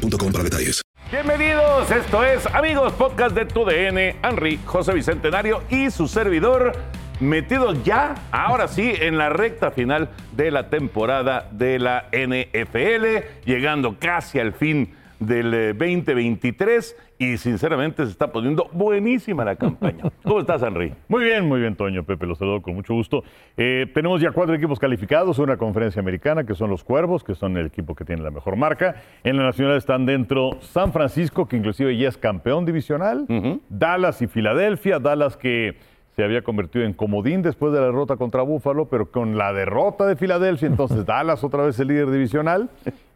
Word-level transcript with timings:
boostmobile.com 0.00 0.32
para 0.32 0.44
detalles. 0.44 0.82
Bienvenidos, 1.10 1.90
esto 1.90 2.24
es 2.24 2.46
Amigos 2.46 2.92
Podcast 2.92 3.34
de 3.34 3.44
Tu 3.44 3.64
DN, 3.64 4.16
Henry, 4.22 4.60
José 4.64 4.94
Bicentenario 4.94 5.62
y 5.68 5.90
su 5.90 6.06
servidor 6.06 6.72
metidos 7.18 7.82
ya, 7.84 8.14
ahora 8.30 8.68
sí, 8.68 8.92
en 8.96 9.18
la 9.18 9.28
recta 9.28 9.72
final 9.72 10.08
de 10.32 10.50
la 10.50 10.70
temporada 10.70 11.48
de 11.50 11.78
la 11.78 12.08
NFL, 12.12 13.44
llegando 13.44 13.98
casi 13.98 14.38
al 14.38 14.52
fin 14.52 14.94
del 15.18 15.76
2023 15.76 16.96
y 17.20 17.36
sinceramente 17.36 18.02
se 18.06 18.12
está 18.12 18.32
poniendo 18.32 18.70
buenísima 18.72 19.44
la 19.44 19.54
campaña. 19.54 20.04
¿Cómo 20.24 20.40
estás, 20.40 20.62
Henry? 20.62 20.94
Muy 21.06 21.22
bien, 21.22 21.46
muy 21.46 21.60
bien, 21.60 21.76
Toño. 21.76 22.02
Pepe, 22.02 22.24
los 22.24 22.38
saludo 22.38 22.62
con 22.62 22.74
mucho 22.74 22.94
gusto. 22.94 23.22
Eh, 23.58 23.86
tenemos 23.92 24.22
ya 24.22 24.32
cuatro 24.32 24.54
equipos 24.54 24.78
calificados 24.78 25.36
en 25.36 25.44
una 25.44 25.58
conferencia 25.58 26.00
americana, 26.00 26.44
que 26.44 26.54
son 26.54 26.70
los 26.70 26.82
Cuervos, 26.82 27.22
que 27.22 27.34
son 27.34 27.58
el 27.58 27.66
equipo 27.66 27.94
que 27.94 28.06
tiene 28.06 28.22
la 28.22 28.30
mejor 28.30 28.56
marca. 28.56 29.02
En 29.22 29.36
la 29.36 29.42
nacional 29.42 29.76
están 29.76 30.06
dentro 30.06 30.52
San 30.60 30.94
Francisco, 30.94 31.46
que 31.46 31.58
inclusive 31.58 31.94
ya 31.94 32.08
es 32.08 32.16
campeón 32.16 32.64
divisional, 32.64 33.26
Dallas 33.68 34.22
y 34.22 34.26
Filadelfia. 34.26 34.98
Dallas 34.98 35.36
que 35.36 35.76
se 36.16 36.24
había 36.24 36.42
convertido 36.42 36.86
en 36.86 36.94
comodín 36.94 37.42
después 37.42 37.72
de 37.72 37.80
la 37.80 37.86
derrota 37.86 38.16
contra 38.16 38.42
Búfalo, 38.42 38.86
pero 38.86 39.10
con 39.10 39.36
la 39.36 39.52
derrota 39.52 40.06
de 40.06 40.16
Filadelfia, 40.16 40.68
entonces 40.68 41.04
Dallas 41.06 41.44
otra 41.44 41.64
vez 41.64 41.78
el 41.80 41.88
líder 41.88 42.10
divisional 42.10 42.70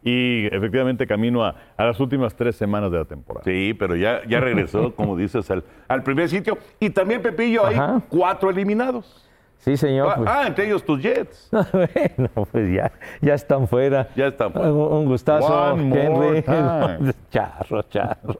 y 0.05 0.45
efectivamente 0.51 1.07
camino 1.07 1.43
a, 1.43 1.55
las 1.79 1.99
últimas 1.99 2.35
tres 2.35 2.55
semanas 2.55 2.91
de 2.91 2.99
la 2.99 3.05
temporada. 3.05 3.43
Sí, 3.43 3.75
pero 3.77 3.95
ya, 3.95 4.21
ya 4.27 4.39
regresó, 4.39 4.93
como 4.95 5.17
dices, 5.17 5.49
al, 5.49 5.63
al 5.87 6.03
primer 6.03 6.29
sitio. 6.29 6.59
Y 6.79 6.91
también, 6.91 7.23
Pepillo, 7.23 7.65
hay 7.65 7.75
cuatro 8.07 8.51
eliminados. 8.51 9.27
Sí, 9.57 9.77
señor. 9.77 10.09
Ah, 10.11 10.15
pues. 10.15 10.29
ah, 10.31 10.43
entre 10.45 10.67
ellos 10.67 10.85
tus 10.85 11.01
Jets. 11.01 11.49
bueno, 11.73 12.47
pues 12.51 12.71
ya, 12.71 12.91
ya 13.19 13.33
están 13.33 13.67
fuera. 13.67 14.09
Ya 14.15 14.27
están 14.27 14.53
fuera. 14.53 14.71
Un, 14.71 14.97
un 14.97 15.05
gustazo, 15.05 15.71
One 15.73 15.99
Henry. 15.99 16.43
Charro, 17.31 17.81
charro. 17.83 18.35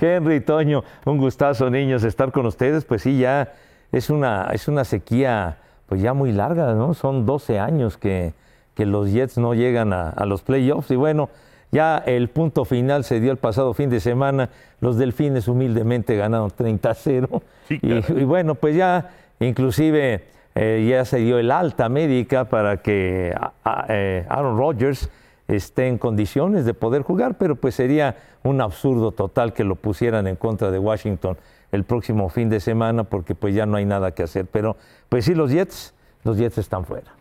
Henry, 0.00 0.40
Toño, 0.40 0.84
un 1.04 1.18
gustazo, 1.18 1.68
niños, 1.68 2.04
estar 2.04 2.30
con 2.30 2.46
ustedes. 2.46 2.84
Pues 2.84 3.02
sí, 3.02 3.18
ya 3.18 3.54
es 3.90 4.08
una, 4.08 4.50
es 4.52 4.68
una 4.68 4.84
sequía 4.84 5.58
pues 5.88 6.00
ya 6.00 6.14
muy 6.14 6.30
larga, 6.30 6.74
¿no? 6.74 6.94
Son 6.94 7.26
12 7.26 7.58
años 7.58 7.96
que, 7.96 8.34
que 8.78 8.86
los 8.86 9.10
Jets 9.10 9.36
no 9.38 9.54
llegan 9.54 9.92
a, 9.92 10.10
a 10.10 10.24
los 10.24 10.42
playoffs. 10.42 10.88
Y 10.92 10.96
bueno, 10.96 11.30
ya 11.72 11.98
el 11.98 12.28
punto 12.28 12.64
final 12.64 13.02
se 13.02 13.18
dio 13.18 13.32
el 13.32 13.36
pasado 13.36 13.74
fin 13.74 13.90
de 13.90 13.98
semana. 13.98 14.50
Los 14.80 14.96
Delfines 14.98 15.48
humildemente 15.48 16.14
ganaron 16.16 16.50
30-0. 16.50 17.42
Sí, 17.66 17.80
y, 17.82 18.22
bueno, 18.22 18.54
pues 18.54 18.76
ya 18.76 19.10
inclusive 19.40 20.24
eh, 20.54 20.86
ya 20.88 21.04
se 21.04 21.18
dio 21.18 21.40
el 21.40 21.50
alta 21.50 21.88
médica 21.88 22.44
para 22.44 22.76
que 22.76 23.34
a- 23.36 23.52
a- 23.64 23.86
eh, 23.88 24.24
Aaron 24.28 24.56
Rodgers 24.56 25.10
esté 25.48 25.88
en 25.88 25.98
condiciones 25.98 26.64
de 26.64 26.72
poder 26.74 27.02
jugar, 27.02 27.36
pero 27.36 27.56
pues 27.56 27.74
sería 27.74 28.14
un 28.44 28.60
absurdo 28.60 29.10
total 29.10 29.52
que 29.54 29.64
lo 29.64 29.74
pusieran 29.74 30.28
en 30.28 30.36
contra 30.36 30.70
de 30.70 30.78
Washington 30.78 31.36
el 31.72 31.82
próximo 31.82 32.28
fin 32.28 32.48
de 32.48 32.60
semana 32.60 33.02
porque 33.04 33.34
pues 33.34 33.54
ya 33.56 33.66
no 33.66 33.76
hay 33.76 33.84
nada 33.86 34.12
que 34.12 34.22
hacer. 34.22 34.46
Pero 34.46 34.76
pues 35.08 35.24
sí, 35.24 35.34
los 35.34 35.50
Jets, 35.50 35.94
los 36.22 36.36
Jets 36.38 36.58
están 36.58 36.84
fuera. 36.84 37.17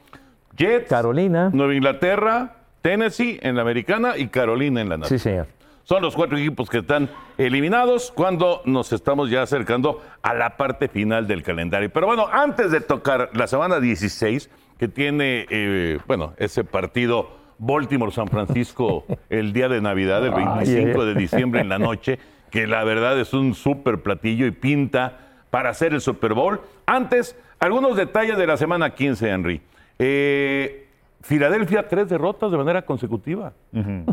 Jets, 0.57 0.90
Carolina. 0.90 1.50
Nueva 1.53 1.73
Inglaterra, 1.75 2.56
Tennessee 2.81 3.40
en 3.41 3.56
la 3.56 3.62
americana 3.62 4.18
y 4.18 4.28
Carolina 4.28 4.81
en 4.81 4.90
la 4.90 4.95
Sí, 4.95 5.01
nacional. 5.01 5.19
señor. 5.19 5.47
Son 5.84 6.01
los 6.01 6.16
cuatro 6.16 6.38
equipos 6.38 6.69
que 6.69 6.79
están 6.79 7.09
eliminados 7.38 8.12
cuando 8.12 8.62
nos 8.66 8.91
estamos 8.91 9.29
ya 9.29 9.44
acercando 9.44 10.01
a 10.22 10.34
la 10.34 10.57
parte 10.57 10.90
final 10.90 11.28
del 11.28 11.44
calendario. 11.44 11.90
Pero 11.90 12.07
bueno, 12.07 12.28
antes 12.29 12.72
de 12.72 12.81
tocar 12.81 13.29
la 13.34 13.47
semana 13.47 13.79
16, 13.79 14.50
que 14.78 14.90
tiene, 14.90 15.46
eh, 15.50 16.00
bueno, 16.06 16.34
ese 16.38 16.66
partido 16.66 17.29
Baltimore-San 17.59 18.28
Francisco 18.28 19.06
el 19.29 19.53
día 19.53 19.69
de 19.69 19.79
Navidad, 19.79 20.25
el 20.25 20.34
25 20.34 21.06
de 21.06 21.16
diciembre 21.16 21.62
en 21.62 21.69
la 21.69 21.79
noche, 21.79 22.19
que 22.51 22.67
la 22.67 22.84
verdad 22.84 23.17
es 23.17 23.34
un 23.34 23.53
súper 23.56 24.01
platillo 24.01 24.46
y 24.46 24.51
pinta 24.51 25.19
para 25.50 25.69
hacer 25.69 25.94
el 25.94 26.01
Super 26.01 26.34
Bowl. 26.34 26.59
Antes, 26.85 27.35
algunos 27.59 27.96
detalles 27.96 28.38
de 28.38 28.46
la 28.46 28.57
semana 28.57 28.94
15, 28.94 29.29
Henry. 29.29 29.62
Eh, 30.00 30.85
Filadelfia, 31.22 31.88
tres 31.88 32.08
derrotas 32.09 32.52
de 32.52 32.58
manera 32.58 32.84
consecutiva. 32.84 33.53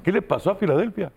¿Qué 0.02 0.10
le 0.10 0.22
pasó 0.22 0.50
a 0.50 0.56
Filadelfia? 0.56 1.12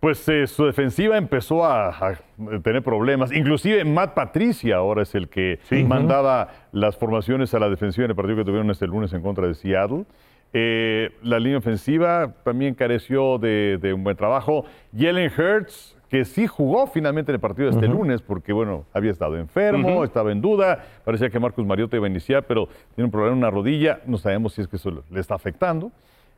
Pues 0.00 0.28
eh, 0.28 0.46
su 0.46 0.66
defensiva 0.66 1.16
empezó 1.16 1.64
a, 1.64 1.88
a 1.88 2.18
tener 2.62 2.82
problemas. 2.82 3.32
Inclusive 3.32 3.84
Matt 3.84 4.14
Patricia 4.14 4.76
ahora 4.76 5.02
es 5.02 5.14
el 5.14 5.28
que 5.28 5.58
mandaba 5.86 6.48
las 6.72 6.96
formaciones 6.96 7.54
a 7.54 7.58
la 7.58 7.68
defensiva 7.70 8.04
en 8.04 8.10
el 8.10 8.16
partido 8.16 8.36
que 8.38 8.44
tuvieron 8.44 8.70
este 8.70 8.86
lunes 8.86 9.12
en 9.12 9.22
contra 9.22 9.46
de 9.46 9.54
Seattle. 9.54 10.04
Eh, 10.52 11.10
la 11.22 11.38
línea 11.38 11.58
ofensiva 11.58 12.34
también 12.44 12.74
careció 12.74 13.38
de, 13.38 13.78
de 13.80 13.92
un 13.92 14.04
buen 14.04 14.16
trabajo. 14.16 14.64
Jalen 14.96 15.30
Hurts, 15.36 15.95
que 16.08 16.24
sí 16.24 16.46
jugó 16.46 16.86
finalmente 16.86 17.32
en 17.32 17.34
el 17.34 17.40
partido 17.40 17.68
de 17.68 17.74
este 17.74 17.88
lunes, 17.88 18.22
porque 18.22 18.52
bueno, 18.52 18.84
había 18.92 19.10
estado 19.10 19.36
enfermo, 19.36 20.04
estaba 20.04 20.30
en 20.30 20.40
duda, 20.40 20.84
parecía 21.04 21.30
que 21.30 21.40
Marcus 21.40 21.66
Mariota 21.66 21.96
iba 21.96 22.06
a 22.06 22.10
iniciar, 22.10 22.44
pero 22.44 22.68
tiene 22.94 23.06
un 23.06 23.10
problema 23.10 23.32
en 23.32 23.38
una 23.38 23.50
rodilla, 23.50 24.00
no 24.06 24.16
sabemos 24.18 24.54
si 24.54 24.62
es 24.62 24.68
que 24.68 24.76
eso 24.76 25.02
le 25.10 25.20
está 25.20 25.34
afectando. 25.34 25.90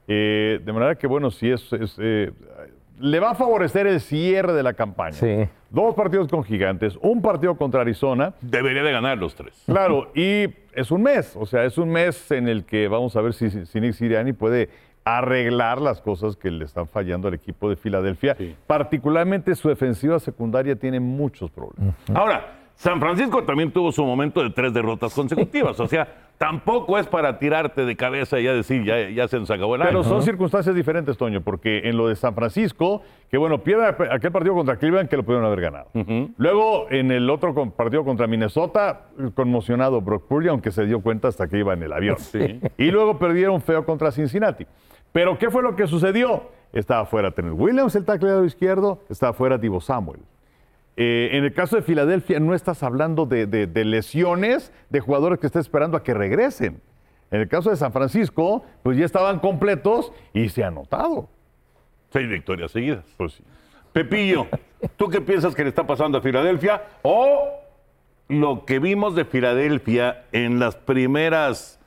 Eh, 0.06 0.60
de 0.64 0.72
manera 0.72 0.94
que 0.94 1.06
bueno, 1.06 1.30
si 1.30 1.50
es, 1.50 1.70
es, 1.74 1.96
eh, 1.98 2.32
le 2.98 3.20
va 3.20 3.32
a 3.32 3.34
favorecer 3.34 3.86
el 3.86 4.00
cierre 4.00 4.54
de 4.54 4.62
la 4.62 4.72
campaña. 4.72 5.12
Sí. 5.12 5.46
Dos 5.70 5.94
partidos 5.94 6.28
con 6.28 6.42
gigantes, 6.42 6.98
un 7.02 7.20
partido 7.20 7.56
contra 7.56 7.82
Arizona. 7.82 8.32
Debería 8.40 8.82
de 8.82 8.90
ganar 8.90 9.18
los 9.18 9.34
tres. 9.34 9.62
Claro, 9.66 10.10
y 10.14 10.46
es 10.72 10.90
un 10.90 11.02
mes, 11.02 11.36
o 11.36 11.44
sea, 11.44 11.64
es 11.64 11.76
un 11.76 11.90
mes 11.90 12.30
en 12.30 12.48
el 12.48 12.64
que 12.64 12.88
vamos 12.88 13.16
a 13.16 13.20
ver 13.20 13.34
si, 13.34 13.50
si 13.66 13.80
Nick 13.80 13.92
Sirianni 13.92 14.32
puede 14.32 14.70
arreglar 15.16 15.80
las 15.80 16.00
cosas 16.00 16.36
que 16.36 16.50
le 16.50 16.64
están 16.64 16.86
fallando 16.86 17.28
al 17.28 17.34
equipo 17.34 17.70
de 17.70 17.76
Filadelfia. 17.76 18.34
Sí. 18.36 18.54
Particularmente 18.66 19.54
su 19.54 19.68
defensiva 19.68 20.18
secundaria 20.18 20.76
tiene 20.76 21.00
muchos 21.00 21.50
problemas. 21.50 21.94
Ahora, 22.12 22.54
San 22.74 23.00
Francisco 23.00 23.42
también 23.42 23.72
tuvo 23.72 23.90
su 23.90 24.04
momento 24.04 24.42
de 24.42 24.50
tres 24.50 24.72
derrotas 24.72 25.12
consecutivas. 25.12 25.80
O 25.80 25.88
sea, 25.88 26.06
tampoco 26.38 26.96
es 26.96 27.08
para 27.08 27.40
tirarte 27.40 27.84
de 27.84 27.96
cabeza 27.96 28.38
y 28.38 28.44
ya 28.44 28.52
decir, 28.52 28.84
ya, 28.84 29.10
ya 29.10 29.26
se 29.26 29.40
nos 29.40 29.50
acabó 29.50 29.74
el 29.74 29.82
Pero 29.82 29.98
año. 29.98 30.08
son 30.08 30.22
circunstancias 30.22 30.76
diferentes, 30.76 31.16
Toño, 31.16 31.40
porque 31.40 31.88
en 31.88 31.96
lo 31.96 32.06
de 32.06 32.14
San 32.14 32.36
Francisco, 32.36 33.02
que 33.28 33.36
bueno, 33.36 33.64
pierde 33.64 33.84
aquel 34.12 34.30
partido 34.30 34.54
contra 34.54 34.76
Cleveland 34.76 35.08
que 35.08 35.16
lo 35.16 35.24
pudieron 35.24 35.44
haber 35.44 35.60
ganado. 35.60 35.88
Luego, 36.36 36.86
en 36.90 37.10
el 37.10 37.28
otro 37.30 37.52
partido 37.72 38.04
contra 38.04 38.28
Minnesota, 38.28 39.06
conmocionado 39.34 40.00
Brock 40.00 40.28
Purdy, 40.28 40.46
aunque 40.46 40.70
se 40.70 40.86
dio 40.86 41.00
cuenta 41.00 41.26
hasta 41.26 41.48
que 41.48 41.58
iba 41.58 41.74
en 41.74 41.82
el 41.82 41.92
avión. 41.92 42.18
Sí. 42.20 42.60
Y 42.78 42.92
luego 42.92 43.18
perdieron 43.18 43.60
feo 43.60 43.84
contra 43.84 44.12
Cincinnati. 44.12 44.66
Pero, 45.12 45.38
¿qué 45.38 45.50
fue 45.50 45.62
lo 45.62 45.74
que 45.76 45.86
sucedió? 45.86 46.50
Estaba 46.72 47.06
fuera 47.06 47.30
Trent 47.30 47.54
Williams, 47.58 47.94
el 47.96 48.04
tacleado 48.04 48.44
izquierdo, 48.44 49.00
estaba 49.08 49.32
fuera 49.32 49.56
Divo 49.58 49.80
Samuel. 49.80 50.20
Eh, 50.96 51.30
en 51.32 51.44
el 51.44 51.52
caso 51.54 51.76
de 51.76 51.82
Filadelfia, 51.82 52.40
no 52.40 52.54
estás 52.54 52.82
hablando 52.82 53.24
de, 53.24 53.46
de- 53.46 53.66
de 53.66 53.84
lesiones 53.84 54.72
de 54.90 55.00
jugadores 55.00 55.38
que 55.38 55.46
están 55.46 55.60
esperando 55.60 55.96
a 55.96 56.02
que 56.02 56.12
regresen. 56.12 56.80
En 57.30 57.40
el 57.40 57.48
caso 57.48 57.70
de 57.70 57.76
San 57.76 57.92
Francisco, 57.92 58.64
pues 58.82 58.96
ya 58.98 59.04
estaban 59.04 59.38
completos 59.38 60.12
y 60.32 60.48
se 60.48 60.64
ha 60.64 60.70
notado. 60.70 61.28
Seis 62.10 62.28
victorias 62.28 62.70
seguidas. 62.72 63.04
Pues 63.16 63.34
sí. 63.34 63.44
Pepillo, 63.92 64.46
¿tú 64.96 65.08
qué 65.08 65.20
piensas 65.20 65.54
que 65.54 65.62
le 65.62 65.68
está 65.68 65.86
pasando 65.86 66.18
a 66.18 66.20
Filadelfia? 66.20 66.82
O 67.02 67.48
lo 68.28 68.64
que 68.64 68.78
vimos 68.78 69.14
de 69.14 69.24
Filadelfia 69.24 70.24
en 70.32 70.58
las 70.58 70.76
primeras 70.76 71.78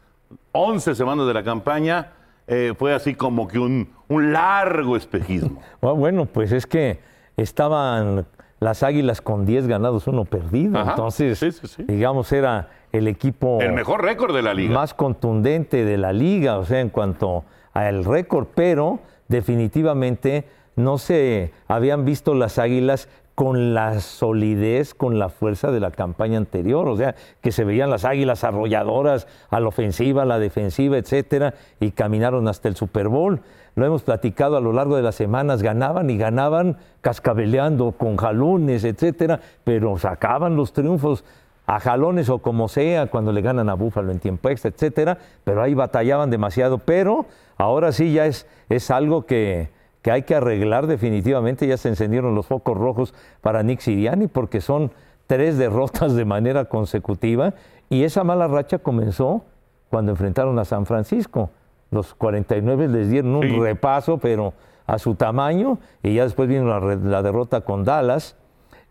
11 0.53 0.95
semanas 0.95 1.27
de 1.27 1.33
la 1.33 1.43
campaña 1.43 2.13
eh, 2.51 2.73
fue 2.77 2.93
así 2.93 3.15
como 3.15 3.47
que 3.47 3.57
un, 3.57 3.89
un 4.09 4.33
largo 4.33 4.95
espejismo. 4.97 5.61
Ah, 5.81 5.91
Bueno, 5.93 6.25
pues 6.27 6.51
es 6.51 6.67
que 6.67 6.99
estaban 7.37 8.25
las 8.59 8.83
Águilas 8.83 9.21
con 9.21 9.45
10 9.45 9.65
ganados, 9.67 10.05
uno 10.07 10.25
perdido. 10.25 10.77
Ajá, 10.77 10.91
Entonces, 10.91 11.39
sí, 11.39 11.51
sí, 11.51 11.65
sí. 11.67 11.83
digamos, 11.87 12.31
era 12.31 12.69
el 12.91 13.07
equipo 13.07 13.59
El 13.61 13.71
mejor 13.73 14.03
récord 14.03 14.35
de 14.35 14.41
la 14.43 14.53
liga. 14.53 14.73
más 14.73 14.93
contundente 14.93 15.83
de 15.85 15.97
la 15.97 16.13
liga, 16.13 16.57
o 16.59 16.65
sea, 16.65 16.81
en 16.81 16.89
cuanto 16.89 17.45
al 17.73 18.03
récord, 18.05 18.47
pero 18.53 18.99
definitivamente 19.29 20.45
no 20.75 20.97
se 20.97 21.51
habían 21.67 22.05
visto 22.05 22.33
las 22.33 22.59
Águilas 22.59 23.09
con 23.41 23.73
la 23.73 23.99
solidez, 24.01 24.93
con 24.93 25.17
la 25.17 25.29
fuerza 25.29 25.71
de 25.71 25.79
la 25.79 25.89
campaña 25.89 26.37
anterior, 26.37 26.87
o 26.87 26.95
sea, 26.95 27.15
que 27.41 27.51
se 27.51 27.63
veían 27.63 27.89
las 27.89 28.05
águilas 28.05 28.43
arrolladoras 28.43 29.27
a 29.49 29.59
la 29.59 29.67
ofensiva, 29.67 30.21
a 30.21 30.25
la 30.27 30.37
defensiva, 30.37 30.99
etcétera, 30.99 31.55
y 31.79 31.89
caminaron 31.89 32.47
hasta 32.47 32.67
el 32.67 32.75
Super 32.75 33.07
Bowl. 33.07 33.41
Lo 33.73 33.83
hemos 33.83 34.03
platicado 34.03 34.57
a 34.57 34.61
lo 34.61 34.73
largo 34.73 34.95
de 34.95 35.01
las 35.01 35.15
semanas, 35.15 35.63
ganaban 35.63 36.11
y 36.11 36.19
ganaban 36.19 36.77
cascabeleando 37.01 37.93
con 37.93 38.15
jalones, 38.15 38.83
etcétera, 38.83 39.39
pero 39.63 39.97
sacaban 39.97 40.55
los 40.55 40.71
triunfos 40.71 41.23
a 41.65 41.79
jalones 41.79 42.29
o 42.29 42.43
como 42.43 42.67
sea 42.67 43.07
cuando 43.07 43.31
le 43.31 43.41
ganan 43.41 43.69
a 43.69 43.73
Búfalo 43.73 44.11
en 44.11 44.19
tiempo 44.19 44.49
extra, 44.49 44.69
etcétera, 44.69 45.17
pero 45.43 45.63
ahí 45.63 45.73
batallaban 45.73 46.29
demasiado, 46.29 46.77
pero 46.77 47.25
ahora 47.57 47.91
sí 47.91 48.13
ya 48.13 48.27
es, 48.27 48.45
es 48.69 48.91
algo 48.91 49.25
que, 49.25 49.71
que 50.01 50.11
hay 50.11 50.23
que 50.23 50.35
arreglar 50.35 50.87
definitivamente. 50.87 51.67
Ya 51.67 51.77
se 51.77 51.89
encendieron 51.89 52.35
los 52.35 52.47
focos 52.47 52.77
rojos 52.77 53.13
para 53.41 53.63
Nick 53.63 53.79
Siriani 53.79 54.27
porque 54.27 54.61
son 54.61 54.91
tres 55.27 55.57
derrotas 55.57 56.15
de 56.15 56.25
manera 56.25 56.65
consecutiva 56.65 57.53
y 57.89 58.03
esa 58.03 58.23
mala 58.23 58.47
racha 58.47 58.79
comenzó 58.79 59.43
cuando 59.89 60.11
enfrentaron 60.11 60.57
a 60.59 60.65
San 60.65 60.85
Francisco. 60.85 61.49
Los 61.91 62.13
49 62.13 62.87
les 62.87 63.09
dieron 63.09 63.35
un 63.35 63.61
repaso, 63.61 64.17
pero 64.17 64.53
a 64.87 64.97
su 64.97 65.15
tamaño, 65.15 65.77
y 66.01 66.15
ya 66.15 66.23
después 66.23 66.47
vino 66.47 66.79
la, 66.79 67.21
derrota 67.21 67.61
con 67.61 67.83
Dallas. 67.83 68.37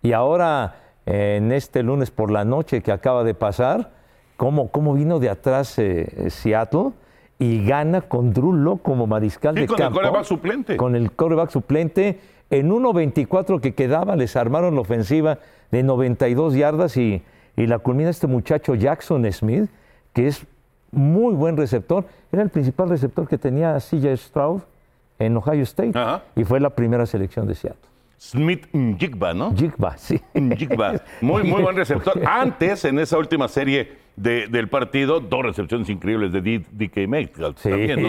Y 0.02 0.12
ahora, 0.12 0.76
en 1.06 1.50
este 1.50 1.82
lunes 1.82 2.10
por 2.10 2.30
la 2.30 2.44
noche 2.44 2.82
que 2.82 2.92
acaba 2.92 3.24
de 3.24 3.32
pasar, 3.34 3.90
cómo, 4.36 4.68
cómo 4.68 4.92
vino 4.92 5.18
de 5.18 5.30
atrás 5.30 5.78
eh, 5.78 6.28
Seattle 6.28 6.92
y 7.40 7.64
gana 7.64 8.02
con 8.02 8.34
Drew 8.34 8.78
como 8.82 9.06
mariscal 9.06 9.54
de 9.54 9.66
con 9.66 9.78
campo. 9.78 9.98
Con 9.98 10.04
el 10.04 10.10
coreback 10.10 10.26
suplente. 10.26 10.76
Con 10.76 10.94
el 10.94 11.10
coreback 11.10 11.50
suplente. 11.50 12.20
En 12.50 12.70
1.24 12.70 13.60
que 13.60 13.75
quedaba, 13.75 14.14
les 14.14 14.37
armaron 14.37 14.75
la 14.75 14.82
ofensiva 14.82 15.38
de 15.70 15.82
92 15.82 16.54
yardas 16.54 16.96
y, 16.98 17.22
y 17.56 17.66
la 17.66 17.78
culmina 17.78 18.10
este 18.10 18.26
muchacho 18.26 18.75
Jackson 18.75 19.25
Smith, 19.32 19.70
que 20.12 20.26
es 20.26 20.46
muy 20.90 21.34
buen 21.34 21.56
receptor. 21.56 22.04
Era 22.31 22.42
el 22.42 22.50
principal 22.50 22.90
receptor 22.90 23.26
que 23.26 23.38
tenía 23.38 23.75
CJ 23.78 24.16
Stroud 24.16 24.60
en 25.19 25.36
Ohio 25.36 25.62
State 25.62 25.93
y 26.36 26.44
fue 26.44 26.60
la 26.60 26.70
primera 26.70 27.06
selección 27.06 27.46
de 27.46 27.54
Seattle. 27.54 27.89
Smith 28.20 28.67
Jigba, 28.99 29.32
¿no? 29.32 29.56
Jigba, 29.56 29.96
sí. 29.96 30.20
Jigba. 30.34 31.00
Muy, 31.22 31.43
muy 31.43 31.62
buen 31.62 31.75
receptor. 31.75 32.20
Antes, 32.26 32.84
en 32.84 32.99
esa 32.99 33.17
última 33.17 33.49
serie 33.49 33.96
del 34.14 34.69
partido, 34.69 35.20
dos 35.20 35.43
recepciones 35.43 35.88
increíbles 35.88 36.31
de 36.31 36.62
DK 36.70 37.08
Metcalf 37.08 37.62
también, 37.62 38.08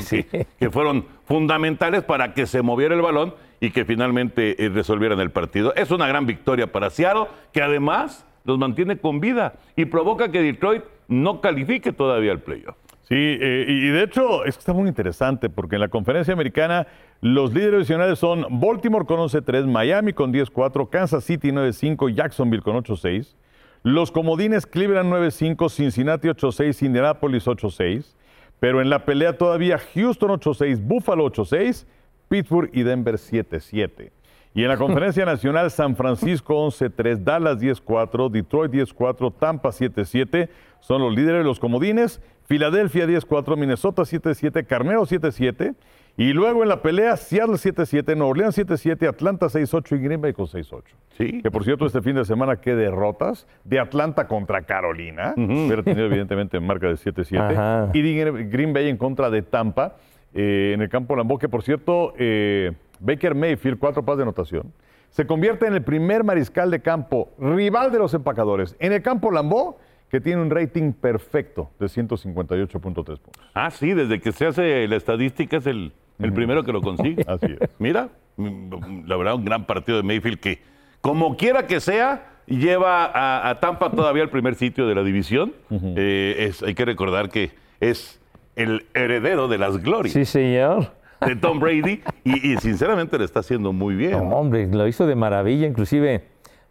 que, 0.60 0.70
fueron 0.70 1.06
fundamentales 1.24 2.04
para 2.04 2.34
que 2.34 2.46
se 2.46 2.62
moviera 2.62 2.94
el 2.94 3.02
balón 3.02 3.34
y 3.62 3.72
que 3.72 3.86
finalmente 3.86 4.62
eh, 4.62 4.68
resolvieran 4.68 5.22
el 5.22 5.32
partido. 5.32 5.74
Es 5.76 5.92
una 5.92 6.08
gran 6.08 6.26
victoria 6.26 6.70
para 6.70 6.90
Seattle, 6.90 7.28
que 7.54 7.62
además 7.62 8.26
los 8.44 8.58
mantiene 8.58 8.98
con 8.98 9.22
vida 9.22 9.54
y 9.78 9.86
provoca 9.86 10.30
que 10.30 10.42
Detroit 10.42 10.84
no 11.08 11.40
califique 11.40 11.94
todavía 11.94 12.34
al 12.34 12.42
playoff. 12.42 12.76
Sí, 13.08 13.16
eh, 13.18 13.66
y 13.68 13.88
de 13.90 14.04
hecho, 14.04 14.46
esto 14.46 14.60
está 14.60 14.74
muy 14.74 14.88
interesante 14.88 15.50
porque 15.50 15.76
en 15.76 15.82
la 15.82 15.90
conferencia 15.90 16.34
americana 16.34 16.88
los 17.22 17.54
líderes 17.54 17.82
adicionales 17.82 18.18
son 18.18 18.46
Baltimore 18.50 19.06
con 19.06 19.20
11-3, 19.20 19.68
Miami 19.68 20.12
con 20.12 20.34
10-4, 20.34 20.90
Kansas 20.90 21.24
City 21.24 21.52
9-5, 21.52 22.14
Jacksonville 22.16 22.64
con 22.64 22.76
8-6. 22.76 23.36
Los 23.84 24.12
comodines 24.12 24.66
Cleveland 24.66 25.14
9-5, 25.14 25.70
Cincinnati 25.70 26.30
8-6, 26.30 26.84
Indianapolis 26.84 27.46
8-6. 27.46 28.16
Pero 28.60 28.82
en 28.82 28.90
la 28.90 29.06
pelea 29.06 29.38
todavía 29.38 29.80
Houston 29.94 30.32
8-6, 30.32 30.80
Buffalo 30.82 31.26
8-6, 31.32 31.86
Pittsburgh 32.28 32.72
y 32.74 32.82
Denver 32.82 33.16
7-7. 33.16 34.12
Y 34.56 34.64
en 34.64 34.68
la 34.68 34.78
conferencia 34.80 35.24
nacional 35.24 35.70
San 35.70 35.96
Francisco 35.96 36.56
11-3, 36.68 37.18
Dallas 37.24 37.60
10-4, 37.60 38.32
Detroit 38.32 38.72
10-4, 38.72 39.34
Tampa 39.38 39.70
7-7 39.70 40.50
son 40.80 41.02
los 41.02 41.14
líderes 41.14 41.42
de 41.42 41.44
los 41.44 41.60
comodines. 41.60 42.20
Filadelfia 42.46 43.06
10-4, 43.06 43.58
Minnesota 43.58 44.02
7-7, 44.02 44.66
Carnero 44.66 45.04
7-7. 45.06 45.76
Y 46.18 46.34
luego 46.34 46.64
en 46.64 46.70
la 46.70 46.82
pelea, 46.82 47.18
Seattle 47.18 47.56
7-7, 47.56 48.16
Nueva 48.16 48.32
Orleans 48.32 48.58
7-7, 48.58 49.08
Atlanta 49.08 49.48
6-8 49.48 49.98
y 49.98 50.04
Green 50.04 50.22
Bay 50.22 50.34
con 50.34 50.46
6-8. 50.46 50.84
Sí. 51.18 51.42
Que 51.42 51.50
por 51.50 51.64
cierto, 51.64 51.86
este 51.86 52.02
fin 52.02 52.16
de 52.16 52.26
semana, 52.26 52.58
qué 52.58 52.76
derrotas 52.76 53.48
de 53.64 53.80
Atlanta 53.80 54.28
contra 54.28 54.62
Carolina. 54.64 55.34
Hubiera 55.38 55.84
tenido 55.84 56.06
evidentemente 56.08 56.60
marca 56.60 56.88
de 56.88 56.96
7-7. 56.96 57.92
Y 57.94 58.44
Green 58.50 58.74
Bay 58.74 58.90
en 58.90 58.98
contra 58.98 59.30
de 59.30 59.42
Tampa 59.42 59.96
eh, 60.34 60.72
en 60.74 60.82
el 60.82 60.90
campo 60.90 61.16
Lambeau, 61.16 61.38
que 61.38 61.50
por 61.50 61.64
cierto, 61.64 62.14
eh, 62.18 62.72
Baker 63.00 63.36
Mayfield, 63.36 63.80
cuatro 63.80 64.04
pases 64.04 64.18
de 64.18 64.24
anotación. 64.24 64.74
Se 65.10 65.28
convierte 65.28 65.68
en 65.68 65.74
el 65.74 65.84
primer 65.84 66.24
mariscal 66.24 66.72
de 66.72 66.82
campo 66.82 67.32
rival 67.38 67.92
de 67.92 68.00
los 68.00 68.14
empacadores 68.14 68.78
en 68.80 68.94
el 68.94 69.02
campo 69.02 69.30
Lambeau 69.30 69.76
que 70.12 70.20
tiene 70.20 70.42
un 70.42 70.50
rating 70.50 70.92
perfecto 70.92 71.72
de 71.80 71.86
158.3 71.86 72.80
puntos. 72.82 73.20
Ah, 73.54 73.72
sí, 73.72 73.94
desde 73.94 74.20
que 74.20 74.34
se 74.34 74.46
hace 74.46 74.86
la 74.90 74.98
estadística 74.98 75.56
es 75.56 75.66
el, 75.66 75.94
primero 76.18 76.64
que 76.64 76.74
lo 76.74 76.82
consigue. 76.82 77.24
Así 77.28 77.48
es. 77.60 77.70
Mira, 77.80 78.10
la 78.38 79.16
verdad, 79.16 79.36
un 79.36 79.46
gran 79.46 79.66
partido 79.66 79.98
de 79.98 80.04
Mayfield 80.04 80.40
que, 80.40 80.60
como 81.00 81.38
quiera 81.38 81.66
que 81.66 81.80
sea, 81.80 82.42
lleva 82.46 83.50
a, 83.50 83.60
Tampa 83.62 83.90
todavía 83.92 84.24
al 84.24 84.30
primer 84.30 84.56
sitio 84.56 84.86
de 84.86 84.96
la 84.96 85.04
división. 85.04 85.54
Eh, 85.72 86.52
hay 86.66 86.76
que 86.76 86.84
recordar 86.84 87.30
que 87.30 87.52
es 87.80 88.20
el 88.58 88.86
heredero 88.94 89.48
de 89.48 89.60
las 89.60 89.82
glorias. 89.82 90.14
Sí, 90.14 90.26
señor. 90.26 90.92
De 91.26 91.36
Tom 91.38 91.60
Brady 91.60 92.02
y, 92.26 92.58
sinceramente 92.58 93.18
lo 93.18 93.24
está 93.24 93.40
haciendo 93.42 93.72
muy 93.72 93.96
bien. 93.96 94.16
hombre, 94.16 94.68
lo 94.68 94.88
hizo 94.88 95.08
de 95.08 95.16
maravilla. 95.16 95.68
Inclusive 95.68 96.26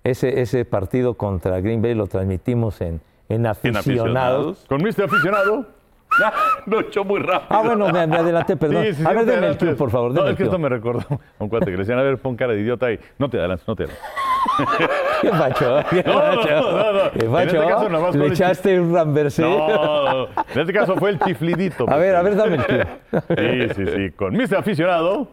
ese, 0.04 0.42
ese 0.42 0.66
partido 0.66 1.14
contra 1.14 1.60
Green 1.60 1.80
Bay 1.80 1.94
lo 1.94 2.06
transmitimos 2.06 2.80
en, 2.80 3.00
en 3.30 3.46
aficionados. 3.46 4.66
Con 4.68 4.82
Mr. 4.82 5.04
Aficionado. 5.04 5.66
lo 6.66 6.80
echó 6.80 7.04
muy 7.04 7.20
rápido. 7.20 7.46
Ah, 7.48 7.62
bueno, 7.64 7.88
me, 7.88 8.00
adelanté, 8.00 8.56
perdón. 8.56 8.84
a 9.06 9.12
ver, 9.12 9.24
denme 9.24 9.46
el 9.48 9.56
club, 9.56 9.76
por 9.76 9.90
favor. 9.90 10.12
No, 10.12 10.26
es 10.26 10.36
que 10.36 10.42
esto 10.44 10.58
me 10.58 10.68
recordó 10.68 11.04
un 11.38 11.48
cuate 11.48 11.66
que 11.66 11.72
le 11.72 11.78
decían, 11.78 11.98
a 11.98 12.02
ver, 12.02 12.18
pon 12.18 12.36
cara 12.36 12.52
de 12.52 12.60
idiota 12.60 12.90
y 12.92 12.98
no 13.18 13.28
te 13.28 13.38
adelantes, 13.38 13.66
no 13.66 13.76
te 13.76 13.84
adelantes. 13.84 14.08
¿Qué 15.20 15.30
macho? 15.30 15.84
¿Qué 15.90 16.02
no, 16.02 16.14
macho? 16.14 17.10
¿Qué 17.18 17.28
macho? 17.28 17.86
En 17.86 17.94
este 17.94 18.18
Le 18.18 18.26
echaste 18.26 18.80
un 18.80 18.94
ramversé. 18.94 19.42
No, 19.42 20.24
en 20.24 20.60
este 20.60 20.72
caso 20.72 20.96
fue 20.96 21.10
el 21.10 21.18
chiflidito. 21.20 21.88
A 21.88 21.96
ver, 21.96 22.16
a 22.16 22.22
ver, 22.22 22.36
dame 22.36 22.56
el 22.56 22.64
club. 22.64 22.86
Sí, 23.38 23.68
sí, 23.76 23.92
sí. 23.94 24.10
Con 24.12 24.34
Mr. 24.34 24.56
Aficionado. 24.56 25.28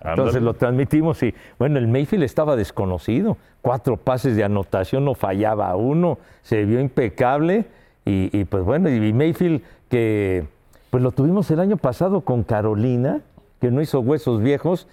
Entonces 0.00 0.42
lo 0.42 0.54
transmitimos 0.54 1.22
y, 1.22 1.34
bueno, 1.58 1.78
el 1.78 1.88
Mayfield 1.88 2.22
estaba 2.22 2.56
desconocido. 2.56 3.36
Cuatro 3.62 3.96
pases 3.96 4.36
de 4.36 4.44
anotación, 4.44 5.04
no 5.04 5.14
fallaba 5.14 5.74
uno, 5.74 6.18
se 6.42 6.64
vio 6.64 6.80
impecable. 6.80 7.66
Y, 8.04 8.44
pues 8.44 8.64
bueno, 8.64 8.88
y 8.88 9.12
Mayfield 9.12 9.62
que 9.90 10.46
pues 10.90 11.02
lo 11.02 11.12
tuvimos 11.12 11.50
el 11.50 11.60
año 11.60 11.76
pasado 11.76 12.22
con 12.22 12.42
Carolina, 12.42 13.20
que 13.60 13.70
no 13.70 13.82
hizo 13.82 14.00
huesos 14.00 14.40
viejos, 14.40 14.86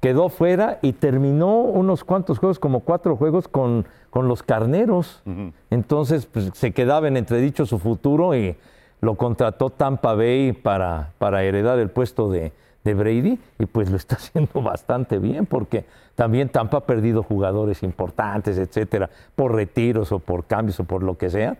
quedó 0.00 0.28
fuera 0.28 0.78
y 0.82 0.92
terminó 0.92 1.60
unos 1.60 2.04
cuantos 2.04 2.38
juegos, 2.38 2.58
como 2.58 2.80
cuatro 2.80 3.16
juegos 3.16 3.48
con, 3.48 3.86
con 4.10 4.28
los 4.28 4.42
carneros. 4.42 5.22
Entonces 5.70 6.26
pues, 6.26 6.50
se 6.54 6.72
quedaba 6.72 7.08
en 7.08 7.16
entredicho 7.16 7.64
su 7.64 7.78
futuro 7.78 8.34
y 8.34 8.56
lo 9.00 9.14
contrató 9.14 9.70
Tampa 9.70 10.14
Bay 10.14 10.52
para, 10.52 11.12
para 11.18 11.42
heredar 11.44 11.78
el 11.78 11.88
puesto 11.88 12.30
de, 12.30 12.52
de 12.84 12.94
Brady 12.94 13.38
y 13.58 13.66
pues 13.66 13.90
lo 13.90 13.96
está 13.96 14.16
haciendo 14.16 14.62
bastante 14.62 15.18
bien 15.18 15.46
porque 15.46 15.84
también 16.14 16.48
Tampa 16.48 16.78
ha 16.78 16.86
perdido 16.86 17.22
jugadores 17.22 17.82
importantes, 17.82 18.58
etcétera, 18.58 19.10
por 19.36 19.54
retiros 19.54 20.10
o 20.12 20.18
por 20.18 20.46
cambios 20.46 20.80
o 20.80 20.84
por 20.84 21.02
lo 21.02 21.16
que 21.16 21.30
sea. 21.30 21.56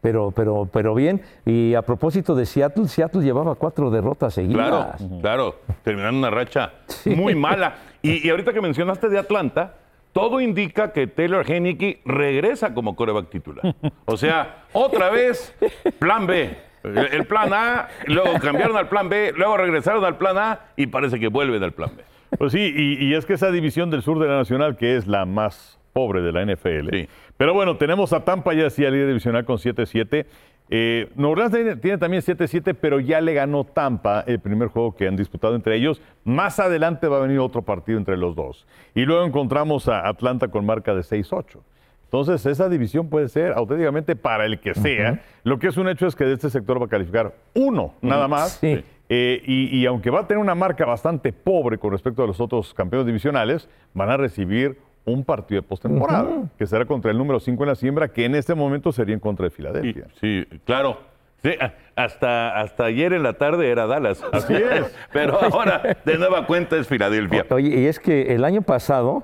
Pero, 0.00 0.30
pero, 0.30 0.68
pero 0.72 0.94
bien. 0.94 1.22
Y 1.44 1.74
a 1.74 1.82
propósito 1.82 2.36
de 2.36 2.46
Seattle, 2.46 2.86
Seattle 2.86 3.22
llevaba 3.22 3.56
cuatro 3.56 3.90
derrotas 3.90 4.34
seguidas. 4.34 4.68
Claro, 4.68 5.20
claro. 5.20 5.54
Terminaron 5.82 6.16
una 6.16 6.30
racha 6.30 6.74
muy 7.06 7.34
mala. 7.34 7.74
Y, 8.02 8.28
ahorita 8.28 8.52
que 8.52 8.60
mencionaste 8.60 9.08
de 9.08 9.18
Atlanta, 9.18 9.74
todo 10.12 10.40
indica 10.40 10.92
que 10.92 11.08
Taylor 11.08 11.50
Henneke 11.50 12.02
regresa 12.04 12.72
como 12.72 12.94
coreback 12.94 13.30
titular. 13.30 13.74
O 14.04 14.16
sea, 14.16 14.66
otra 14.72 15.10
vez, 15.10 15.52
plan 15.98 16.26
B. 16.26 16.56
El 16.86 17.26
plan 17.26 17.52
A, 17.52 17.88
luego 18.06 18.38
cambiaron 18.40 18.76
al 18.76 18.88
plan 18.88 19.08
B, 19.08 19.32
luego 19.36 19.56
regresaron 19.56 20.04
al 20.04 20.16
plan 20.16 20.38
A 20.38 20.60
y 20.76 20.86
parece 20.86 21.18
que 21.18 21.28
vuelven 21.28 21.62
al 21.62 21.72
plan 21.72 21.90
B. 21.96 22.04
Pues 22.38 22.52
sí, 22.52 22.72
y, 22.76 23.14
es 23.14 23.24
que 23.24 23.34
esa 23.34 23.50
división 23.50 23.90
del 23.90 24.02
sur 24.02 24.18
de 24.18 24.28
la 24.28 24.36
Nacional, 24.36 24.76
que 24.76 24.96
es 24.96 25.06
la 25.06 25.24
más 25.24 25.78
pobre 25.92 26.20
de 26.20 26.32
la 26.32 26.44
NFL. 26.44 27.08
Pero 27.36 27.54
bueno, 27.54 27.76
tenemos 27.76 28.12
a 28.12 28.24
Tampa 28.24 28.52
ya 28.52 28.68
sí, 28.68 28.82
líder 28.82 29.08
divisional 29.08 29.44
con 29.44 29.56
7-7. 29.56 30.26
Eh, 30.68 31.08
Orleans 31.16 31.80
tiene, 31.80 31.98
también 31.98 32.22
7-7, 32.22 32.76
pero 32.78 32.98
ya 33.00 33.20
le 33.20 33.32
ganó 33.34 33.64
Tampa 33.64 34.24
el 34.26 34.40
primer 34.40 34.68
juego 34.68 34.94
que 34.94 35.06
han 35.06 35.16
disputado 35.16 35.54
entre 35.54 35.76
ellos. 35.76 36.02
Más 36.24 36.58
adelante 36.58 37.06
va 37.08 37.18
a 37.18 37.20
venir 37.20 37.38
otro 37.38 37.62
partido 37.62 37.98
entre 37.98 38.16
los 38.16 38.34
dos. 38.34 38.66
Y 38.94 39.04
luego 39.04 39.24
encontramos 39.24 39.88
a 39.88 40.06
Atlanta 40.06 40.48
con 40.48 40.66
marca 40.66 40.94
de 40.94 41.02
6-8. 41.02 41.60
Entonces, 42.06 42.46
esa 42.46 42.68
división 42.68 43.08
puede 43.08 43.28
ser 43.28 43.52
auténticamente 43.52 44.16
para 44.16 44.46
el 44.46 44.58
que 44.60 44.74
sea. 44.74 45.20
Lo 45.44 45.58
que 45.58 45.66
es 45.68 45.76
un 45.76 45.88
hecho 45.88 46.06
es 46.06 46.14
que 46.14 46.24
de 46.24 46.34
este 46.34 46.50
sector 46.50 46.80
va 46.80 46.86
a 46.86 46.88
calificar 46.88 47.34
uno, 47.54 47.94
nada 48.00 48.28
más. 48.28 48.62
Eh, 48.62 49.40
y, 49.44 49.76
y, 49.78 49.86
aunque 49.86 50.10
va 50.10 50.20
a 50.20 50.26
tener 50.26 50.40
una 50.42 50.54
marca 50.56 50.84
bastante 50.84 51.32
pobre 51.32 51.78
con 51.78 51.92
respecto 51.92 52.24
a 52.24 52.26
los 52.26 52.40
otros 52.40 52.74
campeones 52.74 53.06
divisionales, 53.06 53.68
van 53.94 54.10
a 54.10 54.16
recibir 54.16 54.78
un 55.04 55.22
partido 55.24 55.60
de 55.62 55.68
postemporada, 55.68 56.28
que 56.58 56.66
será 56.66 56.84
contra 56.84 57.12
el 57.12 57.18
número 57.18 57.38
5 57.38 57.62
en 57.62 57.68
la 57.68 57.74
siembra, 57.76 58.08
que 58.08 58.24
en 58.24 58.34
este 58.34 58.54
momento 58.56 58.90
sería 58.90 59.14
en 59.14 59.20
contra 59.20 59.44
de 59.44 59.50
Sí, 59.50 59.56
Filadelfia. 59.56 60.06
sí, 60.20 60.44
claro. 60.64 60.98
Sí, 61.44 61.50
hasta, 61.94 62.58
hasta 62.60 62.84
ayer 62.86 63.12
en 63.12 63.22
la 63.22 63.34
tarde 63.34 63.70
era 63.70 63.86
Dallas. 63.86 64.24
Así 64.32 64.54
es. 64.54 64.92
Pero 65.12 65.40
ahora 65.40 65.96
de 66.04 66.18
nueva 66.18 66.44
cuenta 66.46 66.76
es 66.76 66.88
Filadelfia. 66.88 67.46
Oye, 67.50 67.80
y 67.82 67.86
es 67.86 68.00
que 68.00 68.34
el 68.34 68.44
año 68.44 68.62
pasado 68.62 69.22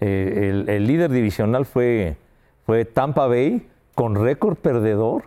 eh, 0.00 0.48
el, 0.50 0.68
el 0.68 0.86
líder 0.86 1.10
divisional 1.10 1.64
fue, 1.66 2.16
fue 2.66 2.84
Tampa 2.84 3.26
Bay 3.26 3.66
con 3.94 4.14
récord 4.14 4.56
perdedor 4.56 5.24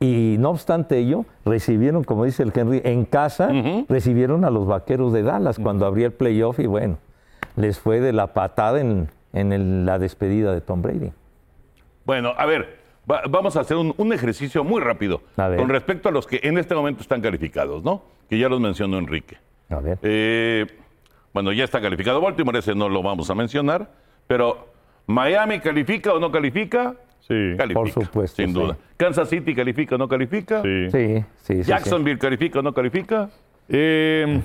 y 0.00 0.36
no 0.38 0.50
obstante 0.50 0.98
ello 0.98 1.24
recibieron, 1.44 2.02
como 2.04 2.24
dice 2.24 2.42
el 2.42 2.52
Henry, 2.54 2.80
en 2.84 3.04
casa 3.04 3.50
recibieron 3.88 4.44
a 4.44 4.50
los 4.50 4.66
Vaqueros 4.66 5.12
de 5.12 5.22
Dallas 5.22 5.58
cuando 5.58 5.86
abría 5.86 6.06
el 6.06 6.12
playoff 6.12 6.58
y 6.58 6.66
bueno, 6.66 6.98
les 7.56 7.78
fue 7.78 8.00
de 8.00 8.12
la 8.12 8.34
patada 8.34 8.80
en, 8.80 9.08
en 9.32 9.52
el- 9.52 9.86
la 9.86 9.98
despedida 9.98 10.52
de 10.52 10.60
Tom 10.60 10.82
Brady. 10.82 11.12
Bueno, 12.04 12.32
a 12.36 12.46
ver, 12.46 12.78
va- 13.10 13.22
vamos 13.30 13.56
a 13.56 13.60
hacer 13.60 13.76
un, 13.76 13.94
un 13.96 14.12
ejercicio 14.12 14.64
muy 14.64 14.80
rápido 14.80 15.20
con 15.58 15.68
respecto 15.68 16.08
a 16.08 16.12
los 16.12 16.26
que 16.26 16.40
en 16.42 16.58
este 16.58 16.74
momento 16.74 17.02
están 17.02 17.20
calificados, 17.20 17.84
¿no? 17.84 18.02
Que 18.28 18.38
ya 18.38 18.48
los 18.48 18.60
mencionó 18.60 18.98
Enrique. 18.98 19.36
A 19.70 19.76
ver. 19.76 19.98
Eh, 20.02 20.66
bueno, 21.32 21.52
ya 21.52 21.64
está 21.64 21.80
calificado 21.80 22.20
Baltimore, 22.20 22.58
ese 22.58 22.74
no 22.74 22.88
lo 22.88 23.02
vamos 23.02 23.30
a 23.30 23.34
mencionar, 23.34 23.88
pero 24.32 24.66
¿Miami 25.08 25.60
califica 25.60 26.14
o 26.14 26.18
no 26.18 26.30
califica? 26.32 26.94
Sí. 27.20 27.34
Califica, 27.58 27.74
Por 27.74 27.90
supuesto, 27.90 28.36
sin 28.36 28.48
sí. 28.48 28.54
duda. 28.54 28.78
¿Kansas 28.96 29.28
City 29.28 29.54
califica 29.54 29.96
o 29.96 29.98
no 29.98 30.08
califica? 30.08 30.62
Sí. 30.62 30.90
Sí, 30.90 31.06
sí, 31.18 31.24
sí. 31.42 31.64
sí. 31.64 31.68
¿Jacksonville 31.70 32.18
califica 32.18 32.60
o 32.60 32.62
no 32.62 32.72
califica? 32.72 33.28
Eh, 33.68 34.40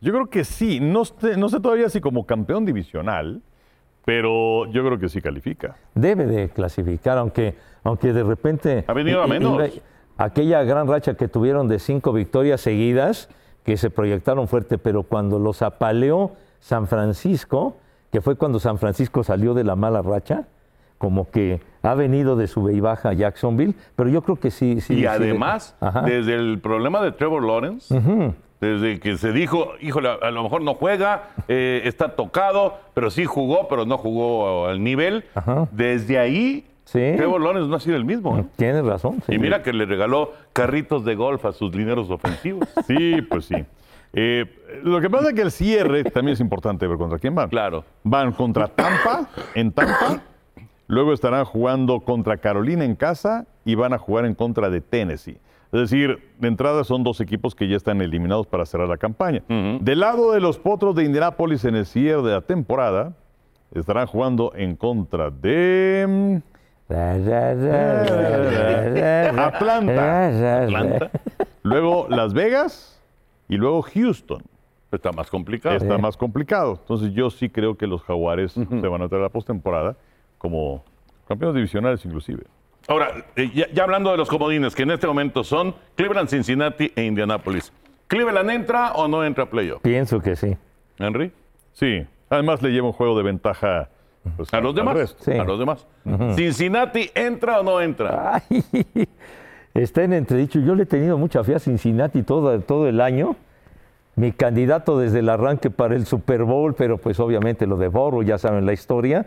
yo 0.00 0.12
creo 0.12 0.30
que 0.30 0.44
sí. 0.44 0.80
No 0.80 1.04
sé, 1.04 1.36
no 1.36 1.50
sé 1.50 1.60
todavía 1.60 1.90
si 1.90 2.00
como 2.00 2.24
campeón 2.24 2.64
divisional, 2.64 3.42
pero 4.06 4.64
yo 4.72 4.82
creo 4.84 4.98
que 4.98 5.10
sí 5.10 5.20
califica. 5.20 5.76
Debe 5.94 6.24
de 6.26 6.48
clasificar, 6.48 7.18
aunque, 7.18 7.54
aunque 7.84 8.14
de 8.14 8.22
repente... 8.24 8.84
Ha 8.86 8.94
venido 8.94 9.22
a 9.22 9.26
menos. 9.26 9.68
y- 9.68 9.82
aquella 10.16 10.62
gran 10.64 10.88
racha 10.88 11.14
que 11.18 11.28
tuvieron 11.28 11.68
de 11.68 11.78
cinco 11.78 12.14
victorias 12.14 12.62
seguidas, 12.62 13.28
que 13.62 13.76
se 13.76 13.90
proyectaron 13.90 14.48
fuerte, 14.48 14.78
pero 14.78 15.02
cuando 15.02 15.38
los 15.38 15.60
apaleó 15.60 16.32
San 16.60 16.86
Francisco, 16.88 17.76
que 18.12 18.20
fue 18.20 18.36
cuando 18.36 18.60
San 18.60 18.78
Francisco 18.78 19.24
salió 19.24 19.54
de 19.54 19.64
la 19.64 19.74
mala 19.74 20.02
racha, 20.02 20.44
como 20.98 21.30
que 21.30 21.60
ha 21.82 21.94
venido 21.94 22.36
de 22.36 22.46
sube 22.46 22.74
y 22.74 22.80
baja 22.80 23.08
a 23.08 23.12
Jacksonville, 23.14 23.74
pero 23.96 24.08
yo 24.10 24.22
creo 24.22 24.36
que 24.36 24.50
sí. 24.52 24.80
sí 24.80 25.00
y 25.00 25.06
además, 25.06 25.74
desde 26.04 26.34
el 26.34 26.60
problema 26.60 27.02
de 27.02 27.10
Trevor 27.10 27.42
Lawrence, 27.42 27.92
desde 28.60 29.00
que 29.00 29.16
se 29.16 29.32
dijo, 29.32 29.72
híjole, 29.80 30.10
a 30.10 30.30
lo 30.30 30.42
mejor 30.44 30.62
no 30.62 30.74
juega, 30.74 31.30
eh, 31.48 31.80
está 31.84 32.14
tocado, 32.14 32.78
pero 32.94 33.10
sí 33.10 33.24
jugó, 33.24 33.66
pero 33.66 33.86
no 33.86 33.98
jugó 33.98 34.66
al 34.68 34.84
nivel, 34.84 35.24
Ajá. 35.34 35.66
desde 35.72 36.18
ahí 36.18 36.66
Sí. 36.84 36.98
Trevor 37.16 37.40
Lawrence 37.40 37.70
no 37.70 37.76
ha 37.76 37.80
sido 37.80 37.96
el 37.96 38.04
mismo. 38.04 38.36
¿eh? 38.36 38.44
Tienes 38.56 38.84
razón. 38.84 39.22
sí. 39.24 39.34
Y 39.34 39.38
mira 39.38 39.62
que 39.62 39.72
le 39.72 39.86
regaló 39.86 40.32
carritos 40.52 41.04
de 41.06 41.14
golf 41.14 41.44
a 41.46 41.52
sus 41.52 41.74
lineros 41.74 42.10
ofensivos. 42.10 42.68
Sí, 42.86 43.22
pues 43.22 43.46
sí. 43.46 43.64
Eh, 44.12 44.44
lo 44.82 45.00
que 45.00 45.08
pasa 45.08 45.28
es 45.28 45.34
que 45.34 45.42
el 45.42 45.50
cierre 45.50 46.04
también 46.04 46.34
es 46.34 46.40
importante 46.40 46.86
ver 46.86 46.98
contra 46.98 47.18
quién 47.18 47.34
van. 47.34 47.48
Claro. 47.48 47.84
Van 48.04 48.32
contra 48.32 48.68
Tampa, 48.68 49.28
en 49.54 49.72
Tampa. 49.72 50.20
Luego 50.86 51.12
estarán 51.12 51.44
jugando 51.44 52.00
contra 52.00 52.36
Carolina 52.36 52.84
en 52.84 52.94
casa 52.94 53.46
y 53.64 53.74
van 53.74 53.94
a 53.94 53.98
jugar 53.98 54.26
en 54.26 54.34
contra 54.34 54.68
de 54.68 54.80
Tennessee. 54.80 55.38
Es 55.72 55.80
decir, 55.80 56.30
de 56.38 56.48
entrada 56.48 56.84
son 56.84 57.02
dos 57.02 57.22
equipos 57.22 57.54
que 57.54 57.66
ya 57.66 57.76
están 57.76 58.02
eliminados 58.02 58.46
para 58.46 58.66
cerrar 58.66 58.88
la 58.88 58.98
campaña. 58.98 59.42
Del 59.48 60.00
lado 60.00 60.32
de 60.32 60.40
los 60.40 60.58
potros 60.58 60.94
de 60.94 61.04
Indianápolis 61.04 61.64
en 61.64 61.76
el 61.76 61.86
cierre 61.86 62.20
de 62.20 62.32
la 62.32 62.42
temporada, 62.42 63.14
estarán 63.74 64.06
jugando 64.06 64.52
en 64.54 64.76
contra 64.76 65.30
de 65.30 66.42
Atlanta. 69.38 70.26
Atlanta 70.26 71.10
luego 71.62 72.06
Las 72.10 72.34
Vegas 72.34 73.01
y 73.52 73.58
luego 73.58 73.82
Houston. 73.82 74.42
está 74.90 75.12
más 75.12 75.28
complicado. 75.28 75.76
Está 75.76 75.98
más 75.98 76.16
complicado. 76.16 76.78
Entonces 76.80 77.12
yo 77.12 77.30
sí 77.30 77.50
creo 77.50 77.76
que 77.76 77.86
los 77.86 78.02
Jaguares 78.02 78.52
se 78.52 78.88
van 78.88 79.02
a 79.02 79.08
traer 79.08 79.22
a 79.22 79.26
la 79.26 79.28
postemporada 79.28 79.94
como 80.38 80.82
campeones 81.28 81.56
divisionales 81.56 82.04
inclusive. 82.06 82.44
Ahora, 82.88 83.24
eh, 83.36 83.50
ya, 83.54 83.70
ya 83.72 83.84
hablando 83.84 84.10
de 84.10 84.16
los 84.16 84.28
comodines, 84.28 84.74
que 84.74 84.82
en 84.82 84.90
este 84.90 85.06
momento 85.06 85.44
son 85.44 85.74
Cleveland, 85.94 86.28
Cincinnati 86.28 86.92
e 86.96 87.04
Indianapolis. 87.04 87.72
¿Cleveland 88.08 88.50
entra 88.50 88.92
o 88.92 89.06
no 89.06 89.24
entra 89.24 89.44
a 89.44 89.50
playoff? 89.50 89.82
Pienso 89.82 90.20
que 90.20 90.34
sí. 90.34 90.56
Henry. 90.98 91.30
Sí, 91.72 92.06
además 92.30 92.62
le 92.62 92.70
lleva 92.70 92.86
un 92.86 92.92
juego 92.92 93.16
de 93.16 93.22
ventaja 93.22 93.88
pues, 94.36 94.52
A 94.52 94.60
los 94.60 94.74
demás. 94.74 95.14
Sí. 95.20 95.32
A 95.32 95.44
los 95.44 95.58
demás. 95.58 95.86
¿Cincinnati 96.36 97.10
entra 97.14 97.60
o 97.60 97.62
no 97.62 97.80
entra? 97.80 98.42
Ay, 98.50 98.64
está 99.74 100.04
en 100.04 100.12
entredicho. 100.12 100.60
Yo 100.60 100.74
le 100.74 100.84
he 100.84 100.86
tenido 100.86 101.18
mucha 101.18 101.42
fe 101.44 101.54
a 101.54 101.58
Cincinnati 101.58 102.22
todo, 102.22 102.58
todo 102.60 102.88
el 102.88 103.00
año. 103.00 103.36
Mi 104.14 104.32
candidato 104.32 104.98
desde 104.98 105.20
el 105.20 105.28
arranque 105.28 105.70
para 105.70 105.94
el 105.94 106.04
Super 106.04 106.44
Bowl, 106.44 106.74
pero 106.74 106.98
pues 106.98 107.18
obviamente 107.18 107.66
lo 107.66 107.76
de 107.76 107.88
Borro, 107.88 108.22
ya 108.22 108.36
saben 108.36 108.66
la 108.66 108.74
historia. 108.74 109.26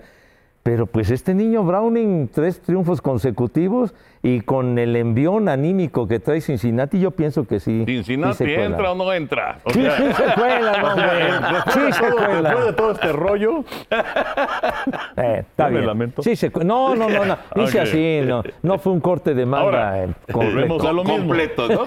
Pero 0.65 0.88
pues 0.88 1.12
este 1.12 1.36
niño 1.36 1.63
Browning, 1.63 2.27
tres 2.27 2.60
triunfos 2.60 3.00
consecutivos 3.00 3.93
y 4.24 4.41
con 4.41 4.79
el 4.79 4.95
envión 4.95 5.48
anímico 5.48 6.07
que 6.07 6.19
trae 6.19 6.41
Cincinnati, 6.41 7.00
yo 7.00 7.12
pienso 7.12 7.45
que 7.45 7.60
sí. 7.60 7.84
sí 7.86 7.93
¿Cincinnati 7.98 8.38
se 8.38 8.45
cuela. 8.45 8.65
entra 8.65 8.91
o 8.91 8.95
no 8.95 9.13
entra? 9.13 9.60
O 9.63 9.69
Sí, 9.69 9.84
sea, 9.84 9.95
sí 9.98 10.03
se 10.13 10.24
cuela, 10.34 10.77
no, 10.81 10.88
hombre. 10.88 11.62
Sí 11.72 11.79
se 11.79 12.03
Después 12.03 12.10
de 12.19 12.25
cuela. 12.41 12.75
todo 12.75 12.91
este 12.93 13.12
rollo, 13.13 13.63
Eh, 15.17 15.39
está 15.48 15.65
No 15.65 15.69
me 15.69 15.75
bien. 15.75 15.86
lamento. 15.86 16.24
Sí 16.24 16.36
se 16.36 16.50
cu- 16.50 16.63
No, 16.63 16.95
no, 16.95 17.10
no, 17.10 17.25
no. 17.25 17.38
Dice 17.55 17.81
así, 17.81 18.22
no. 18.25 18.41
No 18.63 18.79
fue 18.79 18.91
un 18.93 19.01
corte 19.01 19.36
de 19.36 19.45
manga 19.45 19.63
Ahora, 19.65 20.03
eh, 20.03 20.07
volvemos 20.34 20.81
completo. 20.81 20.89
a 20.89 20.93
lo 20.93 21.03
mismo. 21.03 21.17
completo, 21.19 21.67
¿no? 21.67 21.86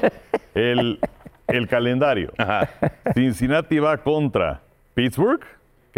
el, 0.54 1.00
el 1.48 1.66
calendario. 1.66 2.32
Ajá. 2.38 2.68
Cincinnati 3.12 3.80
va 3.80 3.96
contra 3.98 4.60
Pittsburgh, 4.94 5.40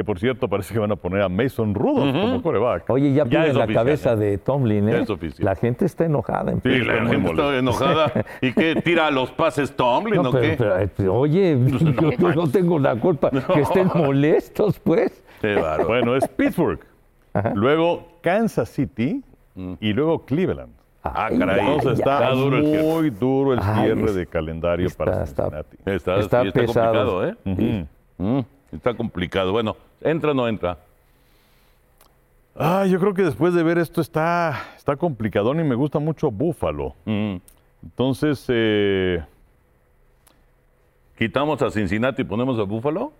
que 0.00 0.04
por 0.04 0.18
cierto 0.18 0.48
parece 0.48 0.72
que 0.72 0.80
van 0.80 0.90
a 0.92 0.96
poner 0.96 1.20
a 1.20 1.28
Mason 1.28 1.74
Rudolph 1.74 2.10
como 2.18 2.42
coreback. 2.42 2.88
Oye, 2.88 3.12
ya 3.12 3.26
Ya 3.26 3.40
la 3.40 3.64
oficial, 3.64 3.74
cabeza 3.74 4.16
de 4.16 4.38
Tomlin, 4.38 4.88
¿eh? 4.88 4.92
Ya 4.92 4.98
es 5.00 5.10
oficial. 5.10 5.44
La 5.44 5.54
gente 5.54 5.84
está 5.84 6.06
enojada. 6.06 6.52
En 6.52 6.62
Sí, 6.62 6.78
la 6.78 7.06
gente 7.06 7.28
está 7.30 7.58
enojada. 7.58 8.12
¿Y 8.40 8.52
qué? 8.54 8.76
¿Tira 8.82 9.08
a 9.08 9.10
los 9.10 9.30
pases 9.30 9.76
Tomlin 9.76 10.22
No, 10.22 10.30
o 10.30 10.32
pero, 10.32 10.42
qué? 10.42 10.56
pero, 10.56 10.78
eh, 10.78 10.88
pero, 10.96 11.14
oye, 11.16 11.58
yo, 11.66 12.10
yo 12.12 12.32
no 12.34 12.48
tengo 12.48 12.78
la 12.78 12.96
culpa 12.96 13.30
que 13.54 13.60
estén 13.60 13.90
molestos, 13.94 14.80
pues. 14.80 15.22
Qué. 15.42 15.62
Bueno, 15.86 16.16
es 16.16 16.26
Pittsburgh. 16.28 16.80
Luego 17.54 18.08
Kansas 18.22 18.70
City 18.70 19.22
y 19.80 19.92
luego 19.92 20.24
Cleveland. 20.24 20.72
Ah, 21.02 21.26
Ay, 21.30 21.38
caray. 21.38 21.60
ay, 21.60 21.66
Entonces 21.74 21.98
está 21.98 22.14
Está 22.20 22.30
duro 22.30 22.56
el 22.56 22.64
cierre. 22.66 22.82
muy 22.84 23.10
duro 23.10 23.52
el 23.52 23.60
Ay, 23.62 23.84
cierre 23.84 24.04
es- 24.04 24.14
de 24.14 24.26
calendario 24.26 24.86
está- 24.86 25.04
para 25.04 25.24
está- 25.24 25.42
Cincinnati. 25.44 25.76
Está, 25.84 26.16
Está 26.20 26.42
está 26.42 26.52
pesado. 26.58 27.20
complicado, 27.20 27.26
¿eh? 27.26 27.86
Mm, 28.18 28.40
está 28.72 28.94
complicado. 28.94 29.52
Bueno, 29.52 29.76
¿entra 30.00 30.30
o 30.32 30.34
no 30.34 30.46
entra? 30.48 30.78
Ah, 32.56 32.84
yo 32.86 32.98
creo 32.98 33.14
que 33.14 33.22
después 33.22 33.54
de 33.54 33.62
ver 33.62 33.78
esto 33.78 34.00
está, 34.00 34.60
está 34.76 34.96
complicadón 34.96 35.60
y 35.60 35.64
me 35.64 35.74
gusta 35.74 35.98
mucho 35.98 36.30
Buffalo. 36.30 36.94
Mm. 37.04 37.36
Entonces, 37.82 38.44
eh, 38.48 39.22
¿Quitamos 41.16 41.60
a 41.62 41.70
Cincinnati 41.70 42.22
y 42.22 42.24
ponemos 42.24 42.58
a 42.58 42.62
Buffalo? 42.62 43.12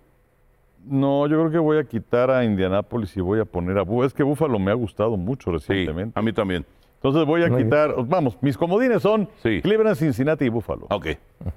no, 0.87 1.27
yo 1.27 1.39
creo 1.39 1.51
que 1.51 1.59
voy 1.59 1.77
a 1.77 1.85
quitar 1.85 2.31
a 2.31 2.43
Indianapolis 2.43 3.15
y 3.15 3.21
voy 3.21 3.39
a 3.41 3.45
poner 3.45 3.77
a 3.79 3.83
Buffalo. 3.83 4.07
Es 4.07 4.15
que 4.15 4.23
Buffalo 4.23 4.59
me 4.59 4.71
ha 4.71 4.75
gustado 4.75 5.17
mucho 5.19 5.51
Sí, 5.51 5.69
recientemente. 5.69 6.19
a 6.19 6.23
mí 6.23 6.33
también. 6.33 6.65
Entonces 6.97 7.27
voy 7.27 7.43
a 7.45 7.49
Muy 7.49 7.65
quitar, 7.65 7.95
vamos, 8.07 8.37
mis 8.43 8.57
comodines 8.57 9.03
son 9.03 9.29
Sí. 9.43 9.61
Cleveland, 9.63 9.97
Cincinnati 9.97 10.47
y 10.47 10.49
Buffalo. 10.49 10.87
Ok, 10.91 11.07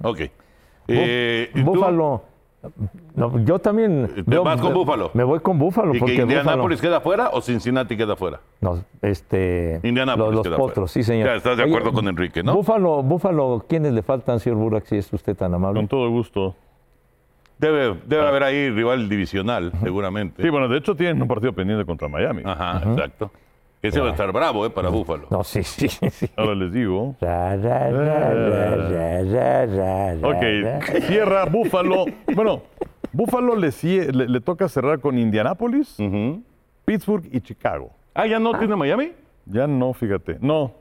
ok. 0.02 0.20
Eh. 0.88 1.50
Búfalo. 1.64 2.22
No, 3.14 3.38
yo 3.44 3.58
también. 3.58 4.08
¿Te 4.14 4.24
yo- 4.34 4.42
vas 4.44 4.60
con 4.60 4.72
Búfalo? 4.74 5.10
Me 5.14 5.24
voy 5.24 5.40
con 5.40 5.58
Búfalo. 5.58 5.90
¿Y 5.90 5.94
que 5.94 5.98
porque 6.00 6.14
Indianapolis 6.14 6.78
Búfalo- 6.78 6.82
queda 6.82 7.00
fuera 7.00 7.30
o 7.32 7.40
Cincinnati 7.40 7.96
queda 7.96 8.16
fuera? 8.16 8.40
No, 8.60 8.82
este, 9.02 9.80
Indianápolis 9.82 10.26
Los, 10.28 10.34
los 10.36 10.46
queda 10.46 10.56
potros, 10.56 10.92
fuera. 10.92 11.04
sí, 11.04 11.04
señor. 11.04 11.28
Ya 11.28 11.34
estás 11.36 11.56
de 11.56 11.64
acuerdo 11.64 11.92
con 11.92 12.08
Enrique, 12.08 12.42
¿no? 12.42 12.54
Búfalo, 12.54 13.02
Búfalo, 13.02 13.64
¿quiénes 13.68 13.92
le 13.92 14.02
faltan, 14.02 14.40
señor 14.40 14.58
Burak, 14.58 14.86
si 14.86 14.96
es 14.96 15.12
usted 15.12 15.36
tan 15.36 15.52
amable? 15.54 15.80
Con 15.80 15.88
todo 15.88 16.08
gusto. 16.10 16.54
Debe, 17.58 17.94
debe 18.06 18.26
haber 18.26 18.42
ahí 18.42 18.68
rival 18.70 19.08
divisional, 19.08 19.72
seguramente. 19.82 20.42
Sí, 20.42 20.50
bueno, 20.50 20.66
de 20.68 20.78
hecho 20.78 20.96
tienen 20.96 21.22
un 21.22 21.28
partido 21.28 21.52
pendiente 21.52 21.84
contra 21.84 22.08
Miami. 22.08 22.42
Ajá, 22.44 22.82
exacto. 22.84 23.30
Ese 23.88 24.00
va 24.00 24.08
a 24.08 24.10
estar 24.12 24.32
bravo, 24.32 24.64
¿eh? 24.66 24.70
Para 24.70 24.88
Búfalo. 24.88 25.26
No, 25.30 25.44
sí, 25.44 25.62
sí, 25.62 25.88
sí. 25.88 26.28
Ahora 26.36 26.54
les 26.54 26.72
digo. 26.72 27.14
Ra, 27.20 27.56
ra, 27.56 27.90
ra, 29.66 30.14
Ok, 30.22 30.42
ra. 30.62 30.80
cierra 31.02 31.44
Buffalo. 31.44 32.06
Bueno, 32.34 32.62
Buffalo 33.12 33.54
le, 33.56 33.70
le- 34.12 34.28
le 34.28 34.40
toca 34.40 34.68
cerrar 34.68 35.00
con 35.00 35.18
Indianapolis, 35.18 35.98
Ujú. 36.00 36.42
Pittsburgh 36.84 37.28
y 37.32 37.40
Chicago. 37.40 37.90
Ah, 38.14 38.26
¿ya 38.26 38.38
no 38.38 38.58
tiene 38.58 38.74
Miami? 38.76 39.12
Ya 39.46 39.66
no, 39.66 39.92
fíjate. 39.92 40.38
No, 40.40 40.72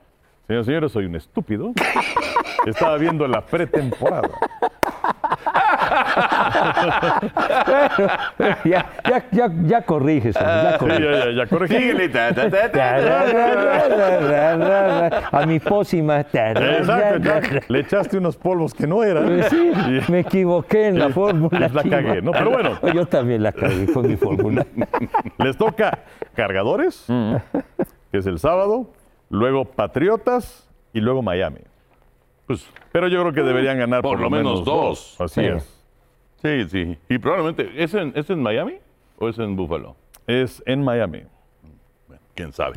señores 0.47 0.65
señores, 0.65 0.91
soy 0.91 1.05
un 1.05 1.15
estúpido. 1.15 1.73
Estaba 2.65 2.97
viendo 2.97 3.27
la 3.27 3.41
pretemporada. 3.45 4.29
Bueno, 8.37 8.55
ya, 8.65 8.85
ya, 9.09 9.23
ya, 9.31 9.49
ya 9.65 9.81
corriges, 9.81 10.35
hombre, 10.35 11.35
ya 11.35 11.47
corriges. 11.47 12.11
ya. 12.73 13.09
A 15.31 15.45
mi 15.45 15.59
pócima. 15.59 16.21
Exacto, 16.21 17.61
le 17.67 17.79
echaste 17.79 18.17
unos 18.17 18.37
polvos 18.37 18.73
que 18.73 18.87
no 18.87 19.03
eran. 19.03 19.43
Sí, 19.49 19.71
Y- 20.07 20.11
me 20.11 20.19
equivoqué 20.19 20.87
en 20.87 20.99
la 20.99 21.09
fórmula. 21.09 21.69
La 21.73 21.83
chiva. 21.83 21.97
cagué, 22.01 22.21
¿no? 22.21 22.31
Pero 22.31 22.51
bueno. 22.51 22.79
Yo 22.93 23.05
también 23.05 23.43
la 23.43 23.51
cagué 23.51 23.91
con 23.91 24.07
mi 24.07 24.15
fórmula. 24.15 24.65
Les 25.39 25.57
toca 25.57 25.99
Cargadores, 26.35 27.05
que 28.11 28.17
es 28.17 28.25
el 28.25 28.39
sábado, 28.39 28.89
luego 29.29 29.65
Patriotas 29.65 30.67
y 30.93 31.01
luego 31.01 31.21
Miami. 31.21 31.59
Pues 32.47 32.67
Pero 32.91 33.07
yo 33.07 33.21
creo 33.21 33.33
que 33.33 33.43
deberían 33.43 33.77
ganar 33.77 34.01
por, 34.01 34.11
Por 34.11 34.19
lo 34.21 34.29
menos 34.29 34.63
dos. 34.65 35.15
Así 35.19 35.41
Sí. 35.41 35.47
es. 35.47 35.72
Sí, 36.43 36.69
sí. 36.69 36.97
Y 37.09 37.17
probablemente, 37.17 37.71
¿es 37.81 37.93
en, 37.93 38.11
¿es 38.15 38.29
en 38.29 38.41
Miami 38.41 38.75
o 39.19 39.29
es 39.29 39.39
en 39.39 39.55
Buffalo? 39.55 39.95
Es 40.27 40.61
en 40.65 40.83
Miami. 40.83 41.23
Quién 42.35 42.51
sabe. 42.53 42.73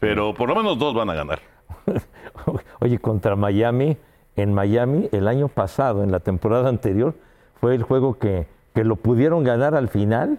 Pero 0.00 0.34
por 0.34 0.48
lo 0.48 0.54
menos 0.54 0.78
dos 0.78 0.94
van 0.94 1.10
a 1.10 1.14
ganar. 1.14 1.40
Oye, 2.80 2.98
contra 2.98 3.36
Miami, 3.36 3.96
en 4.36 4.54
Miami, 4.54 5.08
el 5.12 5.28
año 5.28 5.48
pasado, 5.48 6.02
en 6.04 6.12
la 6.12 6.20
temporada 6.20 6.68
anterior, 6.68 7.14
fue 7.60 7.74
el 7.74 7.82
juego 7.82 8.18
que, 8.18 8.46
que 8.74 8.84
lo 8.84 8.96
pudieron 8.96 9.42
ganar 9.44 9.74
al 9.74 9.88
final, 9.88 10.36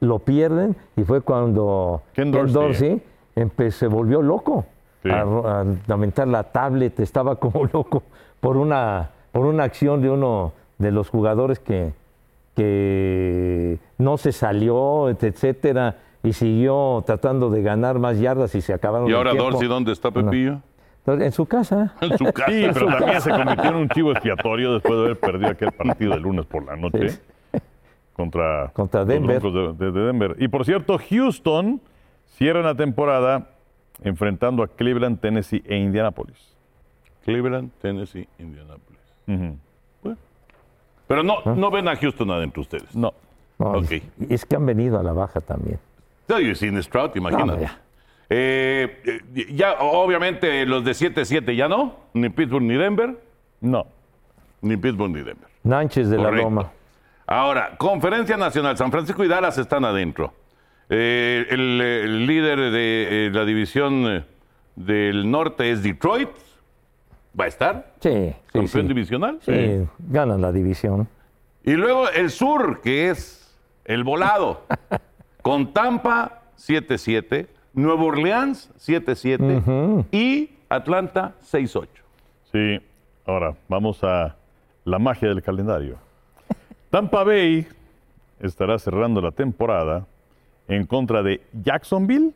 lo 0.00 0.18
pierden 0.20 0.76
y 0.96 1.02
fue 1.04 1.20
cuando 1.20 2.02
Ken 2.14 2.30
Dorsey. 2.32 3.02
empe- 3.36 3.70
se 3.70 3.86
volvió 3.86 4.22
loco 4.22 4.64
Sí. 5.02 5.08
a, 5.10 5.22
a 5.22 5.64
lamentar 5.86 6.28
la 6.28 6.42
tablet, 6.44 7.00
estaba 7.00 7.36
como 7.40 7.64
loco 7.72 8.02
por 8.40 8.56
una, 8.58 9.10
por 9.32 9.46
una 9.46 9.64
acción 9.64 10.02
de 10.02 10.10
uno 10.10 10.52
de 10.80 10.90
los 10.90 11.08
jugadores 11.08 11.60
que, 11.60 11.92
que 12.56 13.78
no 13.98 14.16
se 14.16 14.32
salió, 14.32 15.08
etcétera, 15.08 15.96
y 16.22 16.32
siguió 16.32 17.02
tratando 17.06 17.50
de 17.50 17.62
ganar 17.62 17.98
más 17.98 18.18
yardas 18.18 18.54
y 18.54 18.60
se 18.60 18.72
acabaron 18.74 19.08
¿Y 19.08 19.12
ahora. 19.12 19.32
Dorsey 19.34 19.68
dónde 19.68 19.92
está 19.92 20.10
Pepillo? 20.10 20.60
En 21.06 21.32
su 21.32 21.46
casa. 21.46 21.94
En 22.00 22.16
su 22.18 22.24
casa. 22.32 22.50
Sí, 22.50 22.66
pero 22.74 22.86
también 22.86 23.20
se 23.20 23.30
convirtió 23.30 23.70
en 23.70 23.76
un 23.76 23.88
chivo 23.88 24.12
expiatorio 24.12 24.74
después 24.74 24.94
de 24.98 25.04
haber 25.06 25.18
perdido 25.20 25.50
aquel 25.50 25.72
partido 25.72 26.14
el 26.14 26.22
lunes 26.22 26.44
por 26.46 26.64
la 26.64 26.76
noche 26.76 27.08
Sí. 27.10 27.18
contra, 28.14 28.70
Contra 28.74 29.00
los 29.00 29.08
Denver. 29.08 29.40
Broncos 29.40 29.78
de, 29.78 29.86
de- 29.86 29.92
de 29.92 30.06
Denver. 30.06 30.36
Y 30.38 30.48
por 30.48 30.64
cierto, 30.64 30.98
Houston 30.98 31.80
cierra 32.26 32.60
la 32.62 32.74
temporada 32.74 33.48
enfrentando 34.02 34.62
a 34.62 34.68
Cleveland, 34.68 35.20
Tennessee 35.20 35.62
e 35.66 35.76
Indianapolis. 35.78 36.54
Cleveland, 37.24 37.70
Tennessee, 37.80 38.28
Indianapolis. 38.38 39.00
Ujú. 39.26 39.56
Pero 41.10 41.24
no, 41.24 41.42
no 41.44 41.72
ven 41.72 41.88
a 41.88 41.96
Houston 41.96 42.30
adentro 42.30 42.62
ustedes. 42.62 42.94
No. 42.94 43.12
No, 43.58 43.82
es, 44.28 44.44
que 44.46 44.54
han 44.54 44.64
venido 44.64 44.96
a 44.96 45.02
la 45.02 45.12
baja 45.12 45.40
también. 45.40 45.80
Oye, 46.32 46.54
sin 46.54 46.80
Stroud, 46.80 47.16
imagínate. 47.16 47.62
ya. 47.62 47.80
Eh, 48.28 49.02
eh, 49.34 49.46
ya, 49.52 49.72
obviamente, 49.80 50.64
los 50.66 50.84
de 50.84 50.92
7-7 50.92 51.56
ya 51.56 51.66
no. 51.66 51.96
Ni 52.14 52.28
Pittsburgh 52.28 52.62
ni 52.62 52.74
Denver. 52.76 53.18
No. 53.60 53.88
Ni 54.60 54.76
Pittsburgh 54.76 55.10
ni 55.10 55.22
Denver. 55.24 55.48
Nánchez 55.64 56.10
de 56.10 56.16
la. 56.16 56.30
Loma. 56.30 56.70
Ahora, 57.26 57.76
Conferencia 57.76 58.36
Nacional, 58.36 58.76
San 58.76 58.92
Francisco 58.92 59.24
y 59.24 59.28
Dallas 59.28 59.58
están 59.58 59.84
adentro. 59.84 60.32
Eh, 60.90 61.44
el, 61.50 61.80
el 61.80 62.26
líder 62.28 62.70
de 62.70 63.26
eh, 63.26 63.30
la 63.32 63.44
división 63.44 64.24
del 64.76 65.28
norte 65.28 65.72
es 65.72 65.82
Detroit. 65.82 66.30
Va 67.38 67.44
a 67.44 67.48
estar. 67.48 67.92
Sí, 68.00 68.10
sí, 68.10 68.34
Campeón 68.52 68.82
sí. 68.82 68.88
divisional. 68.88 69.38
Sí, 69.42 69.88
ganan 70.08 70.40
la 70.40 70.52
división. 70.52 71.08
Y 71.64 71.72
luego 71.72 72.08
el 72.08 72.30
sur, 72.30 72.80
que 72.80 73.10
es 73.10 73.56
el 73.84 74.04
volado. 74.04 74.62
con 75.42 75.72
Tampa 75.72 76.42
7-7, 76.56 77.46
Nueva 77.74 78.02
Orleans 78.02 78.70
7-7 78.78 80.06
y 80.12 80.50
Atlanta 80.68 81.34
6-8. 81.42 81.88
Sí. 82.52 82.80
Ahora, 83.26 83.54
vamos 83.68 84.02
a 84.02 84.36
la 84.84 84.98
magia 84.98 85.28
del 85.28 85.42
calendario. 85.42 85.96
Tampa 86.90 87.22
Bay 87.22 87.66
estará 88.40 88.78
cerrando 88.78 89.20
la 89.20 89.30
temporada 89.30 90.06
en 90.66 90.86
contra 90.86 91.22
de 91.22 91.40
Jacksonville, 91.52 92.32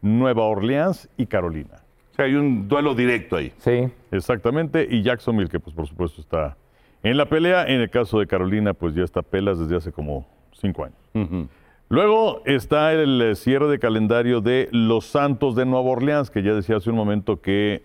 Nueva 0.00 0.44
Orleans 0.44 1.08
y 1.16 1.26
Carolina. 1.26 1.82
Sea, 2.18 2.26
hay 2.26 2.34
un 2.34 2.66
duelo 2.66 2.96
directo 2.96 3.36
ahí. 3.36 3.52
Sí. 3.58 3.88
Exactamente, 4.10 4.88
y 4.90 5.02
Jacksonville, 5.02 5.48
que 5.48 5.60
pues 5.60 5.74
por 5.74 5.86
supuesto 5.86 6.20
está 6.20 6.56
en 7.04 7.16
la 7.16 7.26
pelea. 7.26 7.64
En 7.68 7.80
el 7.80 7.90
caso 7.90 8.18
de 8.18 8.26
Carolina, 8.26 8.74
pues 8.74 8.92
ya 8.96 9.04
está 9.04 9.22
pelas 9.22 9.60
desde 9.60 9.76
hace 9.76 9.92
como 9.92 10.26
cinco 10.52 10.84
años. 10.84 11.48
Luego 11.88 12.42
está 12.44 12.92
el 12.92 13.22
eh, 13.22 13.34
cierre 13.36 13.68
de 13.68 13.78
calendario 13.78 14.40
de 14.40 14.68
los 14.72 15.06
Santos 15.06 15.54
de 15.54 15.64
Nueva 15.64 15.88
Orleans, 15.88 16.28
que 16.30 16.42
ya 16.42 16.54
decía 16.54 16.76
hace 16.76 16.90
un 16.90 16.96
momento 16.96 17.40
que 17.40 17.84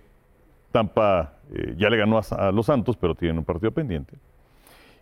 Tampa 0.72 1.36
eh, 1.54 1.76
ya 1.78 1.92
le 1.92 1.98
ganó 1.98 2.18
a, 2.18 2.48
a 2.48 2.52
los 2.52 2.66
Santos, 2.66 2.98
pero 2.98 3.14
tienen 3.14 3.38
un 3.38 3.46
partido 3.46 3.72
pendiente. 3.72 4.16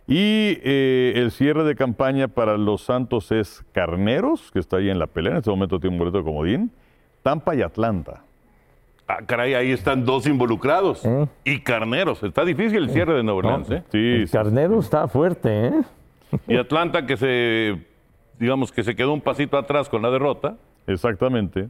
Y 0.06 0.58
eh, 0.62 1.14
el 1.16 1.30
cierre 1.30 1.64
de 1.64 1.74
campaña 1.74 2.28
para 2.28 2.58
los 2.58 2.82
Santos 2.82 3.32
es 3.32 3.64
Carneros, 3.72 4.50
que 4.52 4.58
está 4.58 4.76
ahí 4.76 4.90
en 4.90 4.98
la 4.98 5.06
pelea, 5.06 5.32
en 5.32 5.38
este 5.38 5.50
momento 5.50 5.80
tiene 5.80 5.94
un 5.94 5.98
boleto 5.98 6.18
de 6.18 6.24
comodín, 6.24 6.70
Tampa 7.22 7.54
y 7.56 7.62
Atlanta. 7.62 8.24
Ah, 9.12 9.18
caray, 9.26 9.52
ahí 9.52 9.72
están 9.72 10.06
dos 10.06 10.26
involucrados. 10.26 11.04
¿Eh? 11.04 11.26
Y 11.44 11.60
carneros. 11.60 12.22
Está 12.22 12.46
difícil 12.46 12.84
el 12.84 12.90
cierre 12.90 13.12
de 13.14 13.22
Nueva 13.22 13.40
Orleans, 13.40 13.70
¿eh? 13.70 13.82
Sí, 13.92 13.98
El 13.98 14.26
sí. 14.28 14.32
Carnero 14.32 14.80
está 14.80 15.06
fuerte, 15.06 15.66
¿eh? 15.66 15.82
Y 16.48 16.56
Atlanta 16.56 17.04
que 17.04 17.18
se, 17.18 17.78
digamos 18.38 18.72
que 18.72 18.82
se 18.82 18.96
quedó 18.96 19.12
un 19.12 19.20
pasito 19.20 19.58
atrás 19.58 19.90
con 19.90 20.00
la 20.00 20.10
derrota. 20.10 20.56
Exactamente. 20.86 21.68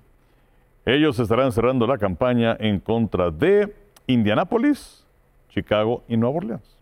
Ellos 0.87 1.18
estarán 1.18 1.50
cerrando 1.50 1.85
la 1.88 1.98
campaña 1.98 2.57
en 2.61 2.78
contra 2.78 3.33
de 3.33 3.74
Indianápolis, 4.07 5.05
Chicago 5.48 6.05
y 6.07 6.16
Nueva 6.16 6.37
Orleans. 6.37 6.78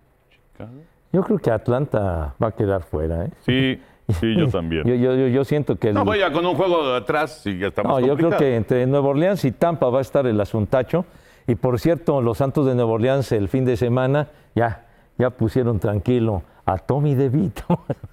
Yo 1.10 1.22
creo 1.22 1.38
que 1.38 1.50
Atlanta 1.50 2.34
va 2.42 2.48
a 2.48 2.52
quedar 2.52 2.82
fuera, 2.82 3.24
¿eh? 3.24 3.30
Sí, 3.46 3.80
sí, 4.12 4.34
yo 4.36 4.48
también. 4.48 4.84
Yo, 4.84 4.94
yo, 4.94 5.14
yo, 5.14 5.26
yo 5.28 5.44
siento 5.44 5.76
que... 5.76 5.88
el- 5.88 5.94
No, 5.94 6.04
vaya 6.04 6.32
con 6.32 6.44
un 6.46 6.54
juego 6.54 6.90
de 6.92 6.96
atrás 6.98 7.46
y 7.46 7.58
ya 7.58 7.68
estamos 7.68 8.00
No, 8.00 8.06
yo 8.06 8.16
creo 8.16 8.30
que 8.36 8.56
entre 8.56 8.86
Nueva 8.86 9.08
Orleans 9.08 9.44
y 9.44 9.52
Tampa 9.52 9.88
va 9.90 9.98
a 9.98 10.02
estar 10.02 10.26
el 10.26 10.40
asuntacho. 10.40 11.04
Y 11.46 11.54
por 11.54 11.80
cierto, 11.80 12.20
los 12.20 12.38
Santos 12.38 12.66
de 12.66 12.74
Nueva 12.74 12.92
Orleans 12.92 13.32
el 13.32 13.48
fin 13.48 13.64
de 13.64 13.76
semana 13.76 14.28
ya, 14.54 14.86
ya 15.18 15.30
pusieron 15.30 15.78
tranquilo 15.80 16.42
a 16.66 16.78
Tommy 16.78 17.14
DeVito. 17.14 17.64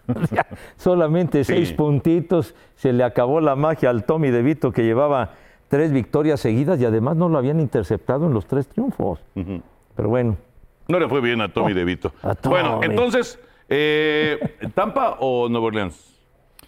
Ya, 0.31 0.45
solamente 0.77 1.43
seis 1.43 1.73
puntitos, 1.73 2.55
se 2.75 2.93
le 2.93 3.03
acabó 3.03 3.41
la 3.41 3.55
magia 3.57 3.89
al 3.89 4.05
Tommy 4.05 4.29
DeVito 4.31 4.71
que 4.71 4.83
llevaba 4.83 5.31
tres 5.67 5.91
victorias 5.91 6.39
seguidas 6.39 6.79
y 6.79 6.86
además 6.86 7.17
no 7.17 7.27
lo 7.27 7.38
habían 7.38 7.60
interceptado 7.60 8.25
en 8.25 8.33
los 8.33 8.45
tres 8.47 8.67
triunfos. 8.69 9.19
Pero 9.95 10.10
bueno, 10.10 10.38
No 10.88 10.97
le 10.99 11.10
fue 11.10 11.19
bien 11.19 11.41
a 11.41 11.49
Tommy 11.51 11.73
DeVito. 11.73 12.13
a 12.23 12.36
Tommy. 12.36 12.53
Bueno, 12.55 12.79
entonces, 12.83 13.38
eh, 13.69 14.39
¿Tampa 14.73 15.17
o 15.19 15.49
Nueva 15.49 15.67
Orleans? 15.67 16.13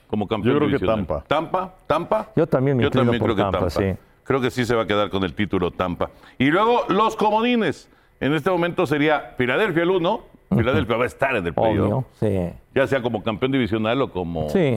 Como 0.07 0.27
campeón 0.27 0.53
Yo 0.53 0.59
creo 0.59 0.69
que 0.69 0.77
divisional. 0.77 1.05
Tampa. 1.07 1.23
¿Tampa? 1.27 1.75
¿Tampa? 1.87 2.31
Yo 2.35 2.47
también 2.47 2.77
me 2.77 2.83
Yo 2.83 2.89
también 2.91 3.19
por 3.19 3.27
creo 3.27 3.35
que 3.35 3.41
Tampa, 3.43 3.59
Tampa. 3.69 3.69
sí. 3.93 3.99
Creo 4.23 4.41
que 4.41 4.51
sí 4.51 4.65
se 4.65 4.75
va 4.75 4.83
a 4.83 4.87
quedar 4.87 5.09
con 5.09 5.23
el 5.23 5.33
título 5.33 5.71
Tampa. 5.71 6.09
Y 6.37 6.49
luego 6.51 6.83
los 6.89 7.15
comodines. 7.15 7.89
En 8.19 8.33
este 8.33 8.49
momento 8.49 8.85
sería 8.85 9.33
Filadelfia 9.37 9.83
el 9.83 9.91
1. 9.91 10.21
Filadelfia 10.55 10.97
va 10.97 11.03
a 11.03 11.07
estar 11.07 11.35
en 11.35 11.45
el 11.45 11.53
playoff. 11.53 12.05
sí. 12.19 12.49
Ya 12.75 12.85
sea 12.87 13.01
como 13.01 13.23
campeón 13.23 13.51
divisional 13.51 14.01
o 14.01 14.11
como 14.11 14.49
Sí, 14.49 14.75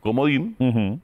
comodín. 0.00 0.56
Ujú. 0.58 0.98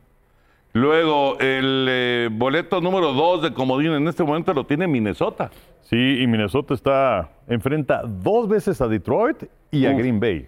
Luego, 0.76 1.38
el 1.40 1.86
eh, 1.88 2.28
boleto 2.30 2.82
número 2.82 3.14
2 3.14 3.44
de 3.44 3.54
comodín 3.54 3.92
en 3.92 4.06
este 4.08 4.22
momento 4.22 4.52
lo 4.52 4.66
tiene 4.66 4.86
Minnesota. 4.86 5.50
Sí, 5.80 6.18
y 6.20 6.26
Minnesota 6.26 6.74
está 6.74 7.30
enfrenta 7.48 8.02
dos 8.04 8.46
veces 8.46 8.78
a 8.82 8.86
Detroit 8.86 9.44
y 9.70 9.86
a 9.86 9.92
Uf. 9.92 9.96
Green 9.96 10.20
Bay. 10.20 10.46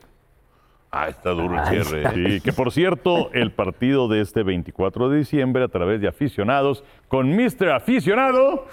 Ah, 0.91 1.09
está 1.09 1.31
duro 1.31 1.59
el 1.59 1.83
cierre. 1.83 2.11
Sí, 2.13 2.41
que 2.43 2.53
por 2.53 2.73
cierto, 2.73 3.31
el 3.33 3.53
partido 3.53 4.07
de 4.07 4.21
este 4.21 4.43
24 4.43 5.09
de 5.09 5.17
diciembre 5.17 5.65
a 5.65 5.69
través 5.69 5.99
de 6.03 6.09
aficionados 6.09 6.85
con 7.09 7.35
Mr. 7.35 7.71
Aficionado 7.71 8.67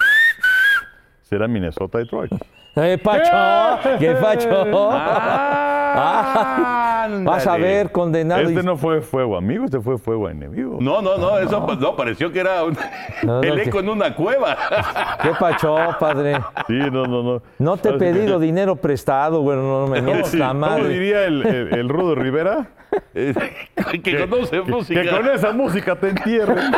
será 1.22 1.48
Minnesota-Detroit. 1.48 2.34
¡Eh, 2.76 3.00
Pacho! 3.02 3.98
¿Qué 4.00 4.12
Pacho? 4.12 4.89
Ah, 4.91 5.74
Vas 7.23 7.47
a 7.47 7.58
ver, 7.58 7.91
condenado. 7.91 8.41
Este 8.41 8.60
y- 8.62 8.63
no 8.63 8.77
fue 8.77 9.01
fuego 9.01 9.38
amigo, 9.38 9.65
este 9.65 9.79
fue 9.79 9.97
fuego 9.97 10.29
enemigo. 10.29 10.77
No, 10.81 11.01
no, 11.01 11.17
no, 11.17 11.38
eso 11.39 11.65
pues, 11.65 11.77
no, 11.79 11.95
pareció 11.95 12.31
que 12.31 12.39
era 12.39 12.63
un- 12.63 12.77
No, 13.23 13.41
no, 13.41 13.41
el 13.43 13.55
que- 13.63 13.69
eco 13.69 13.79
en 13.79 13.89
una 13.89 14.15
cueva. 14.15 14.58
¿Qué 15.21 15.29
Pacho, 15.39 15.75
padre? 15.99 16.39
Sí, 16.67 16.73
no, 16.91 17.05
no, 17.05 17.23
no. 17.23 17.41
No 17.60 17.77
te 17.77 17.89
he 17.89 17.91
que- 17.93 17.97
pedido 17.99 18.39
dinero 18.39 18.75
prestado, 18.75 19.41
bueno, 19.41 19.62
no 19.62 19.88
me 19.88 20.01
mientas 20.01 20.29
Sí, 20.31 20.38
la 20.38 20.49
¿Cómo 20.49 20.77
diría 20.86 21.25
el, 21.25 21.45
el- 21.45 21.73
el 21.73 21.89
Rudo 21.89 22.15
Rivera? 22.15 22.67
que 23.13 24.27
conoce 24.27 24.62
música. 24.62 25.01
Que 25.01 25.10
con 25.10 25.27
esa 25.29 25.51
música 25.51 25.95
te 25.95 26.10
entierren. 26.10 26.71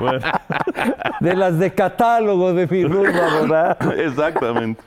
Bueno, 0.00 0.20
De 1.20 1.34
las 1.34 1.58
de 1.58 1.72
catálogo 1.72 2.52
de 2.52 2.66
mi 2.66 2.84
rumba, 2.84 3.10
¿verdad? 3.40 3.98
Exactamente. 3.98 4.82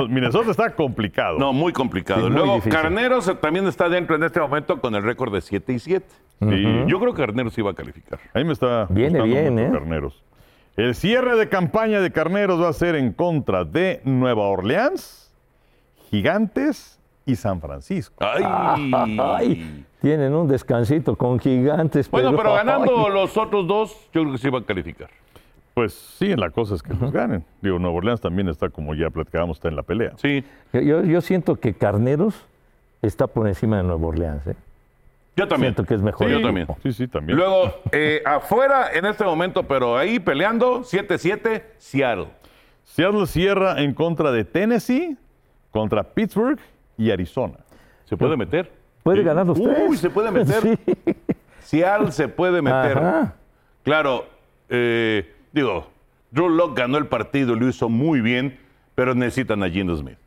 Minnesota 0.08 0.50
está 0.50 0.74
complicado. 0.74 1.38
No, 1.38 1.52
muy 1.52 1.72
complicado. 1.72 2.26
Sí, 2.26 2.32
Luego. 2.32 2.60
Carneros 2.68 3.30
también 3.40 3.66
está 3.66 3.88
dentro 3.88 4.16
en 4.16 4.24
este 4.24 4.40
momento 4.40 4.80
con 4.80 4.94
el 4.94 5.02
récord 5.02 5.32
de 5.32 5.40
7 5.40 5.72
y 5.72 5.78
7. 5.78 6.06
Sí. 6.40 6.84
Yo 6.86 6.98
creo 6.98 7.12
que 7.12 7.20
Carneros 7.20 7.56
iba 7.58 7.70
a 7.70 7.74
calificar. 7.74 8.18
A 8.32 8.38
mí 8.38 8.44
me 8.44 8.52
está 8.52 8.86
Viene 8.88 9.22
bien, 9.22 9.58
¿eh? 9.58 9.70
Carneros. 9.72 10.22
El 10.76 10.94
cierre 10.94 11.36
de 11.36 11.48
campaña 11.48 12.00
de 12.00 12.10
Carneros 12.10 12.62
va 12.62 12.68
a 12.68 12.72
ser 12.72 12.94
en 12.94 13.12
contra 13.12 13.64
de 13.64 14.00
Nueva 14.04 14.48
Orleans, 14.48 15.30
Gigantes 16.10 16.98
y 17.26 17.36
San 17.36 17.60
Francisco. 17.60 18.24
Ay. 18.24 18.90
Ay, 19.18 19.84
tienen 20.00 20.34
un 20.34 20.48
descansito 20.48 21.16
con 21.16 21.38
gigantes. 21.38 22.10
Bueno, 22.10 22.34
pero 22.36 22.54
ganando 22.54 22.92
ay, 23.06 23.12
los 23.12 23.36
otros 23.36 23.66
dos, 23.66 24.08
yo 24.12 24.22
creo 24.22 24.32
que 24.32 24.38
sí 24.38 24.48
va 24.48 24.60
a 24.60 24.64
calificar. 24.64 25.10
Pues 25.80 25.94
sí, 25.94 26.36
la 26.36 26.50
cosa 26.50 26.74
es 26.74 26.82
que 26.82 26.92
los 26.92 27.10
ganen. 27.10 27.42
Digo, 27.62 27.78
Nueva 27.78 27.96
Orleans 27.96 28.20
también 28.20 28.50
está, 28.50 28.68
como 28.68 28.94
ya 28.94 29.08
platicábamos, 29.08 29.56
está 29.56 29.68
en 29.68 29.76
la 29.76 29.82
pelea. 29.82 30.12
Sí. 30.18 30.44
yo, 30.74 31.02
yo- 31.02 31.20
siento 31.22 31.56
que 31.56 31.72
Carneros 31.72 32.34
está 33.00 33.26
por 33.26 33.48
encima 33.48 33.78
de 33.78 33.84
Nueva 33.84 34.06
Orleans. 34.08 34.46
¿eh? 34.46 34.54
Yo 35.36 35.48
también. 35.48 35.72
Siento 35.72 35.88
que 35.88 35.94
es 35.94 36.02
mejor. 36.02 36.26
Sí, 36.26 36.32
yo 36.34 36.42
también. 36.42 36.66
Sí, 36.82 36.92
sí, 36.92 37.08
también. 37.08 37.38
Luego, 37.38 37.72
eh, 37.92 38.20
afuera 38.26 38.92
en 38.92 39.06
este 39.06 39.24
momento, 39.24 39.62
pero 39.62 39.96
ahí 39.96 40.18
peleando, 40.20 40.80
7-7, 40.82 41.62
Seattle. 41.78 42.28
Seattle 42.84 43.26
cierra 43.26 43.80
en 43.80 43.94
contra 43.94 44.32
de 44.32 44.44
Tennessee, 44.44 45.16
contra 45.70 46.02
Pittsburgh 46.02 46.58
y 46.98 47.10
Arizona. 47.10 47.54
Se 48.04 48.18
puede 48.18 48.36
meter. 48.36 48.70
Puede 49.02 49.22
ganar 49.22 49.46
los 49.46 49.58
Uy, 49.58 49.64
tres. 49.64 50.00
se 50.00 50.10
puede 50.10 50.30
meter. 50.30 50.62
Sí. 51.62 51.78
Seattle 51.78 52.12
se 52.12 52.28
puede 52.28 52.60
meter. 52.60 52.98
Ajá. 52.98 53.34
Claro, 53.82 54.26
eh, 54.68 55.36
digo, 55.52 55.88
Drew 56.30 56.48
Lock 56.48 56.76
ganó 56.78 56.98
el 56.98 57.06
partido, 57.06 57.54
lo 57.56 57.68
hizo 57.68 57.88
muy 57.88 58.20
bien, 58.20 58.58
pero 58.94 59.14
necesitan 59.14 59.62
a 59.62 59.68
Gino 59.70 59.96
Smith. 59.96 60.18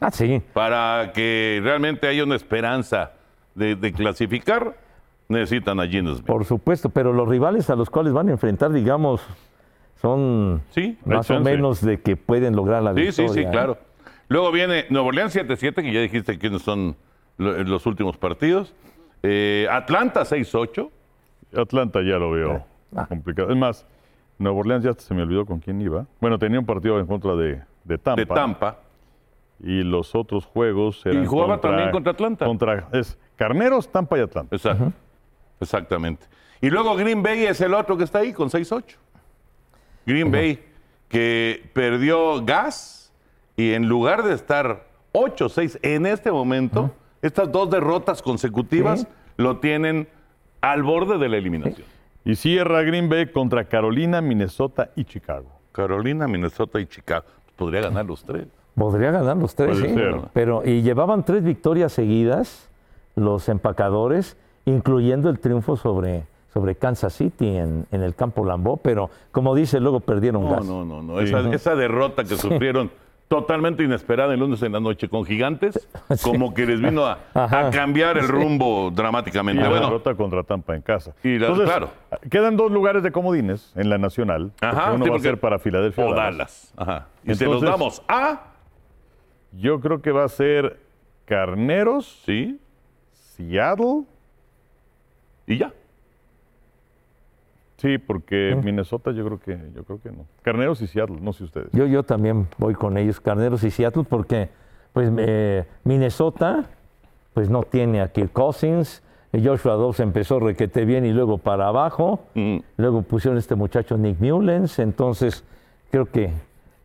Ah, 0.00 0.10
sí. 0.10 0.42
Para 0.52 1.12
que 1.14 1.60
realmente 1.62 2.06
haya 2.08 2.24
una 2.24 2.34
esperanza 2.36 3.12
de, 3.54 3.76
de 3.76 3.92
clasificar, 3.92 4.76
necesitan 5.28 5.78
a 5.80 5.86
Gino 5.86 6.14
Smith. 6.14 6.26
Por 6.26 6.44
supuesto, 6.44 6.88
pero 6.90 7.12
los 7.12 7.28
rivales 7.28 7.70
a 7.70 7.76
los 7.76 7.88
cuales 7.90 8.12
van 8.12 8.28
a 8.28 8.32
enfrentar, 8.32 8.72
digamos, 8.72 9.20
son 10.00 10.62
Sí, 10.70 10.98
más 11.04 11.30
o 11.30 11.40
menos 11.40 11.80
de 11.80 12.00
que 12.00 12.16
pueden 12.16 12.56
lograr 12.56 12.82
la 12.82 12.94
Sí, 12.94 13.02
victoria. 13.02 13.28
sí, 13.28 13.34
sí, 13.34 13.40
¿eh? 13.46 13.48
claro. 13.50 13.78
Luego 14.28 14.50
viene 14.50 14.86
Nuevo 14.90 15.08
Orleans 15.08 15.34
7-7, 15.36 15.74
que 15.82 15.92
ya 15.92 16.00
dijiste 16.00 16.38
quiénes 16.38 16.62
son 16.62 16.96
lo- 17.38 17.62
los 17.62 17.86
últimos 17.86 18.16
partidos. 18.16 18.74
Eh, 19.22 19.68
Atlanta 19.70 20.24
6-8. 20.24 20.90
Atlanta 21.56 22.00
ya 22.02 22.16
lo 22.16 22.30
veo 22.30 22.64
Ah. 22.96 23.06
complicado. 23.06 23.50
Es 23.50 23.56
más, 23.56 23.86
Nueva 24.38 24.58
Orleans 24.58 24.84
ya 24.84 24.92
se 24.94 25.14
me 25.14 25.22
olvidó 25.22 25.46
con 25.46 25.58
quién 25.60 25.80
iba. 25.80 26.06
Bueno, 26.20 26.38
tenía 26.38 26.58
un 26.58 26.66
partido 26.66 26.98
en 26.98 27.06
contra 27.06 27.34
de, 27.36 27.62
de 27.84 27.98
Tampa. 27.98 28.20
de 28.20 28.26
Tampa. 28.26 28.78
Y 29.64 29.82
los 29.82 30.14
otros 30.14 30.44
juegos 30.46 31.04
eran 31.06 31.22
Y 31.22 31.26
jugaba 31.26 31.54
contra- 31.54 31.70
también 31.70 31.90
contra 31.92 32.12
Atlanta. 32.12 32.46
Contra, 32.46 32.88
es 32.92 33.16
Carneros, 33.36 33.90
Tampa 33.90 34.18
y 34.18 34.20
Atlanta. 34.22 34.54
Exacto. 34.56 34.92
Exactamente. 35.60 36.26
Y 36.60 36.70
luego 36.70 36.96
Green 36.96 37.22
Bay 37.22 37.44
es 37.44 37.60
el 37.60 37.74
otro 37.74 37.96
que 37.96 38.04
está 38.04 38.18
ahí 38.20 38.32
con 38.32 38.48
6-8. 38.50 38.96
Green 40.06 40.30
Bay 40.32 40.60
que 41.08 41.70
perdió 41.74 42.44
gas 42.44 43.12
y 43.56 43.72
en 43.72 43.88
lugar 43.88 44.24
de 44.24 44.34
estar 44.34 44.86
8-6 45.12 45.78
en 45.82 46.06
este 46.06 46.32
momento, 46.32 46.90
estas 47.20 47.52
dos 47.52 47.70
derrotas 47.70 48.22
consecutivas 48.22 49.00
Sí. 49.02 49.06
lo 49.36 49.58
tienen 49.58 50.08
al 50.60 50.82
borde 50.82 51.18
de 51.18 51.28
la 51.28 51.36
eliminación. 51.36 51.86
Y 52.24 52.36
cierra 52.36 52.82
Green 52.82 53.08
Bay 53.08 53.26
contra 53.32 53.64
Carolina, 53.64 54.20
Minnesota 54.20 54.90
y 54.96 55.04
Chicago. 55.04 55.46
Carolina, 55.72 56.28
Minnesota 56.28 56.78
y 56.80 56.86
Chicago. 56.86 57.24
Podría 57.56 57.80
ganar 57.82 58.06
los 58.06 58.24
tres. 58.24 58.46
Podría 58.74 59.10
ganar 59.10 59.36
los 59.36 59.54
tres, 59.54 59.78
Puede 59.78 59.88
sí. 59.88 59.94
ser. 59.94 60.20
Pero, 60.32 60.62
y 60.64 60.82
llevaban 60.82 61.24
tres 61.24 61.42
victorias 61.42 61.92
seguidas 61.92 62.68
los 63.16 63.48
empacadores, 63.48 64.36
incluyendo 64.64 65.28
el 65.28 65.38
triunfo 65.38 65.76
sobre, 65.76 66.24
sobre 66.54 66.76
Kansas 66.76 67.12
City 67.14 67.56
en, 67.56 67.86
en 67.90 68.02
el 68.02 68.14
campo 68.14 68.44
Lambó, 68.44 68.78
pero 68.78 69.10
como 69.32 69.54
dice, 69.54 69.80
luego 69.80 70.00
perdieron 70.00 70.44
No, 70.44 70.50
gas. 70.50 70.64
no, 70.64 70.84
no, 70.84 71.02
no. 71.02 71.20
Esa, 71.20 71.40
esa 71.52 71.74
derrota 71.74 72.24
que 72.24 72.36
sufrieron 72.36 72.90
totalmente 73.32 73.82
inesperada 73.82 74.34
el 74.34 74.40
lunes 74.40 74.62
en 74.62 74.72
la 74.72 74.80
noche 74.80 75.08
con 75.08 75.24
gigantes, 75.24 75.88
como 76.22 76.52
que 76.52 76.66
les 76.66 76.80
vino 76.80 77.06
a, 77.06 77.18
cambiar 77.72 78.18
el 78.18 78.28
rumbo 78.28 78.90
dramáticamente. 78.90 79.62
la 79.62 79.68
Bueno, 79.70 79.86
derrota 79.86 80.14
contra 80.14 80.42
Tampa 80.42 80.74
en 80.74 80.82
casa. 80.82 81.14
Y 81.24 81.38
la- 81.38 81.52
claro. 81.54 81.90
Quedan 82.30 82.56
dos 82.58 82.70
lugares 82.70 83.02
de 83.02 83.10
comodines 83.10 83.72
en 83.74 83.88
la 83.88 83.96
nacional. 83.96 84.52
Ajá, 84.60 84.90
porque 84.90 84.94
uno 84.96 85.04
sí, 85.04 85.10
va 85.10 85.16
a 85.16 85.20
ser 85.20 85.40
para 85.40 85.58
Filadelfia. 85.58 86.04
o 86.04 86.14
Dallas. 86.14 86.72
Dallas. 86.74 86.74
Ajá. 86.76 87.06
Y 87.24 87.34
se 87.34 87.44
los 87.46 87.54
Entonces- 87.62 87.70
damos 87.70 88.02
a. 88.08 88.42
Yo 89.52 89.80
creo 89.80 90.02
que 90.02 90.12
va 90.12 90.24
a 90.24 90.28
ser 90.28 90.78
Carneros, 91.24 92.22
Sí. 92.26 92.58
Seattle. 93.12 94.02
Y 95.46 95.56
ya. 95.58 95.72
Sí, 97.82 97.98
porque 97.98 98.58
Minnesota 98.62 99.10
yo 99.10 99.24
creo 99.26 99.40
que 99.40 99.58
yo 99.74 99.84
creo 99.84 100.00
que 100.00 100.10
no. 100.10 100.24
Carneros 100.42 100.80
y 100.80 100.86
Seattle, 100.86 101.18
no 101.20 101.32
sé 101.32 101.44
ustedes. 101.44 101.68
Yo, 101.72 101.84
yo 101.86 102.02
también 102.04 102.46
voy 102.58 102.74
con 102.74 102.96
ellos, 102.96 103.20
Carneros 103.20 103.62
y 103.64 103.70
Seattle, 103.70 104.04
porque 104.08 104.48
pues 104.92 105.10
eh, 105.18 105.64
Minnesota 105.84 106.64
pues 107.34 107.50
no 107.50 107.62
tiene 107.62 108.00
a 108.00 108.12
Kirk 108.12 108.32
Cousins, 108.32 109.02
eh, 109.32 109.42
Joshua 109.44 109.74
Dobbs 109.74 110.00
empezó 110.00 110.38
requete 110.38 110.84
bien 110.84 111.04
y 111.04 111.12
luego 111.12 111.38
para 111.38 111.66
abajo, 111.68 112.20
Mm. 112.34 112.58
luego 112.76 113.02
pusieron 113.02 113.38
este 113.38 113.54
muchacho 113.54 113.96
Nick 113.98 114.20
Mullens, 114.20 114.78
entonces 114.78 115.44
creo 115.90 116.06
que 116.06 116.30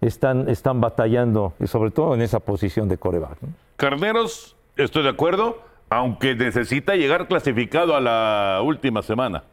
están, 0.01 0.47
están 0.49 0.79
batallando, 0.81 1.53
y 1.59 1.67
sobre 1.67 1.91
todo 1.91 2.13
en 2.15 2.21
esa 2.21 2.39
posición 2.39 2.87
de 2.87 2.97
coreback. 2.97 3.41
¿no? 3.41 3.49
Carneros, 3.75 4.55
estoy 4.77 5.03
de 5.03 5.09
acuerdo, 5.09 5.61
aunque 5.89 6.35
necesita 6.35 6.95
llegar 6.95 7.27
clasificado 7.27 7.95
a 7.95 7.99
la 8.01 8.61
última 8.63 9.01
semana. 9.01 9.43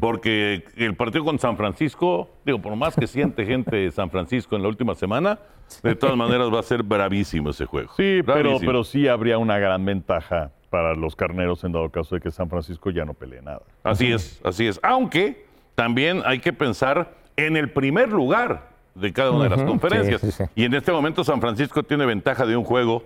Porque 0.00 0.64
el 0.76 0.96
partido 0.96 1.24
con 1.24 1.38
San 1.38 1.56
Francisco, 1.56 2.28
digo, 2.44 2.60
por 2.60 2.74
más 2.74 2.96
que 2.96 3.06
siente 3.06 3.46
gente 3.46 3.76
de 3.76 3.90
San 3.92 4.10
Francisco 4.10 4.56
en 4.56 4.62
la 4.62 4.68
última 4.68 4.94
semana, 4.94 5.38
de 5.82 5.94
todas 5.94 6.16
maneras 6.16 6.52
va 6.52 6.60
a 6.60 6.64
ser 6.64 6.82
bravísimo 6.82 7.50
ese 7.50 7.64
juego. 7.66 7.90
Sí, 7.96 8.22
pero, 8.26 8.42
Bravísimo. 8.42 8.60
pero 8.60 8.84
sí 8.84 9.08
habría 9.08 9.38
una 9.38 9.58
gran 9.58 9.84
ventaja 9.84 10.50
para 10.68 10.94
los 10.94 11.14
carneros 11.14 11.62
en 11.64 11.72
dado 11.72 11.90
caso 11.90 12.14
de 12.14 12.20
que 12.20 12.30
San 12.30 12.48
Francisco 12.48 12.90
ya 12.90 13.04
no 13.04 13.14
pelee 13.14 13.42
nada. 13.42 13.62
Así 13.84 14.10
es, 14.10 14.40
así 14.42 14.66
es. 14.66 14.80
Aunque 14.82 15.46
también 15.74 16.22
hay 16.24 16.40
que 16.40 16.52
pensar 16.52 17.14
en 17.36 17.56
el 17.56 17.70
primer 17.70 18.10
lugar 18.10 18.70
de 18.94 19.12
cada 19.12 19.30
una 19.30 19.44
de 19.44 19.50
las 19.50 19.62
conferencias. 19.62 20.20
sí, 20.20 20.30
sí, 20.32 20.44
sí. 20.44 20.50
Y 20.54 20.64
en 20.64 20.74
este 20.74 20.92
momento 20.92 21.24
San 21.24 21.40
Francisco 21.40 21.82
tiene 21.82 22.04
ventaja 22.04 22.46
de 22.46 22.56
un 22.56 22.64
juego 22.64 23.04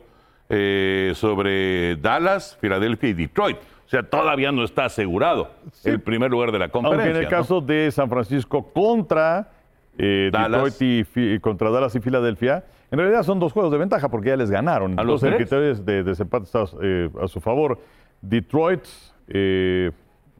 eh, 0.48 1.12
sobre 1.16 1.96
Dallas, 1.96 2.56
Filadelfia 2.60 3.10
y 3.10 3.12
Detroit. 3.14 3.58
O 3.86 3.88
sea, 3.88 4.02
todavía 4.02 4.50
no 4.50 4.64
está 4.64 4.86
asegurado 4.86 5.48
el 5.84 6.00
primer 6.00 6.30
lugar 6.30 6.50
de 6.50 6.58
la 6.58 6.68
conferencia. 6.68 7.04
Aunque 7.04 7.18
en 7.18 7.24
el 7.24 7.30
¿no? 7.30 7.36
caso 7.38 7.60
de 7.60 7.90
San 7.92 8.08
Francisco 8.10 8.72
contra 8.72 9.50
eh, 9.96 10.28
Dallas. 10.32 10.76
Detroit 10.78 11.06
y 11.16 11.38
contra 11.38 11.70
Dallas 11.70 11.94
y 11.94 12.00
Filadelfia, 12.00 12.64
en 12.90 12.98
realidad 12.98 13.22
son 13.22 13.38
dos 13.38 13.52
juegos 13.52 13.70
de 13.70 13.78
ventaja 13.78 14.08
porque 14.08 14.30
ya 14.30 14.36
les 14.36 14.50
ganaron. 14.50 14.98
¿A 14.98 15.04
los 15.04 15.22
Entonces 15.22 15.28
el 15.28 15.36
tres? 15.36 15.48
criterio 15.78 15.84
de 15.84 16.02
desempate 16.02 16.44
está 16.44 16.64
eh, 16.82 17.08
a 17.22 17.28
su 17.28 17.40
favor. 17.40 17.78
Detroit, 18.20 18.82
eh, 19.28 19.92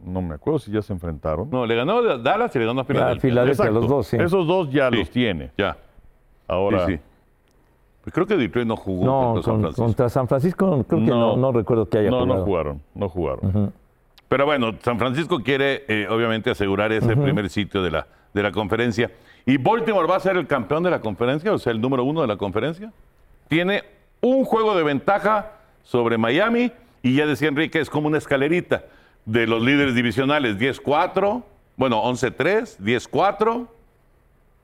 no 0.04 0.22
me 0.22 0.34
acuerdo 0.34 0.58
si 0.58 0.72
ya 0.72 0.82
se 0.82 0.92
enfrentaron. 0.92 1.48
No, 1.48 1.64
le 1.66 1.74
ganó 1.76 1.98
a 1.98 2.18
Dallas 2.18 2.54
y 2.56 2.58
le 2.58 2.66
ganó 2.66 2.80
a 2.80 2.84
Filadelfia. 2.84 3.30
Filadelfia, 3.30 3.64
Exacto. 3.64 3.80
los 3.80 3.88
dos, 3.88 4.06
sí. 4.08 4.16
Esos 4.16 4.46
dos 4.46 4.70
ya 4.70 4.90
Sí, 4.90 4.96
los 4.96 5.10
tiene. 5.10 5.52
Ya, 5.56 5.76
Ahora, 6.48 6.86
sí, 6.86 6.94
sí. 6.96 7.00
Pues 8.06 8.14
creo 8.14 8.24
que 8.28 8.36
Detroit 8.36 8.68
no 8.68 8.76
jugó 8.76 9.04
No, 9.04 9.32
contra 9.34 9.42
San 9.42 9.58
Francisco. 9.60 9.82
contra 9.84 10.08
San 10.08 10.28
Francisco 10.28 10.84
creo 10.88 11.00
que 11.00 11.06
no, 11.06 11.18
No. 11.34 11.36
no 11.38 11.50
recuerdo 11.50 11.88
que 11.88 11.98
haya 11.98 12.10
no, 12.10 12.20
jugado. 12.20 12.38
no 12.38 12.44
jugaron, 12.44 12.82
no 12.94 13.08
jugaron. 13.08 13.72
Pero 14.28 14.46
bueno, 14.46 14.74
San 14.80 14.96
Francisco 14.96 15.40
quiere 15.42 15.82
eh, 15.88 16.06
obviamente 16.08 16.48
asegurar 16.50 16.92
ese 16.92 17.16
primer 17.16 17.50
sitio 17.50 17.82
de 17.82 17.90
la, 17.90 18.06
de 18.32 18.42
la 18.44 18.52
conferencia. 18.52 19.10
¿Y 19.44 19.56
Baltimore 19.56 20.06
va 20.06 20.14
a 20.14 20.20
ser 20.20 20.36
el 20.36 20.46
campeón 20.46 20.84
de 20.84 20.90
la 20.92 21.00
conferencia? 21.00 21.52
O 21.52 21.58
sea, 21.58 21.72
el 21.72 21.80
número 21.80 22.04
uno 22.04 22.20
de 22.20 22.28
la 22.28 22.36
conferencia. 22.36 22.92
Tiene 23.48 23.82
un 24.20 24.44
juego 24.44 24.76
de 24.76 24.84
ventaja 24.84 25.50
sobre 25.82 26.16
Miami 26.16 26.70
y 27.02 27.16
ya 27.16 27.26
decía 27.26 27.48
Enrique, 27.48 27.80
es 27.80 27.90
como 27.90 28.06
una 28.06 28.18
escalerita 28.18 28.84
de 29.24 29.48
los 29.48 29.60
líderes 29.60 29.96
divisionales. 29.96 30.56
10-4, 30.58 31.42
bueno, 31.76 32.04
11-3, 32.04 32.78
10-4, 32.78 33.66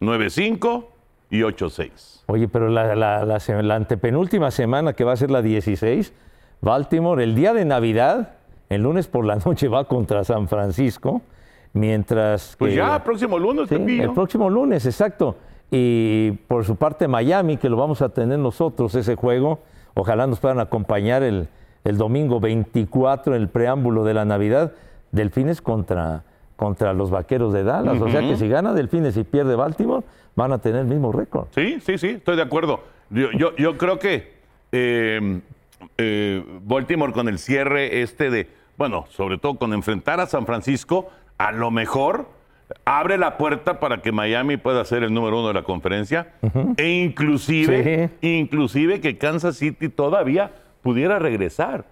9-5 0.00 0.84
y 1.32 1.40
8-6. 1.40 2.22
Oye, 2.26 2.46
pero 2.46 2.68
la, 2.68 2.94
la- 2.94 3.24
la 3.24 3.62
la 3.62 3.74
antepenúltima 3.74 4.50
semana, 4.52 4.92
que 4.92 5.02
va 5.02 5.12
a 5.12 5.16
ser 5.16 5.30
la 5.32 5.42
16, 5.42 6.12
Baltimore, 6.60 7.24
el 7.24 7.34
día 7.34 7.52
de 7.54 7.64
Navidad, 7.64 8.34
el 8.68 8.82
lunes 8.82 9.08
por 9.08 9.24
la 9.24 9.36
noche 9.44 9.66
va 9.68 9.84
contra 9.88 10.22
San 10.22 10.46
Francisco, 10.46 11.22
mientras 11.72 12.54
Pues 12.58 12.70
que- 12.72 12.76
ya, 12.76 13.02
próximo 13.02 13.38
lunes, 13.38 13.68
Sí, 13.68 14.00
el 14.00 14.12
próximo 14.12 14.50
lunes, 14.50 14.86
exacto. 14.86 15.36
Y 15.70 16.32
por 16.48 16.64
su 16.64 16.76
parte 16.76 17.08
Miami, 17.08 17.56
que 17.56 17.68
lo 17.70 17.76
vamos 17.76 18.02
a 18.02 18.10
tener 18.10 18.38
nosotros 18.38 18.94
ese 18.94 19.16
juego, 19.16 19.60
ojalá 19.94 20.26
nos 20.26 20.38
puedan 20.38 20.60
acompañar 20.60 21.22
el, 21.22 21.48
el 21.84 21.96
domingo 21.96 22.40
24, 22.40 23.34
el 23.34 23.48
preámbulo 23.48 24.04
de 24.04 24.14
la 24.14 24.24
Navidad, 24.26 24.72
Delfines 25.12 25.62
contra, 25.62 26.24
contra 26.56 26.92
los 26.92 27.10
Vaqueros 27.10 27.54
de 27.54 27.64
Dallas. 27.64 28.00
O 28.02 28.08
sea 28.10 28.20
que 28.20 28.36
si 28.36 28.48
gana 28.48 28.74
Delfines 28.74 29.16
y 29.16 29.24
pierde 29.24 29.56
Baltimore, 29.56 30.04
van 30.34 30.52
a 30.52 30.58
tener 30.58 30.80
el 30.80 30.86
mismo 30.86 31.12
récord. 31.12 31.48
Sí, 31.54 31.78
sí, 31.80 31.98
sí, 31.98 32.08
estoy 32.08 32.36
de 32.36 32.42
acuerdo. 32.42 32.80
Yo, 33.10 33.30
yo, 33.32 33.54
yo 33.56 33.76
creo 33.76 33.98
que 33.98 34.32
eh, 34.72 35.40
eh, 35.98 36.44
Baltimore 36.64 37.12
con 37.12 37.28
el 37.28 37.38
cierre 37.38 38.02
este 38.02 38.30
de, 38.30 38.48
bueno, 38.76 39.06
sobre 39.10 39.38
todo 39.38 39.56
con 39.56 39.72
enfrentar 39.72 40.20
a 40.20 40.26
San 40.26 40.46
Francisco, 40.46 41.10
a 41.38 41.52
lo 41.52 41.70
mejor 41.70 42.28
abre 42.84 43.18
la 43.18 43.36
puerta 43.36 43.80
para 43.80 44.00
que 44.00 44.12
Miami 44.12 44.56
pueda 44.56 44.84
ser 44.84 45.02
el 45.02 45.12
número 45.12 45.40
uno 45.40 45.48
de 45.48 45.54
la 45.54 45.62
conferencia 45.62 46.32
e 46.76 46.88
inclusive, 46.88 48.10
inclusive 48.22 49.00
que 49.00 49.18
Kansas 49.18 49.56
City 49.56 49.88
todavía 49.88 50.52
pudiera 50.82 51.18
regresar. 51.18 51.84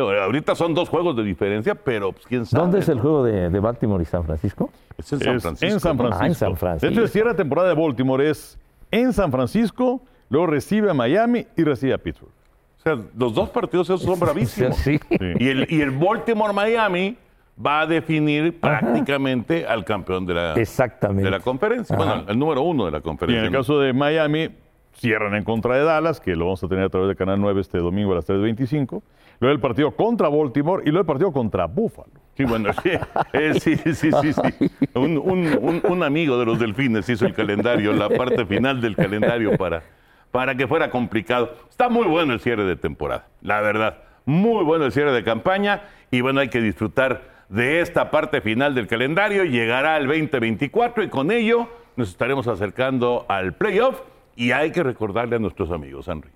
Ahorita 0.00 0.54
son 0.54 0.74
dos 0.74 0.88
juegos 0.88 1.16
de 1.16 1.22
diferencia, 1.24 1.74
pero 1.74 2.12
pues, 2.12 2.26
quién 2.26 2.46
sabe. 2.46 2.62
¿Dónde 2.62 2.78
es 2.80 2.88
el 2.88 3.00
juego 3.00 3.24
de, 3.24 3.50
de 3.50 3.60
Baltimore 3.60 4.02
y 4.02 4.06
San 4.06 4.24
Francisco? 4.24 4.70
Es 4.96 5.12
en 5.12 5.20
San 5.20 5.36
Es 5.36 5.42
Francisco. 5.42 5.74
en 5.74 5.80
San. 5.80 5.96
Francisco. 5.98 6.22
Ah, 6.22 6.26
en 6.26 6.34
San 6.34 6.56
Francisco. 6.56 7.06
Cierre 7.08 7.30
de 7.30 7.34
temporada 7.36 7.68
de 7.68 7.74
Baltimore 7.74 8.28
es 8.30 8.58
en 8.90 9.12
San 9.12 9.30
Francisco, 9.30 10.00
luego 10.30 10.46
recibe 10.48 10.90
a 10.90 10.94
Miami 10.94 11.46
y 11.56 11.64
recibe 11.64 11.92
a 11.94 11.98
Pittsburgh. 11.98 12.32
O 12.78 12.80
sea, 12.82 12.96
los 13.16 13.34
dos 13.34 13.50
partidos 13.50 13.88
esos 13.90 14.02
son 14.02 14.18
bravísimos. 14.20 14.76
Sí. 14.76 14.98
Y 15.10 15.48
el, 15.48 15.66
y 15.70 15.80
el 15.80 15.90
Baltimore-Miami 15.90 17.16
va 17.64 17.80
a 17.80 17.86
definir 17.86 18.58
prácticamente 18.60 19.66
al 19.66 19.84
campeón 19.84 20.24
de 20.26 20.34
la, 20.34 20.52
Exactamente. 20.54 21.24
de 21.24 21.30
la 21.30 21.40
conferencia. 21.40 21.96
Ajá. 21.96 22.04
Bueno, 22.04 22.24
el 22.30 22.38
número 22.38 22.62
uno 22.62 22.84
de 22.84 22.92
la 22.92 22.98
Y 22.98 23.00
en 23.00 23.02
conferencia. 23.02 23.44
el 23.46 23.52
caso 23.52 23.80
de 23.80 23.92
Miami, 23.92 24.50
cierran 24.94 25.34
en 25.34 25.44
contra 25.44 25.76
de 25.76 25.82
Dallas, 25.84 26.20
que 26.20 26.34
lo 26.36 26.44
vamos 26.46 26.62
a 26.62 26.68
tener 26.68 26.84
a 26.84 26.88
través 26.88 27.08
de 27.08 27.16
Canal 27.16 27.40
9 27.40 27.60
este 27.60 27.78
domingo 27.78 28.12
a 28.12 28.16
las 28.16 28.28
3.25. 28.28 29.02
Luego 29.40 29.54
el 29.54 29.60
partido 29.60 29.90
contra 29.94 30.28
Baltimore 30.28 30.82
y 30.84 30.90
luego 30.90 31.00
el 31.02 31.06
partido 31.06 31.32
contra 31.32 31.66
Buffalo. 31.66 32.10
Sí, 32.36 32.44
bueno, 32.44 32.70
sí, 32.82 32.90
eh, 33.32 33.54
sí, 33.60 33.76
sí, 33.76 33.94
sí, 33.94 34.10
sí. 34.32 34.70
Un, 34.94 35.18
un- 35.18 35.58
un- 35.60 35.82
un 35.84 36.02
amigo 36.02 36.38
de 36.38 36.46
los 36.46 36.58
delfines 36.58 37.08
hizo 37.08 37.26
el 37.26 37.34
calendario, 37.34 37.92
la 37.92 38.08
parte 38.08 38.44
final 38.46 38.80
del 38.80 38.96
calendario 38.96 39.56
para, 39.56 39.82
para 40.30 40.54
que 40.56 40.66
fuera 40.66 40.90
complicado. 40.90 41.52
Está 41.68 41.88
muy 41.88 42.06
bueno 42.06 42.32
el 42.32 42.40
cierre 42.40 42.64
de 42.64 42.76
temporada, 42.76 43.26
la 43.42 43.60
verdad. 43.60 43.98
Muy 44.24 44.62
bueno 44.64 44.84
el 44.84 44.92
cierre 44.92 45.12
de 45.12 45.24
campaña 45.24 45.82
y 46.10 46.20
bueno, 46.20 46.40
hay 46.40 46.48
que 46.48 46.60
disfrutar 46.60 47.22
de 47.48 47.80
esta 47.80 48.10
parte 48.10 48.40
final 48.40 48.74
del 48.74 48.86
calendario. 48.86 49.44
Llegará 49.44 49.96
el 49.96 50.06
2024 50.06 51.04
y 51.04 51.08
con 51.08 51.30
ello 51.30 51.68
nos 51.96 52.10
estaremos 52.10 52.46
acercando 52.46 53.24
al 53.28 53.54
playoff 53.54 54.00
y 54.36 54.52
hay 54.52 54.70
que 54.70 54.82
recordarle 54.82 55.36
a 55.36 55.38
nuestros 55.38 55.70
amigos, 55.72 56.06
Henry, 56.08 56.28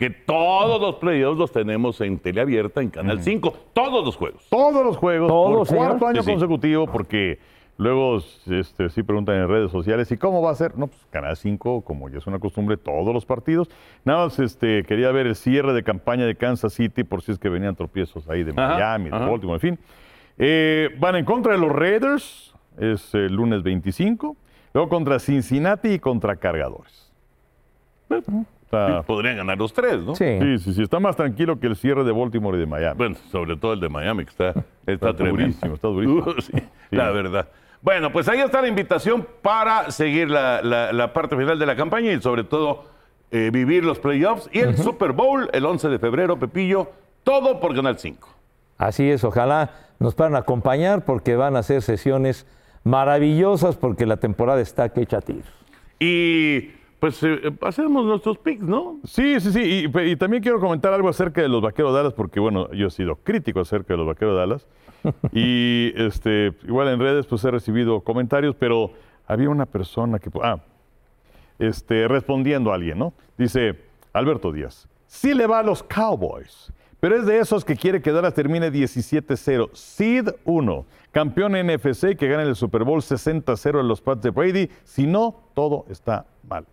que 0.00 0.08
todos 0.10 0.80
los 0.80 0.96
playoffs 0.96 1.38
los 1.38 1.52
tenemos 1.52 2.00
en 2.00 2.18
teleabierta, 2.18 2.80
en 2.80 2.88
Canal 2.90 3.22
5, 3.22 3.54
todos 3.74 4.04
los 4.04 4.16
juegos. 4.16 4.46
Todos 4.48 4.82
los 4.84 4.96
juegos, 4.96 5.28
Todos, 5.28 5.68
por 5.68 5.76
cuarto 5.76 6.06
año 6.08 6.22
Sí, 6.22 6.26
sí. 6.26 6.32
consecutivo, 6.32 6.86
porque 6.86 7.38
luego 7.76 8.18
este, 8.46 8.88
sí 8.88 9.02
preguntan 9.02 9.36
en 9.36 9.46
redes 9.48 9.70
sociales, 9.70 10.10
¿y 10.10 10.16
cómo 10.16 10.40
va 10.40 10.50
a 10.52 10.54
ser? 10.54 10.76
No, 10.78 10.86
pues 10.86 11.00
Canal 11.10 11.36
5, 11.36 11.82
como 11.82 12.08
ya 12.08 12.16
es 12.18 12.26
una 12.26 12.38
costumbre, 12.38 12.78
todos 12.78 13.12
los 13.12 13.26
partidos. 13.26 13.68
Nada 14.04 14.24
más 14.24 14.38
este, 14.38 14.84
quería 14.84 15.12
ver 15.12 15.26
el 15.26 15.36
cierre 15.36 15.74
de 15.74 15.82
campaña 15.82 16.24
de 16.24 16.34
Kansas 16.34 16.72
City, 16.72 17.04
por 17.04 17.20
si 17.22 17.32
es 17.32 17.38
que 17.38 17.50
venían 17.50 17.76
tropiezos 17.76 18.26
ahí 18.30 18.42
de 18.42 18.52
Ajá, 18.56 18.74
Miami, 18.74 19.10
de 19.10 19.16
ajá. 19.16 19.26
Baltimore, 19.28 19.56
en 19.56 19.60
fin. 19.76 19.78
Eh, 20.38 20.88
van 20.98 21.16
en 21.16 21.26
contra 21.26 21.52
de 21.52 21.58
los 21.58 21.70
Raiders, 21.70 22.54
es 22.78 23.14
el 23.14 23.34
lunes 23.34 23.62
25. 23.62 24.34
Luego 24.72 24.88
contra 24.88 25.18
Cincinnati 25.18 25.88
y 25.88 25.98
contra 25.98 26.36
Cargadores. 26.36 27.12
O 28.08 28.44
Podrían 29.06 29.36
ganar 29.38 29.58
los 29.58 29.72
tres, 29.72 29.98
¿no? 30.02 30.14
Sí. 30.14 30.38
sí, 30.40 30.58
sí, 30.58 30.74
sí, 30.74 30.82
está 30.82 31.00
más 31.00 31.16
tranquilo 31.16 31.58
que 31.58 31.66
el 31.66 31.76
cierre 31.76 32.04
de 32.04 32.12
Baltimore 32.12 32.56
y 32.56 32.60
de 32.60 32.66
Miami. 32.66 32.96
Bueno, 32.96 33.16
sobre 33.30 33.56
todo 33.56 33.72
el 33.72 33.80
de 33.80 33.88
Miami, 33.88 34.24
que 34.24 34.30
está, 34.30 34.48
está, 34.50 34.64
Está 34.92 35.14
tremendo. 35.14 35.40
durísimo, 35.42 35.74
está 35.74 35.88
durísimo. 35.88 36.20
Uh, 36.26 36.40
sí, 36.40 36.52
La 36.90 37.10
verdad. 37.10 37.48
Bueno, 37.82 38.12
pues 38.12 38.28
ahí 38.28 38.38
está 38.40 38.60
la 38.60 38.68
invitación 38.68 39.26
para 39.42 39.90
seguir 39.90 40.28
la, 40.30 40.60
la- 40.62 40.92
la 40.92 41.12
parte 41.12 41.36
final 41.36 41.58
de 41.58 41.66
la 41.66 41.74
campaña 41.76 42.12
y 42.12 42.20
sobre 42.20 42.44
todo 42.44 42.84
eh, 43.30 43.50
vivir 43.52 43.84
los 43.84 43.98
playoffs 43.98 44.48
y 44.52 44.58
el 44.58 44.76
Super 44.76 45.12
Bowl 45.12 45.48
el 45.52 45.64
11 45.64 45.88
de 45.88 45.98
febrero, 45.98 46.38
Pepillo, 46.38 46.90
todo 47.24 47.58
por 47.60 47.74
Canal 47.74 47.98
5. 47.98 48.28
Así 48.76 49.10
es, 49.10 49.24
ojalá 49.24 49.70
nos 49.98 50.14
puedan 50.14 50.36
acompañar 50.36 51.04
porque 51.04 51.36
van 51.36 51.56
a 51.56 51.62
ser 51.62 51.80
sesiones 51.82 52.46
maravillosas 52.84 53.76
porque 53.76 54.04
la 54.06 54.16
temporada 54.18 54.60
está 54.60 54.88
que 54.90 55.02
echa 55.02 55.20
tiros. 55.20 55.46
Y 55.98 56.70
pues 57.00 57.22
eh, 57.22 57.40
hacemos 57.62 58.04
nuestros 58.04 58.36
picks, 58.38 58.62
¿no? 58.62 58.98
Sí, 59.04 59.40
sí, 59.40 59.52
sí. 59.52 59.88
Y, 59.94 60.16
también 60.16 60.42
quiero 60.42 60.60
comentar 60.60 60.92
algo 60.92 61.08
acerca 61.08 61.40
de 61.40 61.48
los 61.48 61.62
vaqueros 61.62 61.92
de 61.92 61.98
Dallas, 61.98 62.12
porque 62.12 62.38
bueno, 62.38 62.70
yo 62.72 62.88
he 62.88 62.90
sido 62.90 63.16
crítico 63.16 63.60
acerca 63.60 63.94
de 63.94 63.96
los 63.96 64.06
vaqueros 64.06 64.34
de 64.34 64.38
Dallas. 64.38 64.68
y 65.32 65.92
este, 65.96 66.52
igual 66.64 66.88
en 66.88 67.00
redes 67.00 67.26
pues 67.26 67.42
he 67.44 67.50
recibido 67.50 68.02
comentarios, 68.02 68.54
pero 68.54 68.92
había 69.26 69.48
una 69.48 69.64
persona 69.64 70.18
que. 70.18 70.30
Ah, 70.42 70.60
este, 71.58 72.06
respondiendo 72.06 72.70
a 72.70 72.74
alguien, 72.74 72.98
¿no? 72.98 73.14
Dice 73.38 73.78
Alberto 74.12 74.52
Díaz, 74.52 74.86
sí 75.06 75.32
le 75.32 75.46
va 75.46 75.60
a 75.60 75.62
los 75.62 75.82
Cowboys, 75.82 76.70
pero 77.00 77.16
es 77.16 77.24
de 77.24 77.38
esos 77.38 77.64
que 77.64 77.76
quiere 77.76 78.02
que 78.02 78.12
Dallas 78.12 78.34
termine 78.34 78.70
17-0. 78.70 79.70
Seed 79.72 80.28
1, 80.44 80.86
campeón 81.12 81.52
NFC 81.52 82.14
que 82.14 82.28
gane 82.28 82.42
el 82.42 82.56
Super 82.56 82.84
Bowl 82.84 83.00
60-0 83.00 83.80
en 83.80 83.88
los 83.88 84.02
Pats 84.02 84.20
de 84.20 84.30
Brady. 84.30 84.68
Si 84.84 85.06
no, 85.06 85.40
todo 85.54 85.86
está 85.88 86.26
mal. 86.46 86.66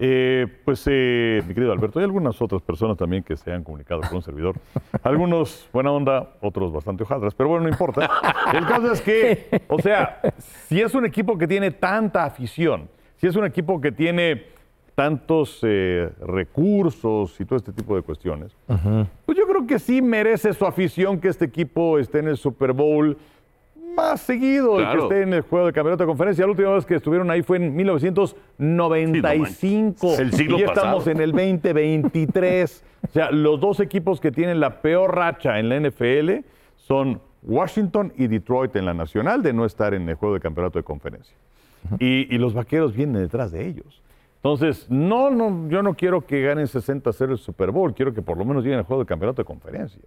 Eh, 0.00 0.46
pues, 0.64 0.84
eh, 0.86 1.42
mi 1.46 1.54
querido 1.54 1.72
Alberto, 1.72 1.98
hay 1.98 2.04
algunas 2.04 2.40
otras 2.40 2.62
personas 2.62 2.96
también 2.96 3.24
que 3.24 3.36
se 3.36 3.52
han 3.52 3.64
comunicado 3.64 4.00
con 4.02 4.16
un 4.16 4.22
servidor. 4.22 4.56
Algunos 5.02 5.68
buena 5.72 5.90
onda, 5.90 6.34
otros 6.40 6.72
bastante 6.72 7.02
hojadras, 7.02 7.34
pero 7.34 7.48
bueno, 7.48 7.64
no 7.64 7.70
importa. 7.70 8.08
El 8.54 8.64
caso 8.66 8.92
es 8.92 9.00
que, 9.00 9.62
o 9.68 9.80
sea, 9.80 10.20
si 10.68 10.80
es 10.80 10.94
un 10.94 11.04
equipo 11.04 11.36
que 11.36 11.48
tiene 11.48 11.72
tanta 11.72 12.24
afición, 12.24 12.88
si 13.16 13.26
es 13.26 13.34
un 13.34 13.44
equipo 13.44 13.80
que 13.80 13.90
tiene 13.90 14.44
tantos 14.94 15.60
eh, 15.62 16.10
recursos 16.20 17.40
y 17.40 17.44
todo 17.44 17.56
este 17.56 17.72
tipo 17.72 17.94
de 17.94 18.02
cuestiones, 18.02 18.56
pues 19.26 19.38
yo 19.38 19.46
creo 19.46 19.66
que 19.66 19.78
sí 19.78 20.02
merece 20.02 20.52
su 20.52 20.66
afición 20.66 21.20
que 21.20 21.28
este 21.28 21.44
equipo 21.44 21.98
esté 21.98 22.18
en 22.18 22.28
el 22.28 22.36
Super 22.36 22.72
Bowl 22.72 23.16
más 23.98 24.20
seguido 24.20 24.74
y 24.74 24.78
que 24.78 24.82
Claro. 24.84 25.02
esté 25.04 25.22
en 25.22 25.34
el 25.34 25.42
juego 25.42 25.66
de 25.66 25.72
campeonato 25.72 26.04
de 26.04 26.08
conferencia. 26.08 26.44
La 26.46 26.50
última 26.52 26.70
vez 26.70 26.86
que 26.86 26.94
estuvieron 26.94 27.30
ahí 27.30 27.42
fue 27.42 27.56
en 27.58 27.74
1995. 27.76 29.46
Sí, 29.48 29.76
no 29.76 30.08
manches. 30.08 30.18
El 30.20 30.32
siglo 30.32 30.56
y 30.56 30.60
ya 30.60 30.66
estamos 30.66 31.06
en 31.06 31.20
el 31.20 31.32
2023. 31.32 32.84
o 33.08 33.12
sea, 33.12 33.30
los 33.30 33.60
dos 33.60 33.80
equipos 33.80 34.20
que 34.20 34.30
tienen 34.32 34.60
la 34.60 34.80
peor 34.80 35.14
racha 35.14 35.58
en 35.58 35.68
la 35.68 35.76
NFL 35.80 36.44
son 36.76 37.20
Washington 37.42 38.12
y 38.16 38.26
Detroit 38.26 38.74
en 38.76 38.84
la 38.86 38.94
nacional 38.94 39.42
de 39.42 39.52
no 39.52 39.64
estar 39.64 39.94
en 39.94 40.08
el 40.08 40.14
juego 40.16 40.34
de 40.34 40.40
campeonato 40.40 40.78
de 40.78 40.82
conferencia. 40.84 41.36
Y, 41.98 42.34
y 42.34 42.38
los 42.38 42.54
vaqueros 42.54 42.94
vienen 42.94 43.22
detrás 43.22 43.52
de 43.52 43.66
ellos. 43.66 44.02
Entonces, 44.36 44.86
no, 44.90 45.30
no, 45.30 45.68
yo 45.68 45.82
no 45.82 45.94
quiero 45.94 46.24
que 46.26 46.42
ganen 46.42 46.66
60-0 46.66 47.30
el 47.32 47.38
Super 47.38 47.70
Bowl, 47.70 47.92
quiero 47.94 48.12
que 48.14 48.22
por 48.22 48.36
lo 48.38 48.44
menos 48.44 48.62
lleguen 48.62 48.78
al 48.78 48.84
juego 48.84 49.02
de 49.02 49.06
campeonato 49.06 49.42
de 49.42 49.46
conferencia. 49.46 50.00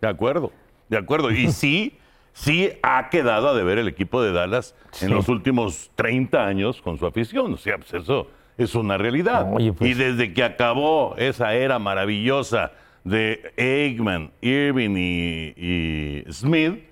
De 0.00 0.08
acuerdo, 0.08 0.50
de 0.88 0.96
acuerdo. 0.96 1.30
Y 1.30 1.50
sí, 1.52 1.96
sí 2.34 2.70
ha 2.82 3.08
quedado 3.08 3.48
a 3.48 3.54
deber 3.54 3.78
el 3.78 3.88
equipo 3.88 4.20
de 4.22 4.32
Dallas 4.32 4.74
Sí. 4.90 5.06
en 5.06 5.14
los 5.14 5.28
últimos 5.30 5.90
30 5.94 6.44
años 6.46 6.82
con 6.82 6.98
su 6.98 7.06
afición. 7.06 7.54
O 7.54 7.56
sea, 7.56 7.78
pues 7.78 7.94
eso 7.94 8.28
es 8.58 8.74
una 8.74 8.98
realidad. 8.98 9.50
Oye, 9.52 9.72
pues- 9.72 9.90
Y 9.90 9.94
desde 9.94 10.32
que 10.34 10.44
acabó 10.44 11.14
esa 11.16 11.54
era 11.54 11.78
maravillosa 11.78 12.72
de 13.04 13.52
Eggman, 13.56 14.30
Irving 14.42 14.94
y, 14.96 15.54
y 15.56 16.24
Smith, 16.32 16.84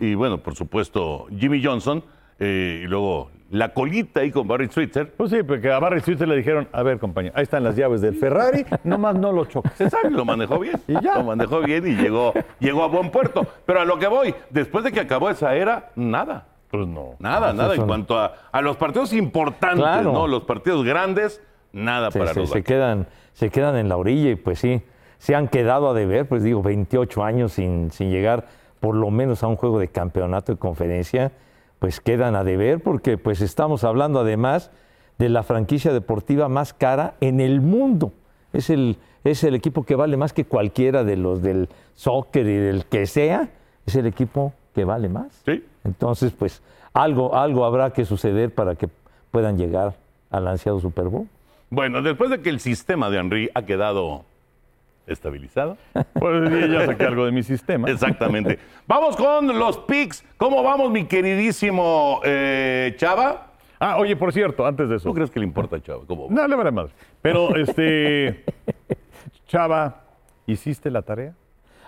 y 0.00 0.14
bueno, 0.14 0.38
por 0.38 0.54
supuesto, 0.54 1.26
Jimmy 1.38 1.62
Johnson, 1.64 2.04
eh, 2.38 2.82
y 2.84 2.86
luego 2.86 3.30
la 3.50 3.72
colita 3.72 4.20
ahí 4.20 4.30
con 4.32 4.48
Barry 4.48 4.68
Switzer. 4.68 5.12
Pues 5.12 5.30
sí, 5.30 5.42
porque 5.42 5.70
a 5.70 5.78
Barry 5.78 6.00
Switzer 6.00 6.26
le 6.26 6.36
dijeron, 6.36 6.68
a 6.72 6.82
ver, 6.82 6.98
compañero, 6.98 7.34
ahí 7.36 7.44
están 7.44 7.62
las 7.62 7.76
llaves 7.76 8.00
del 8.00 8.16
Ferrari, 8.16 8.66
nomás 8.84 9.14
no 9.16 9.30
lo 9.32 9.44
choques. 9.44 9.80
Exacto, 9.80 10.10
lo 10.10 10.24
manejó 10.24 10.58
bien. 10.58 10.80
Y 10.88 10.94
ya. 11.00 11.18
Lo 11.18 11.24
manejó 11.24 11.60
bien 11.60 11.86
y 11.86 11.94
llegó, 11.94 12.32
llegó 12.58 12.82
a 12.82 12.88
buen 12.88 13.10
puerto. 13.10 13.46
Pero 13.64 13.80
a 13.80 13.84
lo 13.84 13.98
que 13.98 14.08
voy, 14.08 14.34
después 14.50 14.84
de 14.84 14.92
que 14.92 15.00
acabó 15.00 15.30
esa 15.30 15.54
era, 15.54 15.90
nada. 15.94 16.46
Pues 16.70 16.86
no. 16.88 17.14
Nada, 17.20 17.52
No, 17.52 17.62
nada. 17.62 17.74
En 17.74 17.80
no. 17.82 17.86
cuanto 17.86 18.18
a, 18.18 18.34
a 18.50 18.60
los 18.62 18.76
partidos 18.76 19.12
importantes, 19.12 19.78
Claro. 19.84 20.12
¿no? 20.12 20.26
Los 20.26 20.42
partidos 20.42 20.84
grandes, 20.84 21.40
nada 21.72 22.10
Se, 22.10 22.18
para 22.18 22.34
se- 22.34 22.40
los 22.40 22.50
se 22.50 22.64
quedan, 22.64 23.06
se 23.32 23.50
quedan 23.50 23.76
en 23.76 23.88
la 23.88 23.96
orilla 23.96 24.30
y 24.30 24.34
pues 24.34 24.58
sí, 24.58 24.82
se 25.18 25.36
han 25.36 25.46
quedado 25.46 25.88
a 25.90 25.94
deber, 25.94 26.26
pues 26.26 26.42
digo, 26.42 26.62
28 26.62 27.22
años 27.22 27.52
sin, 27.52 27.92
sin 27.92 28.10
llegar 28.10 28.46
por 28.80 28.96
lo 28.96 29.10
menos 29.12 29.42
a 29.44 29.46
un 29.46 29.54
juego 29.56 29.78
de 29.78 29.86
campeonato 29.88 30.52
de 30.52 30.58
conferencia, 30.58 31.30
pues 31.78 32.00
quedan 32.00 32.36
a 32.36 32.44
deber 32.44 32.80
porque 32.80 33.18
pues 33.18 33.40
estamos 33.40 33.84
hablando 33.84 34.20
además 34.20 34.70
de 35.18 35.28
la 35.28 35.42
franquicia 35.42 35.92
deportiva 35.92 36.48
más 36.48 36.72
cara 36.72 37.14
en 37.20 37.40
el 37.40 37.60
mundo. 37.60 38.12
Es 38.52 38.70
el, 38.70 38.98
es 39.24 39.44
el 39.44 39.54
equipo 39.54 39.84
que 39.84 39.94
vale 39.94 40.16
más 40.16 40.32
que 40.32 40.44
cualquiera 40.44 41.04
de 41.04 41.16
los 41.16 41.42
del 41.42 41.68
soccer 41.94 42.46
y 42.46 42.56
del 42.56 42.86
que 42.86 43.06
sea, 43.06 43.50
es 43.86 43.96
el 43.96 44.06
equipo 44.06 44.52
que 44.74 44.84
vale 44.84 45.08
más. 45.08 45.42
Sí. 45.44 45.64
Entonces, 45.84 46.32
pues 46.32 46.62
algo, 46.92 47.34
algo 47.34 47.64
habrá 47.64 47.92
que 47.92 48.04
suceder 48.04 48.54
para 48.54 48.74
que 48.74 48.88
puedan 49.30 49.58
llegar 49.58 49.94
al 50.30 50.48
ansiado 50.48 50.80
Super 50.80 51.08
Bowl. 51.08 51.28
Bueno, 51.70 52.02
después 52.02 52.30
de 52.30 52.40
que 52.40 52.50
el 52.50 52.60
sistema 52.60 53.10
de 53.10 53.18
Henry 53.18 53.50
ha 53.54 53.62
quedado 53.62 54.24
estabilizado. 55.06 55.76
Pues 56.14 56.48
sí, 56.50 56.68
ya 56.72 56.86
saqué 56.86 57.04
algo 57.04 57.24
de 57.26 57.32
mi 57.32 57.42
sistema. 57.42 57.88
Exactamente. 57.90 58.58
vamos 58.86 59.16
con 59.16 59.58
los 59.58 59.78
picks. 59.78 60.24
¿Cómo 60.36 60.62
vamos, 60.62 60.90
mi 60.90 61.04
queridísimo 61.04 62.20
eh, 62.24 62.94
Chava? 62.96 63.48
Ah, 63.78 63.96
oye, 63.98 64.16
por 64.16 64.32
cierto, 64.32 64.66
antes 64.66 64.88
de 64.88 64.96
eso. 64.96 65.08
¿Tú 65.08 65.14
crees 65.14 65.30
que 65.30 65.38
le 65.38 65.46
importa, 65.46 65.80
Chava? 65.80 66.02
¿Cómo? 66.06 66.28
No, 66.30 66.46
le 66.48 66.56
vale 66.56 66.70
madre. 66.70 66.92
Pero, 67.20 67.54
este. 67.56 68.44
Chava, 69.46 70.02
¿hiciste 70.46 70.90
la 70.90 71.02
tarea? 71.02 71.34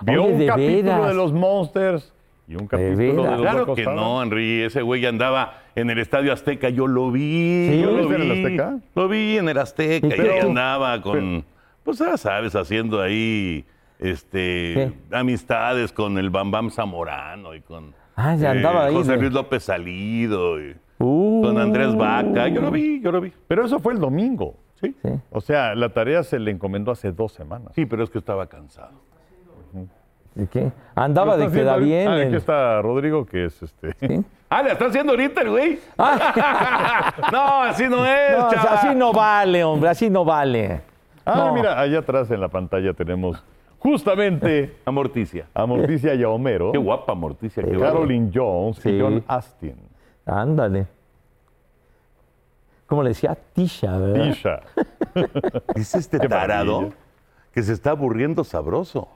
¿Vio 0.03 0.25
Oye, 0.25 0.33
un 0.35 0.39
de 0.39 0.47
capítulo 0.47 0.83
veras. 0.95 1.09
de 1.09 1.15
los 1.15 1.33
Monsters 1.33 2.13
y 2.47 2.55
un 2.55 2.67
capítulo 2.69 2.97
de, 2.97 3.13
veras. 3.13 3.31
los 3.33 3.41
Claro 3.41 3.75
que 3.75 3.85
no, 3.85 4.23
Henry. 4.23 4.63
Ese 4.63 4.83
güey 4.83 5.05
andaba 5.07 5.63
en 5.75 5.91
el 5.91 5.99
Estadio 5.99 6.33
Azteca. 6.33 6.69
Yo 6.69 6.87
lo 6.87 7.11
vi. 7.11 7.69
¿Sí? 7.73 7.81
Yo 7.83 7.91
¿Lo 7.93 8.09
vi. 8.09 8.15
en 8.15 8.23
el 8.23 8.31
Azteca? 8.33 8.79
Lo 8.95 9.09
vi 9.09 9.39
en 9.39 9.49
el 9.49 9.59
Azteca. 9.59 10.07
¿Y 10.07 10.21
ahí 10.21 10.39
andaba 10.41 11.01
con, 11.03 11.13
pero- 11.13 11.58
pues 11.89 12.01
ya 12.01 12.19
sabes, 12.19 12.55
haciendo 12.55 13.01
ahí 13.01 13.65
este, 13.99 14.93
amistades 15.11 15.91
con 15.91 16.19
el 16.19 16.29
Bambam 16.29 16.71
Zamorano 16.71 17.55
y 17.55 17.63
con 17.63 17.95
Ah, 18.15 18.35
ya 18.35 18.51
andaba 18.51 18.85
ahí 18.85 18.95
José 18.95 19.13
de- 19.13 19.19
Luis 19.19 19.33
López 19.33 19.63
Salido 19.63 20.61
y 20.61 20.77
Uh, 20.99 21.43
con 21.45 21.57
Andrés 21.59 21.97
Vaca. 21.97 22.49
Yo 22.49 22.61
lo 22.61 22.71
vi, 22.71 23.01
yo 23.01 23.11
lo 23.11 23.21
vi. 23.23 23.33
Pero 23.47 23.65
eso 23.65 23.79
fue 23.79 23.95
el 23.95 24.01
domingo. 24.01 24.57
Sí. 24.81 24.95
Sí. 25.03 25.09
O 25.31 25.41
sea, 25.41 25.75
la 25.77 25.89
tarea 25.89 26.23
se 26.25 26.39
le 26.39 26.51
encomendó 26.51 26.91
hace 26.93 27.11
dos 27.13 27.33
semanas. 27.33 27.73
Sí, 27.75 27.87
pero 27.87 28.03
es 28.05 28.11
que 28.11 28.19
estaba 28.19 28.47
cansado. 28.49 29.01
¿Y 30.37 30.47
qué? 30.47 30.71
Andaba 30.95 31.37
¿Lo 31.37 31.49
de 31.49 31.53
queda 31.57 31.75
haciendo 31.75 31.87
bien. 31.87 32.09
Ah, 32.09 32.17
el- 32.17 32.27
aquí 32.27 32.37
está 32.37 32.83
Rodrigo, 32.83 33.25
que 33.25 33.47
es 33.47 33.63
este. 33.63 33.95
¿Sí? 33.99 34.25
Ah, 34.51 34.63
¿le 34.63 34.73
está 34.73 34.87
haciendo 34.87 35.13
ahorita 35.13 35.43
el 35.43 35.51
güey? 35.51 35.79
no, 37.33 37.63
así 37.65 37.87
no 37.87 38.07
es, 38.07 38.39
No, 38.39 38.47
o 38.47 38.51
sea, 38.51 38.63
chava. 38.63 38.75
así 38.77 38.95
no 38.95 39.13
vale, 39.13 39.63
hombre, 39.63 39.91
así 39.91 40.09
no 40.11 40.25
vale. 40.25 40.81
Ah, 41.29 41.37
No. 41.49 41.55
mira, 41.55 41.79
allá 41.81 41.99
atrás 42.01 42.31
en 42.31 42.41
la 42.41 42.49
pantalla 42.49 42.93
tenemos 42.95 43.43
justamente 43.79 44.77
A 44.85 44.91
Morticia. 44.91 45.47
a 45.55 45.67
Morticia 45.67 46.15
y 46.15 46.23
a 46.23 46.29
Homero, 46.29 46.73
Qué 46.73 46.79
guapa 46.79 47.15
Morticia. 47.15 47.63
Qué 47.63 47.77
guapa. 47.77 47.93
Caroline 47.93 48.31
Jones 48.35 48.77
Sí. 48.79 48.91
y 48.91 49.01
John 49.01 49.23
Astin. 49.29 49.77
Ándale. 50.27 50.87
¿Cómo 52.87 53.03
le 53.03 53.11
decía? 53.11 53.37
Tisha, 53.53 53.99
¿verdad? 53.99 54.25
Tisha. 54.25 54.61
Dice 55.75 55.99
este 55.99 56.19
Qué 56.19 56.29
tarado 56.29 56.75
maravilla. 56.81 56.97
que 57.53 57.63
se 57.63 57.73
está 57.75 57.91
aburriendo 57.91 58.45
sabroso. 58.45 59.09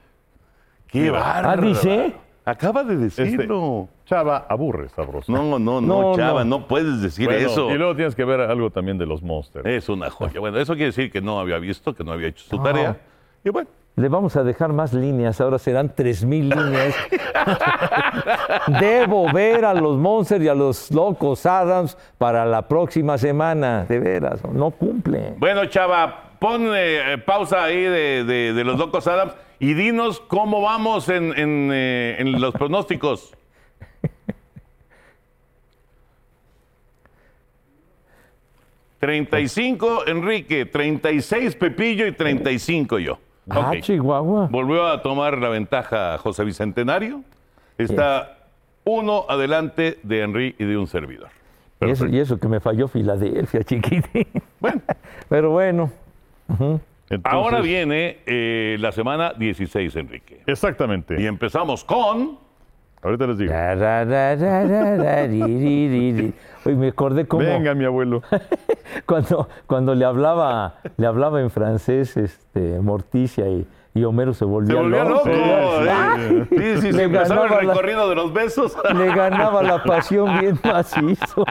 ¡Qué 0.89 1.11
bárbaro! 1.11 1.63
Ah, 1.63 1.67
¿dice? 1.67 2.15
Acaba 2.45 2.85
de 2.85 3.07
Este, 3.07 3.23
decirlo. 3.25 3.89
Chava, 4.13 4.45
aburre, 4.49 4.91
sabroso. 4.91 5.33
No, 5.33 5.59
no, 5.59 5.81
no, 5.81 5.81
No, 5.81 6.15
chava, 6.17 6.45
no. 6.45 6.59
no, 6.59 6.67
puedes 6.69 7.01
decir 7.01 7.27
Bueno, 7.27 7.49
eso. 7.49 7.71
Y 7.71 7.79
luego 7.79 7.97
tienes 7.97 8.15
que 8.15 8.25
ver 8.27 8.41
algo 8.41 8.69
también 8.71 8.99
de 8.99 9.07
los 9.07 9.23
Monsters. 9.23 9.65
Es 9.65 9.89
una 9.89 10.11
joya. 10.11 10.39
Bueno, 10.39 10.59
eso 10.59 10.75
quiere 10.75 10.87
decir 10.87 11.11
que 11.11 11.23
no 11.23 11.41
había 11.41 11.57
visto, 11.59 11.95
que 11.95 12.05
no 12.05 12.13
había 12.13 12.29
hecho 12.29 12.45
su 12.45 12.59
tarea. 12.63 12.99
Y 13.43 13.49
bueno, 13.49 13.71
Le 13.97 14.09
vamos 14.11 14.37
a 14.37 14.45
dejar 14.45 14.73
más 14.75 14.93
líneas, 14.93 15.41
ahora 15.41 15.59
serán 15.59 15.95
3.000 15.95 16.55
líneas. 16.55 16.95
Debo 18.81 19.33
ver 19.33 19.65
a 19.65 19.75
los 19.75 19.97
Monsters 19.99 20.45
y 20.45 20.49
a 20.49 20.55
los 20.55 20.91
Locos 20.91 21.47
Adams 21.47 21.97
para 22.19 22.45
la 22.45 22.69
próxima 22.69 23.19
semana. 23.19 23.85
De 23.89 23.99
veras, 23.99 24.41
no 24.53 24.71
cumple. 24.71 25.35
bueno, 25.39 25.65
chava, 25.67 26.33
pon 26.39 26.71
eh, 26.75 27.17
pausa 27.25 27.65
ahí 27.65 27.81
de, 27.83 28.25
de- 28.25 28.53
de 28.53 28.65
los 28.65 28.79
locos 28.79 29.07
Adams 29.07 29.35
y 29.59 29.75
dinos 29.75 30.21
cómo 30.21 30.61
vamos 30.61 31.09
en, 31.09 31.33
en, 31.39 31.71
eh, 31.73 32.17
en 32.19 32.41
los 32.41 32.53
pronósticos. 32.55 33.35
...35 39.03 40.05
Enrique, 40.07 40.65
36 40.65 41.57
Pepillo 41.57 42.07
y 42.07 42.13
35 42.13 43.01
yo. 43.01 43.19
Ah. 43.51 43.73
Chihuahua. 43.81 44.47
Volvió 44.49 44.87
a 44.87 45.03
tomar 45.03 45.39
la 45.39 45.49
ventaja 45.49 46.17
José 46.19 46.45
Bicentenario. 46.45 47.25
Está 47.79 48.39
uno 48.85 49.27
adelante 49.29 49.99
de 50.05 50.23
Henry 50.23 50.55
y 50.57 50.65
de 50.65 50.77
un 50.77 50.87
servidor. 50.87 51.31
Y 51.81 51.91
eso, 51.91 52.07
y 52.07 52.21
eso 52.21 52.39
que 52.39 52.47
me 52.47 52.61
falló 52.61 52.87
Filadelfia, 52.87 53.65
chiquitín. 53.65 54.29
Bueno. 54.61 54.81
Pero 55.29 55.51
bueno. 55.51 55.91
Entonces, 56.49 57.21
Ahora 57.25 57.61
viene 57.61 58.19
eh, 58.25 58.77
la 58.79 58.93
semana 58.93 59.33
16, 59.37 59.97
Enrique. 59.97 60.43
Exactamente. 60.47 61.21
Y 61.21 61.27
empezamos 61.27 61.83
con... 61.83 62.39
Ahorita 63.03 63.27
les 63.27 63.39
digo. 63.39 63.53
Oye, 66.65 66.77
me 66.77 66.89
acordé 66.89 67.27
cómo 67.27 67.43
Venga, 67.45 67.75
mi 67.75 67.85
abuelo. 67.85 68.23
cuando, 69.07 69.49
cuando 69.67 69.95
le 69.95 70.05
hablaba, 70.05 70.77
le 70.97 71.07
hablaba 71.07 71.41
en 71.41 71.51
francés 71.51 72.17
este, 72.17 72.79
Morticia 72.81 73.49
y, 73.49 73.67
y 73.95 74.05
Homero 74.05 74.33
se 74.35 74.45
volvía, 74.45 74.75
Se 74.77 74.81
volvió 74.83 75.05
loco. 75.05 75.25
Sí, 75.25 75.31
¿eh? 75.35 76.47
sí, 76.49 76.57
Sí, 76.57 76.81
sí, 76.83 76.93
Le 76.93 77.05
el 77.05 77.11
ganaba 77.13 77.49
la- 77.49 77.59
recorrido 77.75 78.09
de 78.09 78.15
los 78.15 78.33
besos. 78.33 78.77
Le 78.95 79.07
ganaba 79.15 79.63
la 79.63 79.83
pasión 79.83 80.39
bien 80.41 80.59
macizo. 80.63 81.45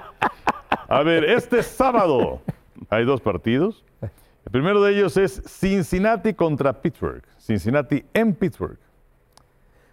A 0.88 1.04
ver, 1.04 1.24
este 1.26 1.62
sábado 1.64 2.40
hay 2.90 3.04
dos 3.06 3.20
partidos. 3.22 3.84
El 4.02 4.52
primero 4.52 4.82
de 4.82 4.94
ellos 4.98 5.18
es 5.18 5.44
Cincinnati 5.46 6.34
contra 6.34 6.74
Pittsburgh. 6.74 7.22
Cincinnati 7.38 8.04
en 8.14 8.34
Pittsburgh. 8.34 8.78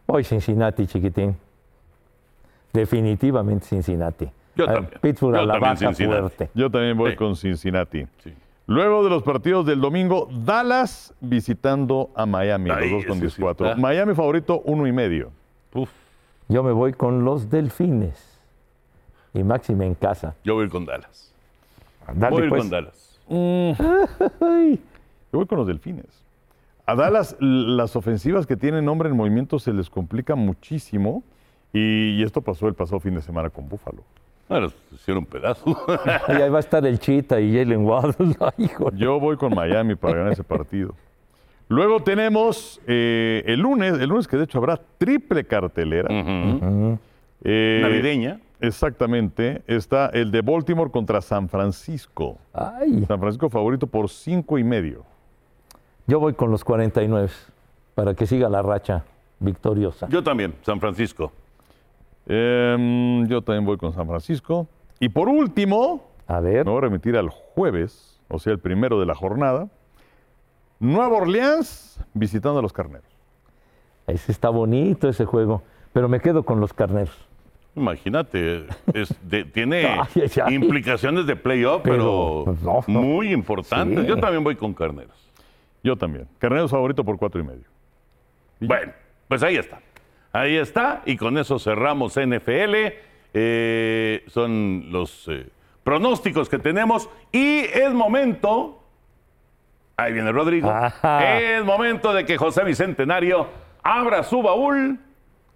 Hoy 0.07 0.24
Cincinnati, 0.24 0.87
chiquitín. 0.87 1.37
Definitivamente 2.72 3.66
Cincinnati. 3.66 4.28
Yo 4.59 4.64
A 4.68 4.75
también. 4.75 5.01
Pittsburgh 5.01 5.37
a 5.37 5.42
la 5.42 5.53
también 5.55 5.75
baja 5.75 5.87
Cincinnati. 5.94 6.21
fuerte. 6.21 6.51
Yo 6.55 6.71
también 6.71 6.99
voy 6.99 7.11
Sí. 7.12 7.16
con 7.16 7.37
Cincinnati. 7.37 8.07
Sí. 8.23 8.35
Luego 8.66 9.03
de 9.05 9.09
los 9.11 9.23
partidos 9.23 9.64
del 9.64 9.81
domingo, 9.81 10.29
Dallas 10.44 11.14
visitando 11.21 12.11
a 12.14 12.27
Miami, 12.27 12.68
los 12.68 12.90
dos 12.90 13.05
con 13.07 13.16
ese 13.18 13.31
sí 13.31 13.42
14. 13.42 13.71
está. 13.71 13.81
Miami 13.81 14.14
favorito, 14.14 14.61
uno 14.66 14.87
y 14.87 14.92
medio. 14.92 15.31
Uf, 15.73 15.88
Yo 16.49 16.62
me 16.62 16.73
voy 16.73 16.92
con 16.92 17.25
los 17.25 17.49
Delfines. 17.49 18.38
Y 19.33 19.42
Máxime 19.44 19.87
en 19.87 19.94
casa. 19.94 20.35
yo 20.44 20.55
voy 20.55 20.68
con 20.68 20.85
Dallas. 20.85 21.33
Dale, 22.14 22.31
voy 22.37 22.49
pues. 22.49 22.61
con 22.62 22.71
Dallas. 22.71 23.05
Yo 23.29 23.77
voy 25.38 25.47
con 25.47 25.59
los 25.59 25.66
delfines. 25.66 26.07
A 26.87 26.94
Dallas, 26.94 27.37
las 27.38 27.94
ofensivas 27.97 28.47
que 28.47 28.57
tienen 28.57 28.87
nombre 28.87 29.11
en 29.11 29.16
movimiento 29.16 29.59
se 29.59 29.73
les 29.75 29.90
complica 29.90 30.35
muchísimo. 30.35 31.23
Y, 31.73 32.14
y 32.18 32.23
esto 32.23 32.40
pasó 32.40 32.66
el 32.66 32.73
pasado 32.75 32.99
fin 33.01 33.14
de 33.14 33.21
semana 33.21 33.51
con 33.51 33.68
Buffalo. 33.68 34.03
No, 34.48 34.61
los 34.61 34.74
hicieron 34.92 35.26
pedazo. 35.26 35.64
Y 36.28 36.32
ahí 36.32 36.48
va 36.48 36.58
a 36.58 36.61
estar 36.61 36.84
el 36.87 36.98
Chita 36.98 37.40
y 37.40 37.56
Jalen 37.56 37.84
Waddle. 37.84 38.34
Yo 38.96 39.20
voy 39.20 39.37
con 39.37 39.54
Miami 39.54 39.94
para 39.94 40.18
ganar 40.18 40.32
ese 40.32 40.44
partido. 40.44 40.94
Luego 41.68 42.00
tenemos 42.00 42.80
eh, 42.87 43.42
el 43.46 43.61
lunes, 43.61 43.94
el 43.94 44.08
lunes 44.08 44.26
que 44.26 44.38
de 44.38 44.44
hecho 44.44 44.58
habrá 44.58 44.80
triple 44.96 45.44
cartelera. 45.44 46.08
Eh, 47.44 47.80
Navideña. 47.82 48.40
Exactamente. 48.61 49.62
Está 49.66 50.06
el 50.06 50.30
de 50.30 50.40
Baltimore 50.40 50.90
contra 50.90 51.20
San 51.20 51.48
Francisco. 51.48 52.38
Ay. 52.52 53.04
San 53.06 53.20
Francisco 53.20 53.50
favorito 53.50 53.87
por 53.87 54.08
cinco 54.08 54.58
y 54.58 54.64
medio. 54.64 55.04
Yo 56.06 56.18
voy 56.20 56.32
con 56.32 56.50
los 56.50 56.64
49 56.64 57.28
para 57.94 58.14
que 58.14 58.26
siga 58.26 58.48
la 58.48 58.62
racha 58.62 59.04
victoriosa. 59.38 60.08
Yo 60.08 60.22
también, 60.22 60.54
San 60.62 60.80
Francisco. 60.80 61.32
Em, 62.29 63.27
yo 63.27 63.43
también 63.43 63.64
voy 63.64 63.77
con 63.79 63.93
San 63.93 64.07
Francisco. 64.07 64.69
Y 65.01 65.09
por 65.09 65.29
último, 65.29 66.05
A 66.27 66.41
ver. 66.41 66.64
me 66.64 66.71
voy 66.71 66.79
a 66.79 66.83
remitir 66.83 67.17
al 67.17 67.31
jueves, 67.31 68.21
o 68.29 68.38
sea, 68.38 68.53
el 68.53 68.59
primero 68.59 69.01
de 69.01 69.07
la 69.07 69.14
jornada. 69.14 69.69
Nueva 70.79 71.17
Orleans 71.17 72.01
visitando 72.14 72.59
a 72.59 72.62
los 72.62 72.73
carneros. 72.73 73.09
Ese 74.07 74.31
está 74.33 74.49
bonito 74.51 75.09
ese 75.09 75.25
juego. 75.25 75.62
Pero 75.93 76.09
me 76.09 76.21
quedo 76.21 76.43
con 76.45 76.61
los 76.61 76.73
carneros. 76.73 77.17
Imagínate, 77.75 78.67
es 78.93 79.14
de- 79.29 79.45
tiene 79.45 79.87
Ay, 79.87 79.99
ay, 80.17 80.31
ay. 80.45 80.55
implicaciones 80.55 81.27
de 81.27 81.37
playoff, 81.37 81.81
pero, 81.83 82.45
Pero, 82.45 82.57
no, 82.62 82.85
no. 82.87 83.01
muy 83.03 83.33
importantes. 83.33 84.01
Sí. 84.03 84.07
Yo 84.07 84.17
también 84.19 84.45
voy 84.45 84.57
con 84.57 84.75
Carneros. 84.75 85.17
Yo 85.83 85.97
también. 85.97 86.29
Carneros 86.38 86.71
favorito 86.71 87.05
por 87.05 87.17
cuatro 87.19 87.41
y 87.41 87.45
medio. 87.45 87.64
Bueno, 88.61 88.93
pues 89.29 89.43
ahí 89.43 89.57
está. 89.57 89.81
Ahí 90.38 90.57
está, 90.57 91.03
y 91.05 91.16
con 91.16 91.37
eso 91.37 91.59
cerramos 91.59 92.14
NFL. 92.14 92.74
Eh, 93.35 94.24
son 94.29 94.87
los 94.90 95.27
eh, 95.29 95.48
pronósticos 95.83 96.48
que 96.48 96.59
tenemos. 96.59 97.11
Y 97.33 97.59
es 97.59 97.92
momento. 97.92 98.81
Ahí 99.96 100.12
viene 100.12 100.31
Rodrigo. 100.31 100.70
Ajá. 100.70 101.40
Es 101.40 101.64
momento 101.64 102.12
de 102.12 102.24
que 102.24 102.37
José 102.37 102.62
Bicentenario 102.62 103.48
abra 103.83 104.22
su 104.22 104.40
baúl. 104.40 105.01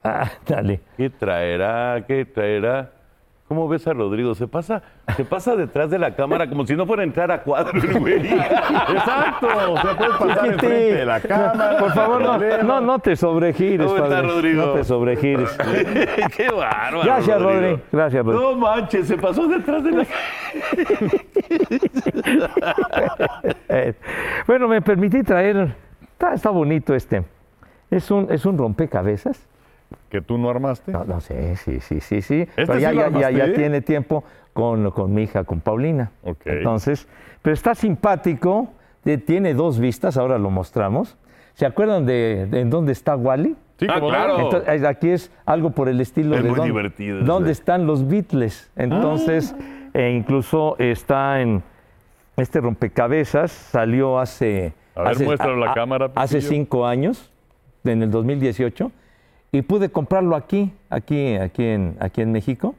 Ah, 0.02 0.28
dale. 0.46 0.80
¿Qué 0.96 1.10
traerá? 1.10 2.04
¿Qué 2.04 2.24
traerá? 2.24 2.90
¿Cómo 3.52 3.68
ves 3.68 3.86
a 3.86 3.92
Rodrigo? 3.92 4.34
Se 4.34 4.48
pasa, 4.48 4.82
se 5.14 5.26
pasa 5.26 5.54
detrás 5.56 5.90
de 5.90 5.98
la 5.98 6.16
cámara 6.16 6.48
como 6.48 6.64
si 6.64 6.74
no 6.74 6.86
fuera 6.86 7.02
a 7.02 7.04
entrar 7.04 7.30
a 7.30 7.42
cuadro 7.42 7.78
el 7.78 8.00
güey. 8.00 8.26
Exacto. 8.26 9.46
Se 9.76 9.94
puede 9.94 10.10
pasar 10.10 10.46
enfrente 10.46 10.94
de 10.94 11.04
la 11.04 11.20
cámara. 11.20 11.76
Por 11.78 11.92
favor, 11.92 12.22
no, 12.22 12.62
no, 12.62 12.80
no 12.80 12.98
te 13.00 13.14
sobregires, 13.14 13.86
¿Cómo 13.86 13.98
está, 13.98 14.08
padre. 14.08 14.28
Rodrigo? 14.28 14.64
No 14.64 14.72
te 14.72 14.84
sobregires. 14.84 15.50
Qué 16.34 16.48
bárbaro. 16.48 17.02
Gracias, 17.02 17.42
Rodri. 17.42 17.78
Gracias, 17.92 18.24
Rodri. 18.24 18.40
No 18.40 18.56
manches, 18.56 19.06
se 19.06 19.18
pasó 19.18 19.46
detrás 19.46 19.84
de 19.84 19.90
la 19.90 20.06
Eh, 23.68 23.94
bueno, 24.46 24.66
me 24.66 24.80
permití 24.80 25.22
traer. 25.22 25.76
Está, 26.12 26.32
está 26.32 26.48
bonito 26.48 26.94
este. 26.94 27.22
Es 27.90 28.10
un, 28.10 28.28
es 28.30 28.46
un 28.46 28.56
rompecabezas 28.56 29.46
que 30.10 30.20
tú 30.20 30.38
no 30.38 30.50
armaste. 30.50 30.92
No, 30.92 31.04
no 31.04 31.20
sé, 31.20 31.56
sí, 31.56 31.80
sí, 31.80 32.00
sí, 32.00 32.22
sí. 32.22 32.40
¿Este 32.42 32.52
Pero 32.66 32.74
sí 32.74 32.80
ya, 32.80 32.92
lo 32.92 33.20
ya, 33.20 33.30
ya, 33.30 33.52
tiene 33.54 33.80
tiempo 33.80 34.24
con, 34.52 34.90
con 34.90 35.12
mi 35.14 35.22
hija, 35.24 35.44
con 35.44 35.60
Paulina. 35.60 36.10
Ok. 36.22 36.40
Entonces, 36.46 37.08
pero 37.42 37.54
está 37.54 37.74
simpático, 37.74 38.68
de- 39.04 39.18
tiene 39.18 39.54
dos 39.54 39.78
vistas, 39.78 40.16
ahora 40.16 40.38
lo 40.38 40.50
mostramos. 40.50 41.16
¿Se 41.54 41.66
acuerdan 41.66 42.06
de, 42.06 42.46
de 42.50 42.60
en 42.60 42.70
dónde 42.70 42.92
está 42.92 43.16
Wally? 43.16 43.56
Sí, 43.78 43.86
Ah, 43.90 43.98
claro. 44.00 44.38
Entonces, 44.40 44.84
aquí 44.84 45.08
es 45.10 45.30
algo 45.44 45.70
por 45.70 45.88
el 45.88 46.00
estilo 46.00 46.36
Es 46.36 46.42
de 46.44 46.48
muy 46.50 46.56
dónde, 46.58 46.72
divertido 46.72 47.20
dónde 47.22 47.50
están 47.52 47.86
los 47.86 48.06
Beatles. 48.06 48.70
Entonces, 48.76 49.54
e 49.92 50.10
incluso 50.12 50.76
está 50.78 51.40
en 51.40 51.62
este 52.36 52.60
rompecabezas, 52.60 53.50
salió 53.50 54.18
hace... 54.18 54.72
A 54.94 55.02
ver, 55.02 55.12
hace- 55.12 55.24
muéstralo 55.24 55.62
a 55.62 55.66
la 55.66 55.74
cámara, 55.74 56.10
Hace 56.14 56.40
cinco 56.40 56.86
años, 56.86 57.30
en 57.84 58.02
el 58.02 58.10
2018, 58.10 58.92
y 59.52 59.62
pude 59.62 59.90
comprarlo 59.90 60.34
aquí, 60.34 60.72
aquí, 60.90 61.36
aquí 61.36 61.64
en, 61.64 61.96
aquí 62.00 62.22
en 62.22 62.32
México. 62.32 62.74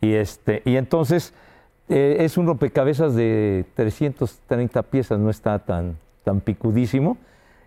Y, 0.00 0.14
este, 0.14 0.62
y 0.64 0.76
entonces 0.76 1.34
eh, 1.88 2.18
es 2.20 2.36
un 2.38 2.46
rompecabezas 2.46 3.14
de 3.14 3.64
330 3.74 4.82
piezas, 4.84 5.18
no 5.18 5.30
está 5.30 5.58
tan, 5.58 5.96
tan 6.22 6.40
picudísimo. 6.40 7.16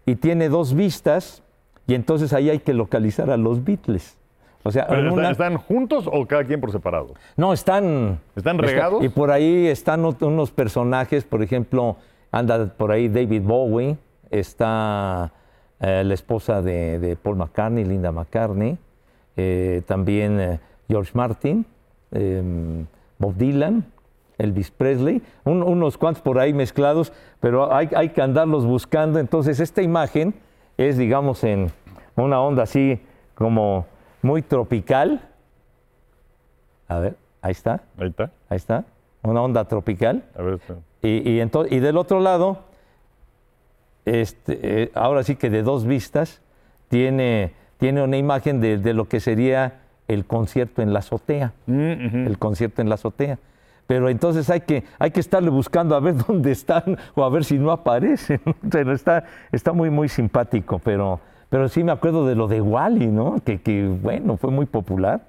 Y 0.06 0.16
tiene 0.16 0.48
dos 0.48 0.74
vistas, 0.74 1.44
y 1.86 1.94
entonces 1.96 2.32
ahí 2.34 2.50
hay 2.50 2.60
que 2.60 2.74
localizar 2.74 3.30
a 3.30 3.38
los 3.38 3.64
Beatles. 3.64 4.16
O 4.64 4.72
sea, 4.72 4.88
Pero 4.88 5.02
¿están, 5.02 5.14
una- 5.20 5.32
están 5.32 5.58
juntos 5.58 6.10
o 6.12 6.26
cada 6.26 6.44
quien 6.44 6.60
por 6.62 6.72
separado? 6.72 7.14
no, 7.36 7.54
están... 7.54 8.20
¿Están 8.36 8.56
está- 8.58 8.68
regados? 8.68 9.04
y 9.04 9.10
por 9.10 9.32
ahí 9.32 9.68
están 9.68 10.04
unos 10.06 10.52
personajes, 10.52 11.24
por 11.26 11.42
ejemplo, 11.44 11.98
anda 12.32 12.68
por 12.74 12.92
ahí 12.92 13.08
David 13.10 13.42
Bowie, 13.44 13.98
está 14.30 15.32
eh, 15.80 16.04
la 16.06 16.14
esposa 16.14 16.62
de, 16.62 17.00
de 17.00 17.16
Paul 17.16 17.36
McCartney, 17.38 17.84
Linda 17.86 18.12
McCartney, 18.12 18.78
eh, 19.36 19.82
también 19.86 20.40
eh, 20.40 20.60
George 20.90 21.12
Martin, 21.14 21.66
eh, 22.12 22.42
Bob 23.20 23.36
Dylan, 23.36 23.86
Elvis 24.38 24.72
Presley, 24.72 25.22
un- 25.46 25.64
unos 25.64 25.98
cuantos 25.98 26.22
por 26.22 26.40
ahí 26.40 26.54
mezclados, 26.54 27.12
pero 27.40 27.74
hay, 27.74 27.90
hay 27.96 28.10
que 28.10 28.22
andarlos 28.22 28.66
buscando. 28.66 29.20
Entonces, 29.20 29.60
esta 29.60 29.82
imagen 29.82 30.34
es, 30.78 30.98
digamos, 30.98 31.44
en 31.44 31.72
una 32.16 32.40
onda 32.42 32.64
así 32.64 33.00
como 33.36 33.86
muy 34.22 34.42
tropical. 34.42 35.22
A 36.88 37.00
ver, 37.00 37.16
ahí 37.42 37.52
está, 37.52 37.82
Ahí 37.98 38.08
está. 38.10 38.32
ahí 38.50 38.58
está, 38.58 38.86
una 39.24 39.42
onda 39.42 39.66
tropical. 39.66 40.24
A 40.38 40.42
ver, 40.42 40.54
está. 40.56 40.76
Y, 41.02 41.30
y, 41.30 41.42
y 41.70 41.80
del 41.80 41.98
otro 41.98 42.20
lado, 42.20 42.60
este, 44.22 44.60
eh, 44.84 44.92
ahora 44.96 45.24
sí 45.24 45.36
que 45.36 45.50
de 45.50 45.64
dos 45.64 45.86
vistas, 45.86 46.42
tiene, 46.90 47.52
tiene 47.78 48.02
una 48.02 48.18
imagen 48.18 48.62
de, 48.62 48.78
de 48.78 48.94
lo 48.94 49.06
que 49.08 49.20
sería 49.20 49.82
el 50.08 50.26
concierto 50.26 50.82
en 50.82 50.94
la 50.94 51.00
azotea. 51.00 51.54
El 51.68 52.38
concierto 52.40 52.82
en 52.82 52.90
la 52.90 52.96
azotea. 52.96 53.38
Pero 53.88 54.10
entonces 54.10 54.50
hay 54.50 54.62
que, 54.62 54.84
hay 55.00 55.12
que 55.12 55.20
estarle 55.20 55.50
buscando 55.50 55.96
a 55.96 56.00
ver 56.00 56.16
dónde 56.28 56.52
están 56.52 56.98
o 57.16 57.24
a 57.24 57.30
ver 57.30 57.44
si 57.44 57.58
no 57.58 57.72
aparecen. 57.72 58.40
Pero 58.72 58.94
está, 58.94 59.26
está 59.52 59.74
muy, 59.74 59.90
muy 59.90 60.08
simpático. 60.10 60.80
Pero, 60.80 61.20
pero 61.50 61.68
sí 61.70 61.84
me 61.84 61.92
acuerdo 61.92 62.26
de 62.28 62.36
lo 62.36 62.48
de 62.48 62.62
Wally, 62.62 63.08
¿no? 63.08 63.42
Que, 63.46 63.60
que, 63.62 63.86
bueno, 63.88 64.38
fue 64.38 64.52
muy 64.52 64.66
popular. 64.66 65.22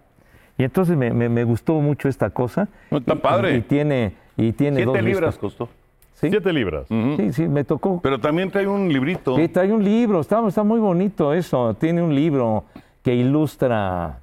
Y 0.57 0.65
entonces 0.65 0.97
me, 0.97 1.13
me- 1.13 1.29
me 1.29 1.45
gustó 1.45 1.75
mucho 1.75 2.09
esta 2.09 2.31
cosa. 2.31 2.69
No, 2.91 2.99
está 2.99 3.15
Y- 3.15 3.19
padre. 3.19 3.57
Y, 3.57 3.61
tiene, 3.63 4.15
y 4.37 4.53
tiene 4.53 4.85
dos 4.85 4.95
Siete 4.95 5.09
libras 5.09 5.35
vistas. 5.35 5.39
costó. 5.41 5.69
Sí, 6.21 6.31
Siete 6.31 6.53
libras. 6.53 6.87
sí, 6.89 7.33
sí, 7.33 7.47
me 7.47 7.63
tocó. 7.63 8.01
Pero 8.03 8.19
también 8.19 8.51
trae 8.51 8.67
un 8.67 8.93
librito. 8.93 9.37
Sí, 9.37 9.47
trae 9.49 9.73
un 9.73 9.85
libro, 9.85 10.21
está, 10.21 10.45
está 10.49 10.65
muy 10.65 10.81
bonito 10.81 11.33
eso. 11.33 11.75
Tiene 11.75 12.03
un 12.03 12.13
libro 12.13 12.65
que 13.05 13.15
ilustra, 13.15 14.19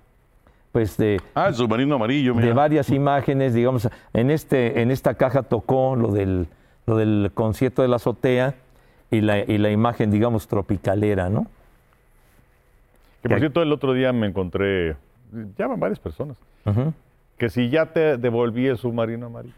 pues, 0.73 0.97
de, 0.97 1.21
Ah, 1.33 1.47
el 1.47 1.55
submarino 1.55 1.95
amarillo, 1.95 2.35
mira. 2.35 2.47
de 2.47 2.53
varias 2.53 2.89
imágenes, 2.89 3.53
digamos, 3.53 3.87
en, 4.13 4.29
este, 4.29 4.81
en 4.81 4.91
esta 4.91 5.13
caja 5.13 5.43
tocó 5.43 5.95
lo 5.95 6.11
del, 6.11 6.47
lo 6.85 6.97
del 6.97 7.31
concierto 7.33 7.81
de 7.81 7.87
la 7.87 7.95
azotea 7.95 8.55
y 9.09 9.21
la, 9.21 9.39
y 9.39 9.57
la 9.57 9.71
imagen, 9.71 10.11
digamos, 10.11 10.49
tropicalera, 10.49 11.29
¿no? 11.29 11.47
Que 13.23 13.29
por 13.29 13.39
cierto, 13.39 13.61
el 13.61 13.71
otro 13.71 13.93
día 13.93 14.11
me 14.11 14.27
encontré, 14.27 14.97
llaman 15.57 15.79
varias 15.79 15.99
personas, 15.99 16.35
que 17.37 17.49
si 17.49 17.69
ya 17.69 17.85
te 17.87 18.17
devolví 18.17 18.67
el 18.67 18.77
submarino 18.77 19.27
amarillo. 19.27 19.55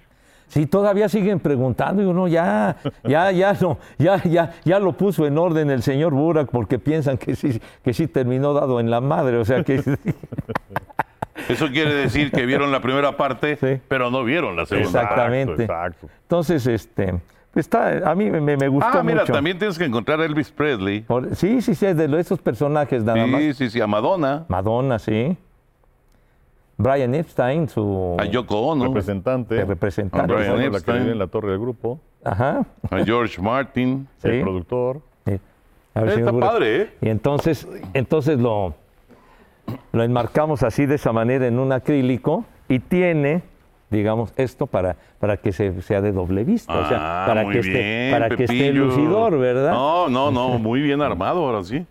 Sí, 0.48 0.66
todavía 0.66 1.10
siguen 1.10 1.40
preguntando 1.40 2.02
y 2.02 2.06
uno 2.06 2.28
ya, 2.28 2.78
ya, 3.04 3.32
ya, 3.32 3.54
no, 3.60 3.78
ya, 3.98 4.24
ya, 4.24 4.54
ya 4.64 4.80
lo 4.80 4.94
puso 4.94 5.26
en 5.28 5.38
orden 5.38 5.70
el 5.70 5.84
señor 5.84 6.14
Burak 6.14 6.50
porque 6.50 6.80
piensan 6.80 7.18
que 7.18 7.36
sí, 7.36 7.62
que 7.84 7.94
sí 7.94 8.08
terminó 8.08 8.54
dado 8.54 8.80
en 8.80 8.90
la 8.90 9.02
madre, 9.02 9.38
o 9.38 9.46
sea 9.46 9.64
que 9.64 9.82
Eso 11.50 11.68
quiere 11.70 11.94
decir 11.94 12.32
que 12.32 12.46
vieron 12.46 12.72
la 12.72 12.82
primera 12.82 13.16
parte, 13.16 13.58
Sí. 13.58 13.80
pero 13.88 14.10
no 14.10 14.24
vieron 14.24 14.56
la 14.56 14.66
segunda. 14.66 15.02
Exactamente. 15.02 15.64
Exacto. 15.64 16.08
entonces, 16.24 16.66
este, 16.66 17.14
pues 17.52 17.66
está, 17.66 18.10
a 18.10 18.16
mí 18.16 18.32
me, 18.32 18.58
me 18.58 18.68
gustó 18.68 18.90
Ah, 19.00 19.04
mira, 19.04 19.22
mucho. 19.22 19.34
también 19.34 19.58
tienes 19.60 19.78
que 19.78 19.86
encontrar 19.86 20.20
a 20.20 20.26
Elvis 20.26 20.50
Presley. 20.52 21.02
Por- 21.02 21.36
sí, 21.36 21.62
sí, 21.62 21.76
sí, 21.76 21.86
es 21.86 21.96
de 21.96 22.20
esos 22.20 22.40
personajes 22.40 23.04
nada 23.04 23.24
Sí, 23.24 23.32
más. 23.32 23.42
sí, 23.58 23.70
sí, 23.70 23.80
a 23.82 23.88
Madonna, 23.88 24.46
Madonna, 24.48 24.98
sí. 24.98 25.38
Brian 26.78 27.16
Epstein, 27.16 27.68
su 27.68 28.16
a 28.20 28.26
Yoko 28.26 28.60
Ono, 28.60 28.86
Representante. 28.86 29.60
el 29.62 29.68
representante. 29.68 30.32
A 30.32 30.36
Brian 30.36 30.52
persona, 30.56 30.64
la 30.66 30.70
que 30.70 30.76
Epstein. 30.78 31.00
vive 31.00 31.12
en 31.14 31.20
la 31.20 31.28
torre 31.28 31.50
del 31.52 31.60
grupo. 31.60 32.00
Ajá. 32.24 32.66
a 32.92 33.04
George 33.06 33.42
Martin. 33.42 34.08
Sí. 34.20 34.28
El 34.30 34.42
productor. 34.42 35.02
Sí. 35.26 35.40
A 35.96 36.02
ver, 36.02 36.20
Está 36.20 36.32
Burak. 36.32 36.50
padre, 36.52 36.82
¿eh? 36.82 36.90
Y 37.02 37.10
entonces, 37.10 37.68
entonces 37.94 38.38
lo, 38.40 38.76
lo 39.92 40.04
enmarcamos 40.04 40.62
así 40.64 40.86
de 40.86 40.96
esa 40.96 41.12
manera 41.12 41.48
en 41.48 41.58
un 41.58 41.72
acrílico 41.72 42.46
y 42.70 42.78
tiene, 42.80 43.42
digamos, 43.90 44.32
esto 44.38 44.68
para, 44.68 44.96
para 45.20 45.38
que 45.38 45.52
se, 45.52 45.82
sea 45.82 46.02
de 46.02 46.12
doble 46.12 46.44
vista, 46.44 46.78
o 46.78 46.88
sea, 46.88 47.24
Ah, 47.24 47.28
para 47.28 47.44
muy 47.44 47.54
que 47.54 47.60
esté, 47.62 47.72
bien, 47.72 48.12
para 48.12 48.30
que 48.36 48.44
esté 48.44 48.58
Pepillo. 48.58 48.86
lucidor, 48.86 49.40
¿verdad? 49.40 49.72
No, 49.72 50.10
no, 50.10 50.30
no, 50.30 50.50
muy 50.60 50.82
bien 50.82 51.02
armado 51.02 51.44
ahora 51.46 51.64
sí. 51.64 51.84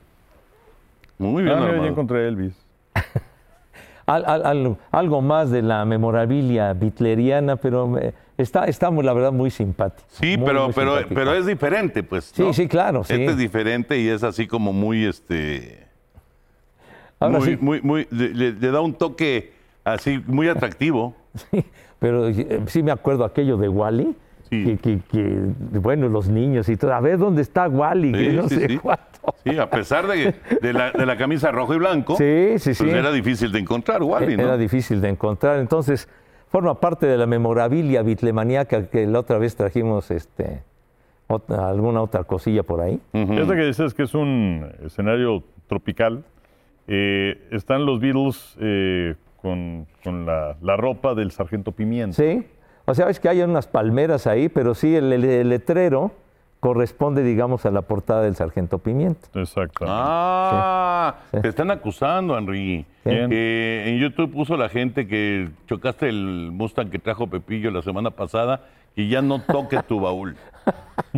Muy 1.18 1.42
bien 1.42 1.54
Ah, 1.54 1.58
mira, 1.60 1.66
ya 1.70 1.74
armado. 1.74 1.90
encontré 1.90 2.24
a 2.24 2.28
Elvis. 2.28 2.65
Al- 4.06 4.24
al- 4.24 4.46
al- 4.46 4.76
algo 4.92 5.20
más 5.20 5.50
de 5.50 5.62
la 5.62 5.84
memorabilia 5.84 6.72
bitleriana, 6.72 7.56
pero 7.56 7.88
me- 7.88 8.14
está, 8.38 8.90
muy, 8.90 9.04
la 9.04 9.12
verdad 9.12 9.32
muy 9.32 9.50
simpático. 9.50 10.06
Sí, 10.12 10.36
Muy, 10.36 10.46
pero, 10.46 10.64
muy 10.66 10.72
pero, 10.74 10.90
simpático. 10.94 11.14
pero 11.14 11.34
es 11.34 11.46
diferente, 11.46 12.02
pues. 12.04 12.26
Sí, 12.34 12.42
¿no? 12.42 12.52
sí, 12.52 12.68
claro, 12.68 13.02
sí. 13.02 13.14
Este 13.14 13.26
es 13.32 13.36
diferente 13.36 13.98
y 13.98 14.06
es 14.08 14.22
así 14.22 14.46
como 14.46 14.72
muy, 14.72 15.04
este, 15.04 15.86
Ahora 17.18 17.38
muy, 17.38 17.48
sí, 17.48 17.56
muy, 17.60 17.80
muy, 17.82 18.06
le, 18.10 18.28
le- 18.28 18.52
le 18.52 18.70
da 18.70 18.80
un 18.80 18.94
toque 18.94 19.52
así 19.84 20.22
muy 20.26 20.48
atractivo. 20.48 21.14
sí, 21.50 21.64
pero 21.98 22.28
eh, 22.28 22.60
sí 22.66 22.82
me 22.82 22.92
acuerdo 22.92 23.24
aquello 23.24 23.56
de 23.56 23.68
Wally. 23.68 24.14
Sí. 24.50 24.64
Que, 24.64 24.78
que- 24.78 24.98
que, 25.10 25.78
bueno, 25.78 26.08
los 26.08 26.28
niños 26.28 26.68
y 26.68 26.76
todo. 26.76 26.94
A 26.94 27.00
ver 27.00 27.18
dónde 27.18 27.42
está 27.42 27.68
Wally, 27.68 28.12
que 28.12 28.30
Sí, 28.30 28.36
no 28.36 28.48
sí, 28.48 28.54
sé 28.56 28.68
sí. 28.68 28.78
cuánto. 28.78 29.04
Sí, 29.44 29.58
a 29.58 29.68
pesar 29.68 30.06
de, 30.06 30.34
de 30.62 30.72
la, 30.72 30.92
de 30.92 31.04
la 31.04 31.16
camisa 31.16 31.50
rojo 31.50 31.74
y 31.74 31.78
blanco, 31.78 32.16
Sí, 32.16 32.58
sí, 32.58 32.74
sí. 32.74 32.84
pues 32.84 32.94
era 32.94 33.10
difícil 33.10 33.50
de 33.50 33.58
encontrar, 33.58 34.02
Wally, 34.02 34.36
¿no? 34.36 34.44
Era 34.44 34.56
difícil 34.56 35.00
de 35.00 35.08
encontrar. 35.08 35.58
Entonces, 35.58 36.08
forma 36.48 36.78
parte 36.80 37.06
de 37.06 37.16
la 37.18 37.26
memorabilia 37.26 38.02
bitlemaníaca 38.02 38.86
que 38.86 39.06
la 39.06 39.18
otra 39.20 39.38
vez 39.38 39.56
trajimos 39.56 40.10
este, 40.12 40.62
otra- 41.26 41.68
alguna 41.68 42.00
otra 42.02 42.22
cosilla 42.24 42.62
por 42.62 42.80
ahí. 42.80 43.00
Ujú. 43.12 43.32
Esta 43.32 43.56
que 43.56 43.64
dices 43.64 43.94
que 43.94 44.04
es 44.04 44.14
un 44.14 44.70
escenario 44.84 45.42
tropical. 45.66 46.22
eh, 46.88 47.48
están 47.50 47.84
los 47.84 47.98
Beatles 47.98 48.56
eh, 48.60 49.16
con, 49.42 49.86
con 50.04 50.24
la, 50.24 50.56
la 50.62 50.76
ropa 50.76 51.14
del 51.16 51.32
Sargento 51.32 51.72
Pimienta. 51.72 52.14
Sí. 52.22 52.46
O 52.86 52.94
sea, 52.94 53.08
es 53.10 53.20
que 53.20 53.28
hay 53.28 53.42
unas 53.42 53.66
palmeras 53.66 54.26
ahí, 54.26 54.48
pero 54.48 54.74
sí, 54.74 54.94
el, 54.96 55.12
el- 55.12 55.24
el 55.24 55.48
letrero 55.48 56.12
corresponde, 56.60 57.22
digamos, 57.22 57.66
a 57.66 57.70
la 57.70 57.82
portada 57.82 58.22
del 58.22 58.34
Sargento 58.34 58.78
Pimiento. 58.78 59.28
Exactamente. 59.34 59.84
Ah, 59.96 61.16
Sí. 61.32 61.40
te 61.42 61.48
están 61.48 61.70
acusando, 61.70 62.36
Henry. 62.36 62.86
Que 63.04 63.88
en 63.88 63.98
YouTube 63.98 64.32
puso 64.32 64.56
la 64.56 64.68
gente 64.68 65.06
que 65.06 65.48
chocaste 65.68 66.08
el 66.08 66.50
Mustang 66.52 66.90
que 66.90 66.98
trajo 66.98 67.26
Pepillo 67.28 67.70
la 67.70 67.82
semana 67.82 68.10
pasada 68.10 68.62
y 68.96 69.08
ya 69.08 69.22
no 69.22 69.40
toque 69.40 69.80
tu 69.84 70.00
baúl. 70.00 70.36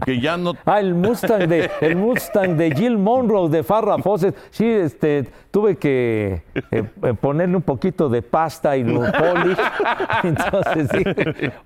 Que 0.04 0.20
ya 0.20 0.36
no. 0.36 0.52
Ah, 0.66 0.80
el 0.80 0.94
Mustang 0.94 1.48
de, 1.48 1.70
el 1.80 1.96
Mustang 1.96 2.56
de 2.58 2.70
Jill 2.74 2.98
Monroe 2.98 3.48
de 3.48 3.62
Farrah 3.62 3.96
Fawcett. 3.98 4.36
Sí, 4.50 4.66
este, 4.68 5.26
tuve 5.50 5.76
que 5.76 6.42
eh, 6.70 6.84
eh, 7.02 7.14
ponerle 7.18 7.56
un 7.56 7.62
poquito 7.62 8.10
de 8.10 8.20
pasta 8.20 8.76
y 8.76 8.84
lo 8.84 9.00
polish. 9.00 9.56
Entonces, 10.24 10.88
sí. 10.92 11.04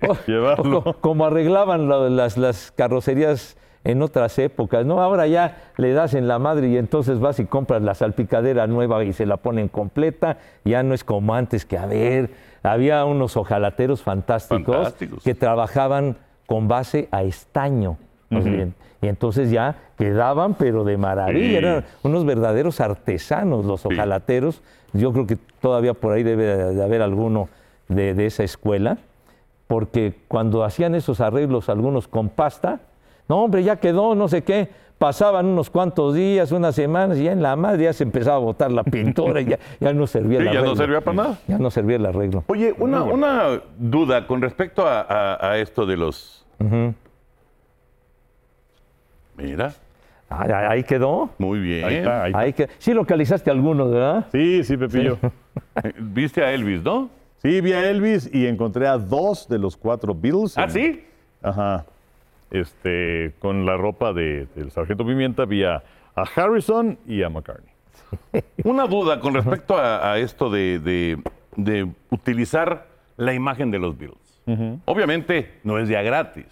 O- 0.07 0.93
como 1.01 1.25
arreglaban 1.25 1.87
lo- 1.89 2.09
las, 2.09 2.37
las 2.37 2.71
carrocerías 2.71 3.57
en 3.83 4.01
otras 4.01 4.39
épocas, 4.39 4.85
¿no? 4.85 5.01
Ahora 5.01 5.27
ya 5.27 5.57
le 5.75 5.91
das 5.91 6.13
en 6.13 6.29
la 6.29 6.39
madre 6.39 6.69
y 6.69 6.77
entonces 6.77 7.19
vas 7.19 7.37
y 7.41 7.45
compras 7.45 7.81
la 7.81 7.93
salpicadera 7.95 8.65
nueva 8.65 9.03
y 9.03 9.11
se 9.11 9.25
la 9.25 9.35
ponen 9.35 9.67
completa. 9.67 10.37
Ya 10.63 10.83
no 10.83 10.93
es 10.93 11.03
como 11.03 11.35
antes 11.35 11.65
que, 11.65 11.77
a 11.77 11.85
ver, 11.85 12.29
había 12.63 13.03
unos 13.05 13.35
ojalateros 13.37 14.01
fantásticos, 14.01 14.75
Fantásticos. 14.75 15.23
que 15.23 15.35
trabajaban 15.35 16.17
con 16.45 16.67
base 16.67 17.07
a 17.11 17.23
estaño. 17.23 17.97
Y 19.01 19.07
entonces 19.07 19.51
ya 19.51 19.75
quedaban, 19.97 20.55
pero 20.55 20.83
de 20.83 20.97
maravilla. 20.97 21.47
Sí. 21.49 21.55
Eran 21.55 21.85
unos 22.03 22.25
verdaderos 22.25 22.79
artesanos 22.79 23.65
los 23.65 23.85
ojalateros. 23.85 24.61
Yo 24.93 25.11
creo 25.11 25.27
que 25.27 25.37
todavía 25.61 25.93
por 25.93 26.13
ahí 26.13 26.23
debe 26.23 26.73
de 26.73 26.83
haber 26.83 27.01
alguno 27.01 27.49
de, 27.89 28.13
de 28.13 28.25
esa 28.25 28.43
escuela. 28.43 28.97
Porque 29.67 30.13
cuando 30.27 30.63
hacían 30.63 30.95
esos 30.95 31.19
arreglos, 31.21 31.69
algunos 31.69 32.07
con 32.07 32.29
pasta, 32.29 32.79
no, 33.27 33.43
hombre, 33.43 33.63
ya 33.63 33.75
quedó, 33.77 34.15
no 34.15 34.27
sé 34.27 34.43
qué. 34.43 34.69
Pasaban 34.97 35.47
unos 35.47 35.69
cuantos 35.69 36.13
días, 36.15 36.51
unas 36.53 36.75
semanas, 36.75 37.17
y 37.17 37.23
ya 37.25 37.33
en 37.33 37.41
la 37.41 37.55
madre 37.57 37.83
ya 37.83 37.93
se 37.93 38.03
empezaba 38.03 38.37
a 38.37 38.39
botar 38.39 38.71
la 38.71 38.83
pintura 38.83 39.41
y 39.41 39.45
ya, 39.45 39.59
ya 39.79 39.91
no 39.93 40.07
servía 40.07 40.39
Sí, 40.41 40.45
el 40.47 40.53
ya 40.53 40.53
no 40.53 40.59
arreglo. 40.59 40.75
servía 40.77 41.01
para 41.01 41.15
nada. 41.17 41.39
Ya 41.47 41.57
no 41.57 41.69
servía 41.71 41.95
el 41.97 42.05
arreglo. 42.05 42.43
Oye, 42.47 42.73
una, 42.77 43.03
una 43.03 43.61
duda 43.77 44.25
con 44.27 44.41
respecto 44.41 44.87
a, 44.87 45.01
a- 45.01 45.51
a 45.51 45.57
esto 45.57 45.85
de 45.85 45.97
los. 45.97 46.45
Mira, 49.37 49.73
Ah, 50.29 50.47
ah, 50.49 50.69
Ahí 50.71 50.83
quedó. 50.83 51.29
muy 51.37 51.59
bien. 51.59 51.85
Ahí 51.85 51.95
está, 51.97 52.23
ahí 52.23 52.29
está. 52.31 52.39
Ahí 52.39 52.53
que... 52.53 52.69
Sí 52.79 52.91
localizaste 52.93 53.51
algunos, 53.51 53.91
¿verdad? 53.91 54.25
Sí, 54.31 54.63
sí, 54.63 54.77
Pepillo. 54.77 55.17
Eh, 55.83 55.93
Viste 55.99 56.43
a 56.43 56.51
Elvis, 56.51 56.81
¿no? 56.83 57.09
Sí, 57.37 57.61
vi 57.61 57.73
a 57.73 57.87
Elvis 57.89 58.27
y 58.33 58.47
encontré 58.47 58.87
a 58.87 58.97
dos 58.97 59.47
de 59.47 59.59
los 59.59 59.75
cuatro 59.77 60.15
Beatles. 60.15 60.57
¿Ah, 60.57 60.63
en- 60.63 60.71
sí? 60.71 61.05
Ajá. 61.41 61.85
Este, 62.53 63.33
con 63.39 63.65
la 63.65 63.75
ropa 63.77 64.13
de- 64.13 64.47
del 64.55 64.69
Sargento 64.71 65.05
Pimienta 65.05 65.43
vi 65.45 65.63
a, 65.63 65.83
a 66.15 66.21
Harrison 66.35 66.97
y 67.07 67.23
a 67.23 67.29
McCartney. 67.29 67.73
Una 68.63 68.85
duda 68.85 69.19
con 69.19 69.33
respecto 69.33 69.75
a, 69.75 70.11
a 70.13 70.19
esto 70.19 70.49
de, 70.49 70.77
de- 70.79 71.17
de 71.55 71.89
utilizar 72.11 72.87
la 73.17 73.33
imagen 73.33 73.71
de 73.71 73.79
los 73.79 73.97
Beatles. 73.97 74.19
Obviamente 74.85 75.59
no 75.63 75.77
es 75.79 75.87
ya 75.89 76.01
gratis, 76.01 76.45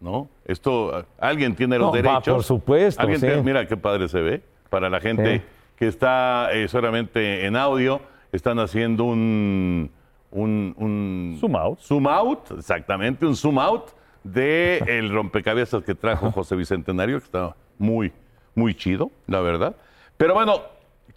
¿no? 0.00 0.28
Esto, 0.44 1.04
alguien 1.18 1.54
tiene 1.56 1.78
los 1.78 1.86
No, 1.86 1.92
va, 1.92 1.96
derechos. 1.96 2.34
por 2.34 2.44
supuesto, 2.44 3.00
Alguien 3.02 3.18
sí. 3.20 3.26
tiene- 3.26 3.42
mira 3.42 3.66
qué 3.66 3.76
padre 3.76 4.08
se 4.08 4.20
ve. 4.20 4.42
Para 4.68 4.88
la 4.88 5.00
gente 5.00 5.38
Sí. 5.38 5.44
que 5.76 5.88
está 5.88 6.50
eh, 6.52 6.68
solamente 6.68 7.44
en 7.46 7.56
audio, 7.56 8.00
están 8.30 8.58
haciendo 8.60 9.04
un, 9.04 9.90
un, 10.30 10.74
un- 10.78 11.36
Zoom 11.40 11.56
out. 11.56 11.78
Zoom 11.80 12.06
out, 12.06 12.50
exactamente, 12.56 13.26
un 13.26 13.34
zoom 13.34 13.58
out 13.58 13.86
de 14.24 14.78
el 14.86 15.10
rompecabezas 15.10 15.82
que 15.82 15.94
trajo 15.94 16.30
José 16.30 16.56
Bicentenario, 16.56 17.18
que 17.18 17.24
está 17.24 17.56
muy, 17.78 18.12
muy 18.54 18.74
chido, 18.74 19.10
la 19.26 19.40
verdad. 19.40 19.76
Pero 20.16 20.34
bueno, 20.34 20.62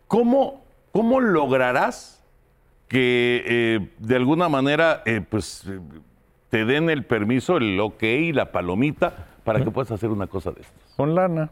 ¿cómo, 0.08 0.64
cómo 0.92 1.20
lograrás 1.20 2.24
que 2.88 3.44
eh, 3.46 3.90
de 4.00 4.16
alguna 4.16 4.50
manera 4.50 5.02
eh, 5.06 5.22
pues, 5.28 5.70
te 6.50 6.66
den 6.66 6.90
el 6.90 7.04
permiso, 7.04 7.58
el 7.58 7.80
ok, 7.80 8.04
la 8.34 8.52
palomita, 8.52 9.28
para 9.44 9.64
que 9.64 9.72
puedas 9.72 9.92
hacer 9.92 10.10
una 10.10 10.28
cosa 10.28 10.52
de 10.52 10.62
estas? 10.62 10.94
Con 10.96 11.16
lana. 11.16 11.50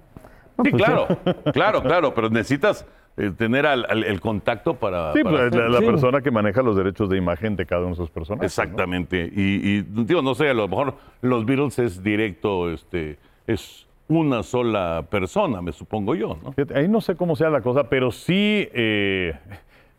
Sí, 0.64 0.70
pues 0.70 0.84
claro, 0.84 1.08
claro, 1.54 1.82
claro, 1.82 2.14
pero 2.14 2.30
necesitas 2.30 2.86
eh, 3.18 3.32
tener 3.38 3.66
al- 3.66 3.86
al- 3.90 4.04
el 4.04 4.22
contacto 4.22 4.76
para... 4.76 5.14
Sí, 5.14 5.24
para 5.24 5.50
pues 5.50 5.56
la, 5.56 5.70
la 5.70 5.80
Sí. 5.80 5.86
persona 5.86 6.22
que 6.22 6.32
maneja 6.32 6.62
los 6.62 6.76
derechos 6.76 7.10
de 7.10 7.18
imagen 7.18 7.56
de 7.56 7.66
cada 7.66 7.82
uno 7.82 7.90
de 7.90 7.94
esos 7.96 8.10
personajes. 8.10 8.58
¿no? 8.58 8.64
Exactamente. 8.64 9.30
Y, 9.36 9.78
y, 9.78 9.82
digo, 9.82 10.22
no 10.22 10.34
sé, 10.36 10.50
a 10.50 10.54
lo 10.54 10.68
mejor 10.68 10.96
los 11.22 11.46
Beatles 11.46 11.78
es 11.80 12.02
directo, 12.04 12.72
este, 12.72 13.18
es 13.48 13.88
una 14.08 14.44
sola 14.44 15.06
persona, 15.10 15.62
me 15.62 15.72
supongo 15.72 16.16
yo, 16.16 16.38
¿no? 16.44 16.52
Fíjate, 16.54 16.78
Ahí 16.78 16.88
no 16.88 17.00
sé 17.02 17.16
cómo 17.16 17.36
sea 17.36 17.50
la 17.50 17.62
cosa, 17.62 17.90
pero 17.90 18.12
sí, 18.12 18.68
eh, 18.74 19.34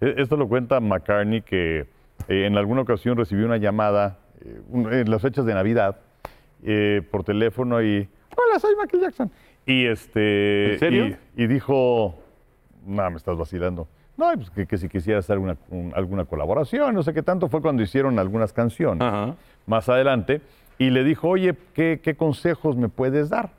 e- 0.01 0.15
esto 0.19 0.37
lo 0.37 0.49
cuenta 0.49 0.81
McCartney, 0.81 1.41
que 1.43 1.87
eh, 2.29 2.47
en 2.47 2.57
alguna 2.59 2.83
ocasión 2.83 3.17
recibió 3.17 3.47
una 3.47 3.57
llamada 3.57 4.19
eh, 4.45 4.61
un- 4.69 4.93
en 4.93 5.11
las 5.11 5.23
fechas 5.23 5.45
de 5.47 5.55
Navidad 5.55 5.97
eh, 6.65 7.03
por 7.11 7.25
teléfono 7.25 7.83
y, 7.83 8.07
hola, 8.37 8.59
soy 8.61 8.75
Michael 8.81 9.03
Jackson. 9.03 9.31
Y, 9.65 9.87
este, 9.87 10.75
¿En 10.75 10.79
serio? 10.79 11.07
Y, 11.37 11.45
y 11.45 11.47
dijo, 11.47 12.19
no, 12.87 13.11
me 13.11 13.17
estás 13.17 13.37
vacilando. 13.37 13.87
No, 14.17 14.31
pues 14.35 14.51
que, 14.51 14.67
que 14.67 14.77
si 14.79 14.89
quisiera 14.89 15.19
hacer 15.21 15.39
una- 15.39 15.57
un- 15.71 15.93
alguna 15.97 16.25
colaboración, 16.25 16.95
no 16.95 17.03
sé 17.03 17.15
qué 17.15 17.23
tanto, 17.23 17.49
fue 17.49 17.63
cuando 17.63 17.83
hicieron 17.83 18.19
algunas 18.19 18.53
canciones 18.53 19.03
Ajá. 19.03 19.35
más 19.67 19.89
adelante, 19.89 20.41
y 20.79 20.91
le 20.91 21.05
dijo, 21.05 21.29
oye, 21.29 21.55
¿qué, 21.75 22.01
qué 22.03 22.15
consejos 22.15 22.77
me 22.77 22.89
puedes 22.89 23.31
dar? 23.31 23.51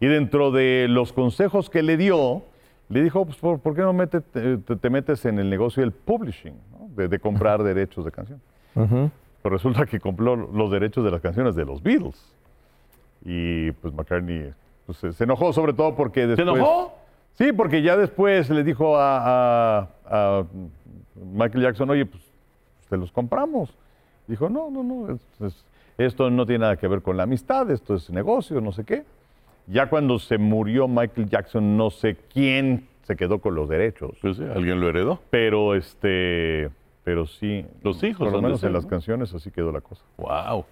Y 0.00 0.06
dentro 0.06 0.50
de 0.50 0.86
los 0.88 1.12
consejos 1.12 1.70
que 1.70 1.82
le 1.82 1.96
dio, 1.96 2.42
le 2.88 3.02
dijo, 3.02 3.24
pues, 3.24 3.36
¿por, 3.38 3.60
por 3.60 3.74
qué 3.74 3.82
no 3.82 3.92
mete- 3.92 4.20
te, 4.20 4.58
te- 4.58 4.76
te 4.76 4.90
metes 4.90 5.24
en 5.24 5.38
el 5.38 5.48
negocio 5.48 5.80
del 5.82 5.92
publishing, 5.92 6.54
¿no? 6.72 6.88
de, 6.96 7.08
de 7.08 7.18
comprar 7.18 7.62
derechos 7.62 8.04
de 8.04 8.10
canción? 8.12 8.40
Pero 8.74 9.54
resulta 9.56 9.86
que 9.86 9.98
compró 10.00 10.36
los 10.36 10.70
derechos 10.70 11.04
de 11.04 11.10
las 11.10 11.20
canciones 11.20 11.54
de 11.54 11.64
los 11.64 11.82
Beatles. 11.82 12.20
Y 13.24 13.70
pues 13.72 13.94
McCartney 13.94 14.52
pues, 14.86 14.98
se- 14.98 15.12
se 15.12 15.24
enojó 15.24 15.52
sobre 15.52 15.72
todo 15.72 15.94
porque 15.94 16.22
¿Se 16.22 16.26
después... 16.28 16.48
enojó? 16.56 16.94
Sí, 17.34 17.52
porque 17.52 17.82
ya 17.82 17.96
después 17.96 18.50
le 18.50 18.62
dijo 18.62 18.96
a, 18.96 19.78
a- 19.78 19.88
a 20.06 20.44
Michael 21.32 21.62
Jackson, 21.64 21.90
oye, 21.90 22.06
pues 22.06 22.22
te 22.88 22.96
los 22.96 23.10
compramos. 23.12 23.74
Dijo, 24.26 24.48
no, 24.48 24.70
no, 24.70 24.82
no, 24.82 25.14
es- 25.14 25.40
es- 25.40 25.64
esto 25.98 26.30
no 26.30 26.46
tiene 26.46 26.60
nada 26.60 26.76
que 26.76 26.88
ver 26.88 27.02
con 27.02 27.16
la 27.16 27.24
amistad, 27.24 27.70
esto 27.70 27.94
es 27.94 28.10
negocio, 28.10 28.60
no 28.60 28.72
sé 28.72 28.84
qué. 28.84 29.04
Ya 29.66 29.88
cuando 29.88 30.18
se 30.18 30.38
murió 30.38 30.88
Michael 30.88 31.28
Jackson, 31.28 31.76
no 31.76 31.90
sé 31.90 32.16
quién 32.32 32.88
se 33.04 33.16
quedó 33.16 33.40
con 33.40 33.54
los 33.54 33.68
derechos, 33.68 34.12
Pues 34.20 34.36
sí, 34.36 34.44
alguien 34.44 34.80
lo 34.80 34.88
heredó. 34.88 35.20
pero 35.30 35.74
este, 35.74 36.70
pero 37.04 37.26
sí, 37.26 37.64
Los 37.82 38.02
hijos 38.04 38.28
por 38.28 38.32
lo 38.36 38.42
menos 38.42 38.60
ser, 38.60 38.68
en 38.68 38.74
las 38.74 38.86
canciones 38.86 39.32
así 39.34 39.50
quedó 39.50 39.72
la 39.72 39.80
cosa. 39.80 40.02
Wow. 40.18 40.64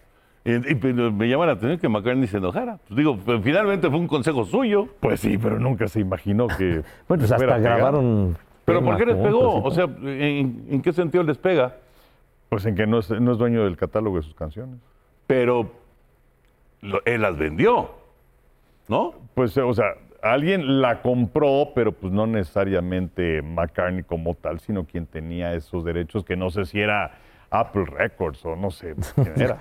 Y, 0.44 0.54
y, 0.72 0.74
pero 0.76 1.12
me 1.12 1.28
llama 1.28 1.44
la 1.46 1.52
atención 1.52 1.78
que 1.78 1.88
McCartney 1.88 2.26
se 2.26 2.38
enojara. 2.38 2.78
Pues 2.88 2.96
digo, 2.96 3.16
pues, 3.18 3.40
finalmente 3.42 3.88
fue 3.90 3.98
un 3.98 4.06
consejo 4.08 4.44
suyo. 4.44 4.88
Pues 5.00 5.20
sí, 5.20 5.36
pero 5.36 5.58
nunca 5.58 5.86
se 5.88 6.00
imaginó 6.00 6.46
que. 6.48 6.82
Bueno, 7.08 7.22
pues 7.22 7.32
hasta 7.32 7.58
grabaron. 7.58 8.36
¿Pero 8.64 8.82
por 8.84 8.96
qué 8.96 9.06
les 9.06 9.16
pegó? 9.16 9.62
O 9.62 9.70
sea, 9.70 9.84
¿en, 9.84 10.66
en 10.70 10.80
qué 10.82 10.92
sentido 10.92 11.24
les 11.24 11.36
pega? 11.38 11.76
Pues 12.48 12.64
en 12.66 12.74
que 12.74 12.86
no 12.86 12.98
es, 13.00 13.10
no 13.10 13.32
es 13.32 13.38
dueño 13.38 13.64
del 13.64 13.76
catálogo 13.76 14.16
de 14.16 14.22
sus 14.22 14.34
canciones. 14.34 14.76
Pero 15.26 15.72
lo- 16.80 17.02
él 17.04 17.20
las 17.22 17.36
vendió, 17.36 17.90
¿no? 18.88 19.12
Pues, 19.34 19.56
o 19.58 19.74
sea, 19.74 19.94
alguien 20.22 20.80
la 20.80 21.02
compró, 21.02 21.68
pero 21.74 21.92
pues 21.92 22.12
no 22.12 22.26
necesariamente 22.26 23.42
McCartney 23.42 24.02
como 24.04 24.34
tal, 24.34 24.60
sino 24.60 24.84
quien 24.84 25.06
tenía 25.06 25.52
esos 25.54 25.84
derechos, 25.84 26.24
que 26.24 26.36
no 26.36 26.50
sé 26.50 26.64
si 26.64 26.80
era 26.80 27.12
Apple 27.50 27.84
Records 27.86 28.44
o 28.46 28.56
no 28.56 28.70
sé 28.70 28.94
quién 29.16 29.32
era. 29.40 29.58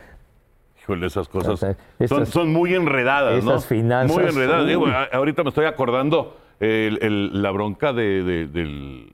Híjole, 0.90 1.06
esas 1.08 1.28
cosas 1.30 1.76
son, 2.30 2.52
muy 2.52 2.74
enredadas, 2.74 3.44
¿no? 3.44 3.52
esas 3.52 3.66
finanzas, 3.68 4.16
Muy 4.18 4.26
enredadas. 4.28 4.64
uy. 4.64 4.70
Digo, 4.70 4.86
ahorita 5.12 5.44
me 5.44 5.50
estoy 5.50 5.66
acordando 5.66 6.36
el- 6.60 6.98
el- 7.04 7.42
la 7.44 7.52
bronca 7.52 7.94
de, 7.94 8.24
de- 8.24 8.48
del- 8.48 9.12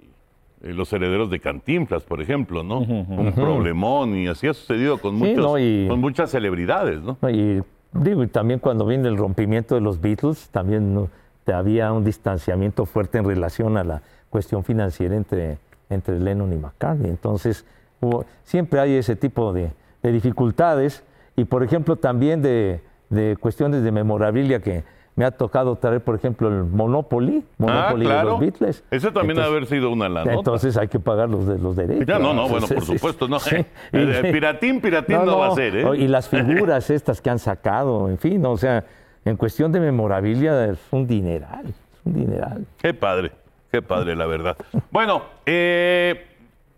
de 0.62 0.74
los 0.74 0.92
herederos 0.94 1.30
de 1.30 1.40
Cantinflas, 1.42 2.04
por 2.04 2.22
ejemplo, 2.22 2.64
¿no? 2.64 2.80
Un 2.80 3.34
problemón 3.34 4.16
y 4.16 4.28
así 4.28 4.48
ha 4.48 4.54
sucedido 4.54 4.98
con, 5.00 5.16
Sí, 5.20 5.24
muchos, 5.26 5.38
no, 5.46 5.60
y- 5.60 5.86
con 5.88 6.00
muchas 6.00 6.32
celebridades, 6.32 7.02
¿no? 7.02 7.18
Y 7.30 7.62
digo, 7.94 8.24
y 8.24 8.28
también 8.28 8.60
cuando 8.60 8.86
viene 8.86 9.08
el 9.10 9.18
rompimiento 9.18 9.76
de 9.76 9.82
los 9.82 10.00
Beatles, 10.02 10.50
también 10.50 11.08
había 11.54 11.92
un 11.92 12.04
distanciamiento 12.06 12.86
fuerte 12.86 13.18
en 13.20 13.26
relación 13.26 13.78
a 13.78 13.84
la 13.84 14.02
cuestión 14.30 14.64
financiera 14.64 15.16
entre, 15.16 15.58
entre 15.90 16.20
Lennon 16.20 16.52
y 16.54 16.56
McCartney. 16.56 17.12
Entonces, 17.12 17.66
hubo- 18.02 18.26
siempre 18.44 18.80
hay 18.80 18.94
ese 18.96 19.16
tipo 19.16 19.54
de, 19.54 19.70
de 20.02 20.12
dificultades 20.12 21.04
y, 21.36 21.46
por 21.46 21.64
ejemplo, 21.64 21.96
también 21.96 22.42
de, 22.42 22.82
de 23.10 23.38
cuestiones 23.40 23.84
de 23.84 23.92
memorabilia 23.92 24.62
que 24.62 24.84
me 25.18 25.24
ha 25.24 25.32
tocado 25.32 25.78
traer, 25.78 26.02
por 26.02 26.16
ejemplo, 26.16 26.50
el 26.50 26.66
Monopoly, 26.66 27.46
Monopoly 27.58 28.06
de 28.06 28.24
los 28.24 28.40
Beatles. 28.40 28.84
Ese 28.92 29.12
también 29.12 29.40
ha 29.40 29.46
haber 29.46 29.66
sido 29.66 29.90
una 29.90 30.10
la 30.10 30.22
nota. 30.26 30.34
Entonces 30.34 30.76
hay 30.76 30.90
que 30.90 31.00
pagar 31.00 31.30
los, 31.30 31.48
de, 31.48 31.58
los 31.58 31.76
derechos. 31.76 32.06
Ya, 32.06 32.20
no, 32.20 32.34
no, 32.34 32.50
bueno, 32.50 32.68
Sí, 32.68 32.74
por 32.74 32.84
sí, 32.84 32.94
supuesto, 32.98 33.28
no. 33.30 33.40
sí. 33.40 33.56
El- 33.94 34.14
el 34.14 34.32
piratín, 34.34 34.82
piratín 34.82 35.24
no 35.26 35.38
va 35.40 35.48
a 35.48 35.56
ser, 35.56 35.76
¿eh? 35.78 35.86
Y 35.98 36.08
las 36.10 36.28
figuras 36.28 36.90
estas 36.90 37.22
que 37.22 37.30
han 37.30 37.40
sacado, 37.40 38.10
en 38.10 38.18
fin, 38.18 38.46
o 38.46 38.58
sea, 38.58 38.84
en 39.24 39.38
cuestión 39.38 39.72
de 39.72 39.80
memorabilia 39.80 40.66
es 40.66 40.80
un 40.92 41.08
dineral, 41.08 41.66
es 41.68 41.76
un 42.06 42.14
dineral. 42.14 42.66
Qué 42.78 42.94
padre, 42.94 43.32
qué 43.72 43.82
padre, 43.82 44.18
la 44.18 44.26
verdad. 44.26 44.58
Bueno, 44.92 45.24
eh, 45.46 46.26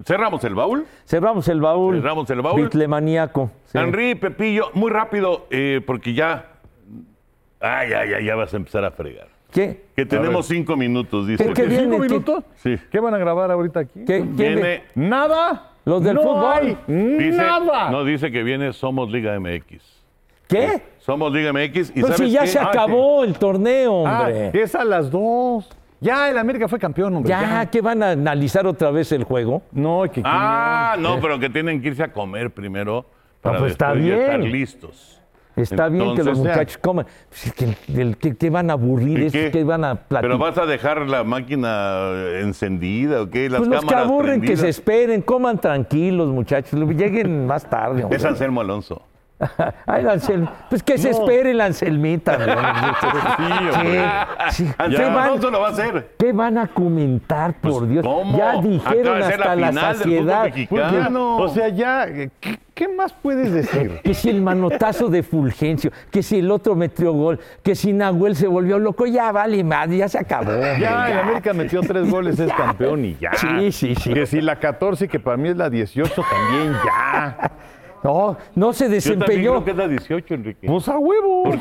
cerramos 0.05 0.43
el 0.43 0.55
baúl. 0.55 0.85
Cerramos 1.05 1.47
el 1.47 1.61
baúl. 1.61 1.95
Cerramos 1.97 2.29
el 2.29 2.41
baúl. 2.41 2.61
Beatlemaníaco. 2.61 3.51
sí. 3.65 3.77
Henry, 3.77 4.15
Pepillo, 4.15 4.69
muy 4.73 4.91
rápido, 4.91 5.47
eh, 5.49 5.81
porque 5.85 6.13
ya. 6.13 6.45
Ay, 7.59 7.91
ay, 7.93 8.13
ay, 8.13 8.25
ya 8.25 8.35
vas 8.35 8.53
a 8.53 8.57
empezar 8.57 8.85
a 8.85 8.91
fregar. 8.91 9.27
¿Qué? 9.51 9.85
Que 9.95 10.05
tenemos 10.05 10.45
cinco 10.45 10.75
minutos, 10.75 11.25
dice. 11.27 11.43
¿Qué- 11.43 11.53
qué 11.53 11.61
que- 11.63 11.67
viene? 11.69 11.83
¿Cinco 11.85 11.95
¿Qué- 12.01 12.07
minutos? 12.09 12.43
Sí. 12.57 12.77
¿Qué 12.91 12.99
van 12.99 13.13
a 13.13 13.17
grabar 13.17 13.49
ahorita 13.51 13.79
aquí? 13.81 13.99
¿Qué- 14.05 14.19
quién 14.19 14.35
Viene. 14.35 14.83
¿Nada? 14.93 15.71
Los 15.85 16.03
del 16.03 16.15
no 16.15 16.21
fútbol. 16.23 16.53
hay 16.53 16.77
Dice, 16.85 17.37
nada. 17.37 17.89
No, 17.89 18.03
dice 18.03 18.29
que 18.29 18.43
viene 18.43 18.73
Somos 18.73 19.09
Liga 19.09 19.33
MX. 19.39 19.81
¿Qué? 20.49 20.81
Somos 20.99 21.31
Liga 21.31 21.51
MX 21.53 21.89
y 21.91 21.93
Pero 22.01 22.07
¿sabes 22.07 22.17
si 22.17 22.31
ya 22.31 22.41
qué? 22.41 22.47
se 22.47 22.59
Ah, 22.59 22.67
acabó 22.67 23.23
el 23.23 23.37
torneo, 23.39 24.05
Ah, 24.05 24.19
hombre. 24.27 24.51
es 24.61 24.75
a 24.75 24.83
las 24.83 25.09
dos. 25.09 25.69
Ya, 25.99 26.29
el 26.29 26.37
América 26.37 26.67
fue 26.67 26.77
campeón, 26.79 27.15
hombre. 27.15 27.29
ya, 27.29 27.65
¿qué 27.71 27.81
van 27.81 28.03
a 28.03 28.11
analizar 28.11 28.67
otra 28.67 28.91
vez 28.91 29.11
el 29.11 29.23
juego? 29.23 29.63
No, 29.71 30.03
que 30.11 30.21
Ah, 30.23 30.95
no, 30.99 31.19
pero 31.19 31.39
que 31.39 31.49
tienen 31.49 31.81
que 31.81 31.87
irse 31.89 32.03
a 32.03 32.11
comer 32.13 32.51
primero 32.51 33.05
para 33.41 33.59
pues 33.59 33.71
está 33.71 33.93
ya 33.95 34.15
estar 34.15 34.39
bien. 34.39 34.51
listos. 34.51 35.13
Está 35.55 35.89
bien 35.89 36.15
que 36.15 36.21
los 36.23 36.37
muchachos 36.37 36.77
coman. 36.77 37.07
Pues 37.29 37.47
es 37.47 37.53
que, 37.53 37.75
del- 37.91 38.15
que, 38.17 38.35
que 38.35 38.49
van 38.51 38.69
a 38.69 38.73
aburrir, 38.73 39.17
¿Y 39.17 39.25
estos 39.25 39.41
qué? 39.41 39.51
que 39.51 39.63
van 39.63 39.83
a 39.85 39.95
platicar. 39.95 40.21
¿Pero 40.21 40.37
vas 40.37 40.55
a 40.59 40.67
dejar 40.67 41.07
la 41.09 41.23
máquina 41.23 42.11
encendida 42.41 43.23
o 43.23 43.29
qué? 43.31 43.49
Las 43.49 43.61
Pues 43.61 43.69
los 43.71 43.85
que 43.85 43.95
aburren, 43.95 44.39
que 44.41 44.55
se 44.55 44.69
esperen, 44.69 45.23
coman 45.23 45.59
tranquilos, 45.59 46.27
muchachos. 46.29 46.79
Lleguen 46.79 47.47
más 47.47 47.67
tarde. 47.67 48.03
hombre. 48.03 48.17
Es 48.17 48.23
Anselmo 48.25 48.61
Alonso. 48.61 49.01
Ay, 49.85 50.03
la 50.03 50.17
Pues 50.69 50.81
que 50.81 50.97
se 50.97 51.11
espere 51.11 51.53
la 51.53 51.65
Anselmita. 51.65 52.37
Sí, 53.37 53.43
sí. 54.51 54.63
¿Qué, 54.63 54.83
Anselmo 54.83 55.15
van, 55.15 55.27
Alonso 55.27 55.51
lo 55.51 55.59
va 55.61 55.67
a 55.67 55.71
hacer. 55.71 56.15
qué 56.17 56.31
van 56.33 56.57
a 56.57 56.67
comentar, 56.67 57.53
por 57.53 57.79
Pues, 57.79 57.89
Dios? 57.89 58.05
¿cómo? 58.05 58.37
Ya 58.37 58.59
dijeron 58.61 59.19
la 59.19 59.27
hasta 59.27 59.55
la, 59.55 59.67
fútbol 59.67 59.81
saciedad. 59.81 60.53
O 61.39 61.47
sea, 61.49 61.69
ya, 61.69 62.07
¿qué, 62.39 62.59
qué 62.73 62.87
más 62.87 63.13
puedes 63.13 63.51
decir? 63.51 63.99
Que 64.03 64.13
si 64.13 64.29
el 64.29 64.41
manotazo 64.41 65.09
de 65.09 65.21
Fulgencio, 65.23 65.91
que 66.11 66.23
si 66.23 66.39
el 66.39 66.49
otro 66.49 66.75
metió 66.75 67.11
gol, 67.13 67.39
que 67.63 67.75
si 67.75 67.93
Nahuel 67.93 68.35
se 68.35 68.47
volvió 68.47 68.79
loco, 68.79 69.05
ya 69.05 69.31
vale 69.31 69.63
más, 69.63 69.89
ya 69.89 70.07
se 70.07 70.17
acabó. 70.17 70.51
hombre, 70.51 70.79
Ya, 70.79 71.07
el 71.07 71.13
ya. 71.13 71.21
América 71.21 71.53
metió 71.53 71.81
tres 71.81 72.09
goles, 72.09 72.39
es 72.39 72.51
campeón 72.53 73.05
y 73.05 73.17
ya. 73.17 73.33
Sí, 73.33 73.71
sí, 73.71 73.95
sí. 73.95 74.13
Que 74.13 74.25
si 74.25 74.41
la 74.41 74.55
14, 74.57 75.07
que 75.07 75.19
para 75.19 75.37
mí 75.37 75.49
es 75.49 75.57
la 75.57 75.69
18, 75.69 76.13
también 76.29 76.73
ya. 76.85 77.51
No, 78.03 78.37
no 78.55 78.73
se 78.73 78.85
Yo 78.85 78.91
desempeñó. 78.91 79.51
creo 79.51 79.65
que 79.65 79.71
es 79.71 79.77
la 79.77 79.87
18, 79.87 80.33
Enrique. 80.33 80.67
Pues 80.67 80.87
a 80.87 80.97
huevo. 80.97 81.43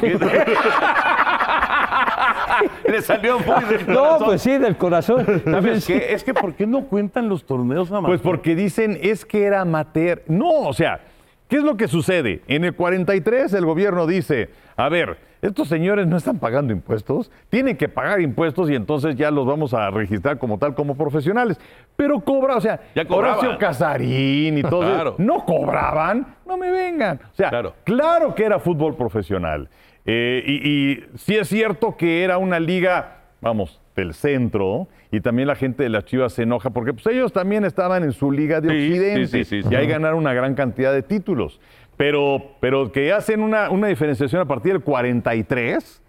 Le 2.88 3.02
salió 3.02 3.38
muy 3.38 3.64
del 3.64 3.86
No, 3.86 3.94
corazón. 4.00 4.26
pues 4.26 4.42
sí, 4.42 4.58
del 4.58 4.76
corazón. 4.76 5.42
¿Sabes 5.44 5.86
qué? 5.86 6.12
Es 6.14 6.24
que 6.24 6.32
¿por 6.34 6.54
qué 6.54 6.66
no 6.66 6.84
cuentan 6.86 7.28
los 7.28 7.44
torneos 7.44 7.90
amateur? 7.90 8.08
Pues 8.08 8.20
porque 8.20 8.54
dicen 8.54 8.98
es 9.02 9.24
que 9.24 9.44
era 9.44 9.60
amateur. 9.62 10.22
No, 10.28 10.50
o 10.62 10.72
sea, 10.72 11.00
¿qué 11.48 11.56
es 11.56 11.62
lo 11.62 11.76
que 11.76 11.88
sucede? 11.88 12.42
En 12.48 12.64
el 12.64 12.74
43 12.74 13.52
el 13.54 13.64
gobierno 13.64 14.06
dice, 14.06 14.50
a 14.76 14.88
ver, 14.88 15.18
estos 15.42 15.68
señores 15.68 16.06
no 16.06 16.16
están 16.16 16.38
pagando 16.38 16.72
impuestos, 16.72 17.30
tienen 17.50 17.76
que 17.76 17.88
pagar 17.88 18.20
impuestos 18.20 18.70
y 18.70 18.74
entonces 18.74 19.16
ya 19.16 19.30
los 19.30 19.46
vamos 19.46 19.74
a 19.74 19.90
registrar 19.90 20.38
como 20.38 20.58
tal, 20.58 20.74
como 20.74 20.96
profesionales. 20.96 21.58
Pero 21.94 22.20
cobra, 22.20 22.56
o 22.56 22.60
sea, 22.60 22.80
Ya. 22.94 23.04
Horacio 23.08 23.56
Casarín 23.58 24.58
y 24.58 24.62
todo 24.62 24.82
eso, 24.94 25.14
no 25.18 25.44
cobraban, 25.44 26.34
no 26.46 26.56
me 26.56 26.70
vengan. 26.70 27.20
O 27.32 27.34
sea, 27.36 27.50
Claro. 27.50 27.74
claro, 27.84 28.34
que 28.34 28.44
era 28.44 28.58
fútbol 28.58 28.96
profesional. 28.96 29.68
Eh, 30.04 30.42
y, 30.46 30.68
y 30.92 31.04
sí 31.16 31.36
es 31.36 31.48
cierto 31.48 31.96
que 31.96 32.22
era 32.24 32.38
una 32.38 32.58
liga, 32.60 33.18
vamos, 33.40 33.80
del 33.94 34.14
centro, 34.14 34.88
y 35.10 35.20
también 35.20 35.48
la 35.48 35.54
gente 35.54 35.82
de 35.82 35.88
las 35.88 36.04
Chivas 36.04 36.32
se 36.32 36.42
enoja 36.42 36.70
porque 36.70 36.92
pues, 36.92 37.06
ellos 37.06 37.32
también 37.32 37.64
estaban 37.64 38.04
en 38.04 38.12
su 38.12 38.30
liga 38.30 38.60
de 38.60 38.68
Sí, 38.68 38.74
Occidente 38.90 39.26
sí, 39.26 39.44
sí, 39.44 39.62
sí, 39.62 39.68
y 39.70 39.74
ahí 39.74 39.86
ganaron 39.86 40.18
una 40.18 40.34
gran 40.34 40.54
cantidad 40.54 40.92
de 40.92 41.02
títulos. 41.02 41.60
Pero, 41.96 42.42
pero 42.60 42.92
que 42.92 43.12
hacen 43.12 43.40
una, 43.40 43.70
una 43.70 43.86
diferenciación 43.86 44.42
a 44.42 44.44
partir 44.44 44.72
del 44.72 44.82
43, 44.82 46.02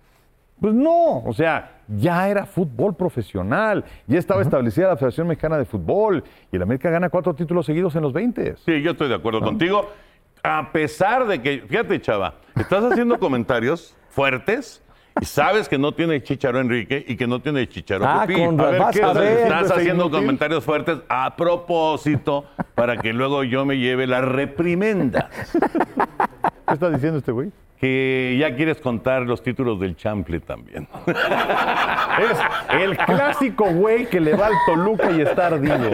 pues 0.59 0.73
no, 0.73 1.23
o 1.23 1.33
sea, 1.33 1.77
ya 1.87 2.27
era 2.27 2.45
fútbol 2.45 2.95
profesional, 2.95 3.85
ya 4.07 4.19
estaba 4.19 4.41
establecida 4.41 4.87
la 4.87 4.97
Federación 4.97 5.27
Mexicana 5.27 5.57
de 5.57 5.65
Fútbol 5.65 6.23
y 6.51 6.55
el 6.55 6.61
América 6.61 6.89
gana 6.89 7.09
cuatro 7.09 7.33
títulos 7.33 7.65
seguidos 7.65 7.95
en 7.95 8.01
los 8.01 8.11
20. 8.11 8.55
Sí, 8.57 8.81
yo 8.81 8.91
estoy 8.91 9.07
de 9.07 9.15
acuerdo 9.15 9.39
contigo. 9.41 9.89
A 10.43 10.71
pesar 10.71 11.27
de 11.27 11.41
que, 11.41 11.63
fíjate, 11.67 12.01
chava, 12.01 12.35
estás 12.59 12.83
haciendo 12.83 13.19
comentarios 13.19 13.95
fuertes 14.09 14.81
sabes 15.25 15.67
que 15.69 15.77
no 15.77 15.91
tiene 15.93 16.21
Chicharo 16.23 16.59
Enrique 16.59 17.03
y 17.07 17.15
que 17.15 17.27
no 17.27 17.39
tiene 17.41 17.67
Chicharo 17.67 18.05
Ah, 18.05 18.25
Pepín. 18.27 18.45
con 18.57 18.61
A 18.61 18.71
ver, 18.71 18.79
vas 18.79 18.95
¿qué 18.95 19.03
a 19.03 19.07
vas 19.07 19.17
a 19.17 19.19
ver. 19.19 19.29
decir? 19.29 19.43
Estás 19.45 19.63
¿Ese 19.65 19.73
haciendo 19.73 20.03
inútil? 20.05 20.19
comentarios 20.21 20.63
fuertes 20.63 20.97
a 21.09 21.35
propósito 21.35 22.45
para 22.75 22.97
que 22.97 23.13
luego 23.13 23.43
yo 23.43 23.65
me 23.65 23.77
lleve 23.77 24.07
la 24.07 24.21
reprimenda. 24.21 25.29
¿Qué 26.67 26.73
está 26.73 26.89
diciendo 26.89 27.19
este 27.19 27.31
güey? 27.31 27.51
Que 27.79 28.35
ya 28.39 28.55
quieres 28.55 28.77
contar 28.81 29.21
los 29.21 29.43
títulos 29.43 29.79
del 29.79 29.95
Chample 29.95 30.39
también. 30.39 30.87
Es 31.07 32.39
el 32.81 32.97
clásico 32.97 33.65
güey 33.71 34.07
que 34.07 34.19
le 34.19 34.35
va 34.35 34.47
al 34.47 34.53
Toluca 34.65 35.11
y 35.11 35.21
está 35.21 35.47
ardido. 35.47 35.91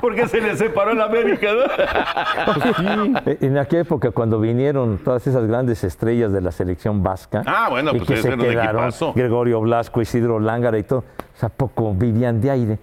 Porque 0.00 0.26
se 0.28 0.40
le 0.40 0.56
separó 0.56 0.94
la 0.94 1.04
América, 1.04 1.48
¿no? 1.52 3.20
En 3.40 3.58
aquella 3.58 3.82
época, 3.82 4.10
cuando 4.10 4.40
vinieron 4.40 4.98
todas 4.98 5.26
esas 5.26 5.46
grandes 5.46 5.84
estrellas 5.84 6.32
de 6.32 6.40
la 6.40 6.50
selección 6.52 7.02
vasca, 7.02 7.42
Ah, 7.46 7.68
bueno, 7.70 7.90
y 7.94 7.98
pues 7.98 8.08
que 8.08 8.16
se 8.18 8.36
quedaron. 8.36 8.90
Gregorio 9.14 9.60
Blasco, 9.60 10.00
Isidro 10.00 10.38
Lángara 10.40 10.78
y 10.78 10.82
todo, 10.82 11.00
o 11.00 11.04
sea, 11.38 11.48
poco 11.48 11.94
vivían 11.94 12.40
de 12.40 12.50
aire. 12.50 12.78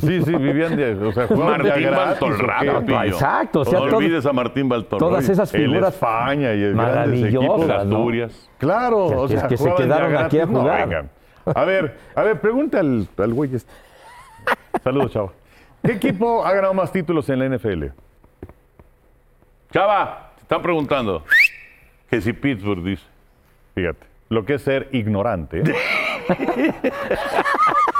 Sí, 0.00 0.22
sí, 0.22 0.32
vivían 0.36 0.76
de. 0.76 0.94
O 0.94 1.12
sea, 1.12 1.26
de 1.26 1.34
Martín 1.34 1.72
a 1.72 1.76
gratis, 1.76 2.22
¿o 2.22 2.26
Baltorrado. 2.28 3.04
Exacto, 3.04 3.60
o 3.60 3.64
sea, 3.64 3.80
no 3.80 3.86
todo- 3.86 3.96
olvides 3.96 4.24
a 4.24 4.32
Martín 4.32 4.68
Baltorrado. 4.68 5.08
todas 5.10 5.28
esas 5.28 5.52
El 5.52 5.62
figuras 5.62 5.94
España 5.94 6.54
y 6.54 6.62
el 6.62 6.74
grandes 6.76 7.24
equipos. 7.24 7.46
maravillosas, 7.58 7.86
¿no? 7.86 7.96
Asturias. 7.96 8.48
Claro, 8.58 9.06
Que- 9.08 9.14
o 9.16 9.26
que- 9.26 9.36
sea, 9.38 9.48
que 9.48 9.56
se 9.56 9.68
de 9.68 9.74
quedaron 9.74 10.16
aquí 10.16 10.38
a. 10.38 10.46
No, 10.46 10.60
jugar. 10.60 11.04
A 11.52 11.64
ver, 11.64 11.96
a 12.14 12.22
ver, 12.22 12.40
pregunta 12.40 12.78
al, 12.78 13.08
al 13.18 13.34
güey 13.34 13.52
este. 13.56 13.72
Saludos, 14.84 15.10
chavo. 15.10 15.32
¿Qué 15.84 15.92
equipo 15.92 16.44
ha 16.44 16.52
ganado 16.52 16.74
más 16.74 16.92
títulos 16.92 17.28
en 17.30 17.38
la 17.38 17.48
NFL? 17.56 17.86
Chava, 19.72 20.32
te 20.36 20.42
están 20.42 20.62
preguntando. 20.62 21.24
Que 22.10 22.20
si 22.20 22.32
Pittsburgh 22.32 22.82
dice. 22.82 23.04
Fíjate, 23.74 24.06
lo 24.28 24.44
que 24.44 24.54
es 24.54 24.62
ser 24.62 24.88
ignorante. 24.92 25.62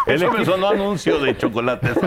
Eso 0.06 0.32
me 0.32 0.44
sonó 0.44 0.68
anuncio 0.68 1.20
de 1.20 1.36
chocolates. 1.36 1.92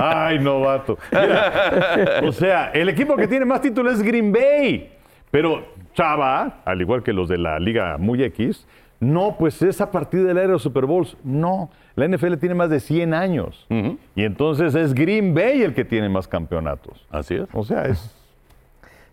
Ay, 0.00 0.38
novato. 0.38 0.98
Mira, 1.10 2.20
o 2.22 2.32
sea, 2.32 2.70
el 2.72 2.88
equipo 2.88 3.16
que 3.16 3.26
tiene 3.26 3.44
más 3.44 3.60
títulos 3.60 3.94
es 3.94 4.02
Green 4.02 4.32
Bay. 4.32 4.92
Pero 5.30 5.66
Chava, 5.94 6.60
al 6.64 6.80
igual 6.80 7.02
que 7.02 7.12
los 7.12 7.28
de 7.28 7.38
la 7.38 7.58
Liga 7.58 7.98
Muy 7.98 8.22
X, 8.22 8.66
no, 9.00 9.36
pues 9.38 9.62
es 9.62 9.80
a 9.80 9.90
partir 9.90 10.20
del 10.24 10.36
era 10.36 10.42
de 10.46 10.52
los 10.52 10.62
Super 10.62 10.86
Bowls. 10.86 11.16
No, 11.24 11.70
la 11.94 12.08
NFL 12.08 12.34
tiene 12.36 12.54
más 12.54 12.70
de 12.70 12.80
100 12.80 13.14
años. 13.14 13.66
Y 14.14 14.24
entonces 14.24 14.74
es 14.74 14.92
Green 14.94 15.34
Bay 15.34 15.62
el 15.62 15.74
que 15.74 15.84
tiene 15.84 16.08
más 16.08 16.26
campeonatos. 16.28 17.06
Así 17.10 17.34
es. 17.34 17.46
O 17.52 17.64
sea, 17.64 17.84
es 17.86 18.14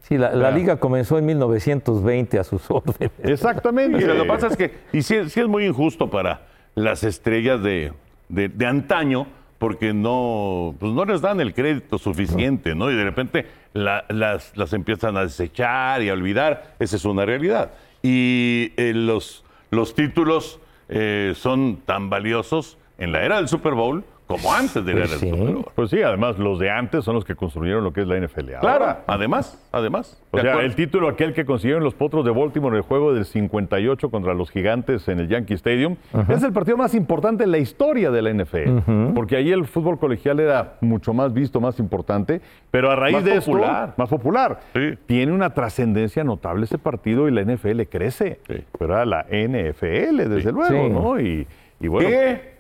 Sí, 0.01 0.19
la, 0.19 0.35
la 0.35 0.51
liga 0.51 0.77
comenzó 0.77 1.17
en 1.17 1.25
1920 1.25 2.37
a 2.37 2.43
sus 2.43 2.61
órdenes. 2.69 3.11
exactamente. 3.23 3.97
Y 3.97 4.01
lo 4.05 4.13
que 4.21 4.25
pasa 4.25 4.47
es 4.47 4.55
que, 4.57 4.71
y 4.93 5.01
sí, 5.01 5.15
sí 5.29 5.39
es 5.39 5.47
muy 5.47 5.65
injusto 5.65 6.09
para 6.11 6.41
las 6.75 7.03
estrellas 7.03 7.63
de, 7.63 7.91
de- 8.29 8.49
de 8.49 8.65
antaño, 8.67 9.25
porque 9.57 9.93
no, 9.93 10.75
pues 10.79 10.91
no 10.91 11.05
les 11.05 11.21
dan 11.21 11.39
el 11.41 11.53
crédito 11.55 11.97
suficiente, 11.97 12.75
¿no? 12.75 12.91
Y 12.91 12.95
de 12.95 13.03
repente 13.03 13.45
la- 13.73 14.03
las, 14.09 14.55
las 14.57 14.73
empiezan 14.73 15.15
a 15.17 15.21
desechar 15.21 16.01
y 16.03 16.09
a 16.09 16.13
olvidar. 16.13 16.75
Esa 16.79 16.97
es 16.97 17.05
una 17.05 17.25
realidad. 17.25 17.71
Y 18.03 18.73
eh, 18.77 18.91
los, 18.93 19.43
los 19.71 19.95
títulos 19.95 20.59
eh, 20.89 21.33
son 21.35 21.81
tan 21.85 22.09
valiosos 22.09 22.77
en 22.97 23.11
la 23.11 23.23
era 23.23 23.37
del 23.37 23.47
Super 23.47 23.73
Bowl 23.73 24.03
como 24.27 24.51
antes 24.53 24.83
de 24.85 24.93
Pues 24.93 25.11
sí. 25.11 25.29
Super 25.29 25.53
Bowl. 25.53 25.65
Pues 25.75 25.89
sí, 25.91 26.01
además 26.01 26.39
los 26.39 26.57
de 26.59 26.69
antes 26.71 27.03
son 27.05 27.13
los 27.15 27.23
que 27.25 27.35
construyeron 27.35 27.83
lo 27.83 27.93
que 27.93 28.01
es 28.01 28.07
la 28.07 28.17
NFL. 28.19 28.45
Claro, 28.59 28.67
Ahora, 28.85 29.03
además, 29.07 29.63
además. 29.71 30.21
O 30.31 30.37
sea, 30.39 30.51
acuerdo. 30.51 30.67
el 30.67 30.75
título 30.75 31.07
aquel 31.09 31.33
que 31.33 31.45
consiguieron 31.45 31.83
los 31.83 31.93
Potros 31.93 32.25
de 32.25 32.31
Baltimore 32.31 32.73
en 32.75 32.77
el 32.77 32.81
juego 32.81 33.13
del 33.13 33.25
58 33.25 34.09
contra 34.09 34.33
los 34.33 34.49
Gigantes 34.49 35.07
en 35.07 35.19
el 35.19 35.27
Yankee 35.27 35.53
Stadium 35.53 35.95
es 36.29 36.43
el 36.43 36.51
partido 36.53 36.75
más 36.77 36.93
importante 36.95 37.43
en 37.43 37.51
la 37.51 37.57
historia 37.59 38.09
de 38.11 38.21
la 38.21 38.33
NFL. 38.33 39.13
Porque 39.13 39.35
ahí 39.37 39.51
el 39.51 39.65
fútbol 39.65 39.99
colegial 39.99 40.39
era 40.39 40.73
mucho 40.81 41.13
más 41.13 41.31
visto, 41.33 41.61
más 41.61 41.79
importante, 41.79 42.41
pero 42.71 42.91
a 42.91 42.95
raíz 42.95 43.13
Más 43.15 43.23
de 43.25 43.39
popular. 43.39 43.89
esto, 43.89 43.93
más 44.01 44.09
popular. 44.09 44.59
Sí. 44.73 44.93
Tiene 45.05 45.31
una 45.31 45.51
trascendencia 45.53 46.23
notable 46.23 46.65
ese 46.65 46.77
partido 46.77 47.27
y 47.27 47.31
la 47.31 47.41
NFL 47.43 47.83
crece. 47.89 48.39
Sí. 48.47 48.55
Pero 48.79 48.93
era 48.95 49.05
la 49.05 49.25
NFL, 49.29 50.27
desde 50.29 50.41
Sí. 50.41 50.51
luego, 50.51 50.87
Sí. 50.87 50.89
¿no? 50.93 51.19
Y, 51.21 51.47
y 51.79 51.87
bueno, 51.87 52.09
¿Qué? 52.09 52.54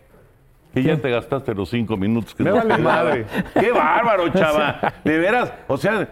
Que 0.75 0.83
ya 0.83 0.97
te 0.97 1.09
gastaste 1.09 1.55
los 1.55 1.69
cinco 1.69 1.95
minutos 1.95 2.35
que 2.35 2.43
Me 2.43 2.51
vale 2.51 2.77
madre. 2.77 3.25
Qué 3.57 3.71
bárbaro, 3.71 4.27
chava. 4.33 4.93
De 5.05 5.17
veras, 5.17 5.53
o 5.67 5.77
sea, 5.77 6.07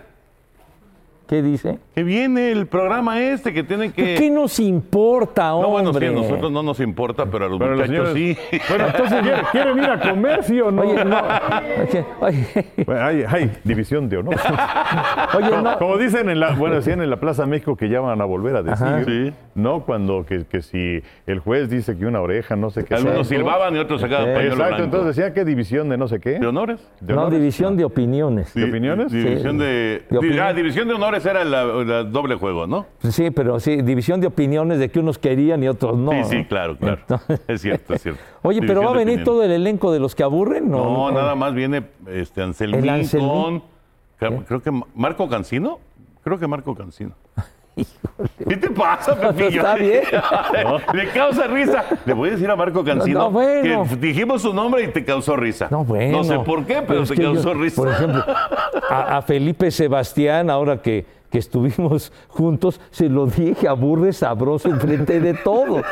¿Qué 1.28 1.42
dice? 1.42 1.80
que 1.96 2.04
viene 2.04 2.52
el 2.52 2.68
programa 2.68 3.22
este 3.22 3.54
que 3.54 3.64
tienen 3.64 3.92
que. 3.92 4.16
¿Qué 4.16 4.30
nos 4.30 4.60
importa, 4.60 5.50
No, 5.50 5.58
hombre? 5.60 5.72
bueno, 5.72 5.94
sí, 5.94 6.06
a 6.06 6.12
nosotros 6.12 6.52
no 6.52 6.64
nos 6.64 6.80
importa, 6.80 7.26
pero 7.28 7.46
a 7.46 7.50
los 7.50 7.60
pero 7.60 7.76
los 7.76 7.88
muchachos 7.90 8.14
señores- 8.14 8.38
sí. 8.52 8.58
Bueno, 8.70 8.86
entonces 8.88 9.22
¿quieren, 9.22 9.46
quieren 9.52 9.78
ir 9.80 9.86
a 9.86 10.00
comer, 10.00 10.44
¿sí 10.44 10.60
o 10.60 10.72
no? 10.72 10.82
Oye, 10.82 11.06
no. 11.06 11.18
Oye, 11.20 12.06
oye, 12.20 12.66
Bueno, 12.86 13.02
hay, 13.06 13.24
hay 13.28 13.52
división 13.64 14.10
de 14.10 14.18
honor. 14.18 14.36
oye, 15.38 15.50
Como, 15.50 15.62
no. 15.62 15.78
como 15.78 15.98
dicen 15.98 16.30
en 16.30 16.40
la, 16.40 16.52
bueno, 16.56 16.76
decían 16.76 17.02
en 17.02 17.10
la 17.10 17.18
Plaza 17.18 17.46
México 17.46 17.76
que 17.76 17.90
ya 17.90 18.00
van 18.02 18.20
a 18.22 18.26
volver 18.26 18.56
a 18.58 18.64
decir, 18.64 18.86
Ajá. 18.88 19.04
Sí. 19.06 19.34
¿no? 19.56 19.82
Cuando 19.86 20.26
que, 20.26 20.46
que 20.46 20.62
si 20.62 21.02
el 21.28 21.40
juez 21.40 21.70
dice 21.70 21.98
que 21.98 22.06
una 22.06 22.22
oreja, 22.22 22.56
no 22.56 22.70
sé 22.70 22.84
qué. 22.86 22.96
Algunos 22.96 23.28
sea, 23.28 23.38
¿no? 23.38 23.44
silbaban 23.44 23.76
y 23.76 23.80
otros 23.80 24.02
sacaban 24.02 24.26
Sí. 24.26 24.32
pañuelo 24.34 24.54
Exacto, 24.56 24.68
blanco. 24.76 24.84
entonces 24.86 25.16
decían 25.16 25.34
que 25.34 25.46
división 25.46 25.90
de 25.90 25.98
no 25.98 26.08
sé 26.08 26.20
qué. 26.20 26.40
¿De 26.40 26.48
honores? 26.48 26.80
¿De 27.00 27.14
No, 27.14 27.30
división 27.30 27.78
de 27.78 27.86
opiniones. 27.86 28.54
¿De 28.54 28.66
opiniones? 28.66 29.12
División 29.12 29.58
de. 29.58 29.66
De 29.66 30.04
di- 30.10 30.18
opinión. 30.18 30.40
ah, 30.48 30.54
división 30.54 30.88
de 30.88 30.94
honores 30.96 31.13
era 31.18 31.44
la 31.44 31.64
doble 32.04 32.36
juego, 32.36 32.68
¿no? 32.68 32.86
Sí, 33.10 33.32
pero 33.32 33.60
sí, 33.60 33.82
división 33.82 34.20
de 34.22 34.28
opiniones 34.28 34.80
de 34.80 34.90
que 34.90 35.00
unos 35.00 35.18
querían 35.18 35.64
y 35.64 35.68
otros 35.68 35.98
no. 35.98 36.12
sí, 36.12 36.24
sí, 36.26 36.38
¿no? 36.38 36.48
claro, 36.48 36.78
claro. 36.78 37.00
Entonces- 37.02 37.42
Es 37.48 37.62
cierto, 37.62 37.94
es 37.94 38.02
cierto. 38.02 38.22
Oye, 38.42 38.62
pero 38.62 38.82
va 38.84 38.90
a 38.90 38.94
venir 38.94 39.20
opiniones. 39.20 39.26
todo 39.26 39.44
el 39.44 39.52
elenco 39.52 39.92
de 39.92 40.00
los 40.00 40.16
que 40.16 40.24
aburren, 40.24 40.70
¿no? 40.70 40.84
No, 40.84 41.12
nada 41.12 41.36
más 41.36 41.54
viene 41.54 41.84
este 42.08 42.42
Anselmín 42.42 42.84
El 42.84 42.90
Anselmín. 42.90 43.30
con. 43.30 44.44
Creo 44.46 44.62
que 44.62 44.72
Marco 44.96 45.28
Cancino. 45.30 45.80
Creo 46.24 46.40
que 46.40 46.48
Marco 46.48 46.74
Cancino. 46.76 47.12
¿Qué 48.48 48.58
te 48.58 48.70
pasa, 48.70 49.16
Pepillo? 49.20 49.50
Está 49.62 49.76
bien. 49.76 50.04
Le 50.94 51.08
causa 51.10 51.48
risa. 51.48 51.84
Le 52.06 52.14
voy 52.14 52.30
a 52.30 52.32
decir 52.34 52.50
a 52.50 52.56
Marco 52.56 52.84
Cancino 52.84 53.20
No, 53.20 53.26
no, 53.26 53.32
bueno. 53.32 53.86
que 53.90 53.96
dijimos 53.96 54.42
su 54.44 54.54
nombre 54.54 54.84
y 54.84 54.88
te 54.90 55.04
causó 55.04 55.36
risa. 55.36 55.68
No, 55.72 55.84
bueno. 55.84 56.18
No 56.20 56.24
sé 56.24 56.38
por 56.40 56.66
qué, 56.66 56.84
pero 56.88 57.04
es 57.04 57.10
te 57.10 57.16
yo, 57.16 57.34
causó 57.34 57.54
risa. 57.54 57.76
Por 57.82 57.90
ejemplo, 57.92 58.24
a, 58.90 59.18
a 59.18 59.22
Felipe 59.24 59.72
Sebastián, 59.72 60.50
ahora 60.52 60.82
que, 60.82 61.06
que 61.32 61.40
estuvimos 61.40 62.14
juntos, 62.28 62.80
se 62.92 63.10
lo 63.10 63.26
dije 63.26 63.68
a 63.68 63.74
Burre 63.74 64.14
sabroso 64.14 64.70
enfrente 64.70 65.20
de 65.20 65.34
todos. 65.34 65.84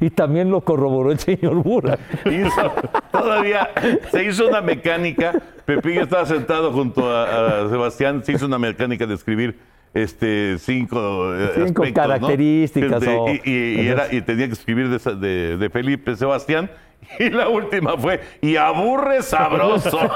Y, 0.00 0.10
también 0.10 0.50
lo 0.50 0.60
corroboró 0.60 1.10
el 1.10 1.18
señor 1.18 1.54
Burra. 1.62 1.98
Hizo- 2.26 2.72
todavía 3.10 3.70
se 4.10 4.24
hizo 4.24 4.46
una 4.48 4.60
mecánica. 4.60 5.32
Pepillo 5.64 6.02
estaba 6.02 6.26
sentado 6.26 6.70
junto 6.72 7.10
a, 7.10 7.62
a 7.64 7.68
Sebastián, 7.70 8.22
se 8.24 8.32
hizo 8.32 8.44
una 8.44 8.58
mecánica 8.58 9.06
de 9.06 9.14
escribir 9.14 9.58
este 9.94 10.58
cinco, 10.58 11.34
eh, 11.34 11.50
Cinco 11.54 11.82
aspectos, 11.84 11.86
¿no? 11.86 11.94
características 11.94 13.02
Este, 13.02 13.16
o- 13.16 13.28
y, 13.28 13.40
y- 13.44 13.80
y 13.82 13.88
era- 13.88 14.12
y 14.12 14.20
tenía 14.22 14.46
que 14.48 14.52
escribir 14.54 14.88
de, 14.88 14.96
esa- 14.96 15.14
de- 15.14 15.56
de 15.56 15.70
Felipe 15.70 16.14
Sebastián. 16.16 16.70
Y 17.18 17.28
la 17.30 17.48
última 17.50 17.98
fue, 17.98 18.18
y 18.40 18.56
aburre 18.56 19.22
sabroso. 19.22 19.98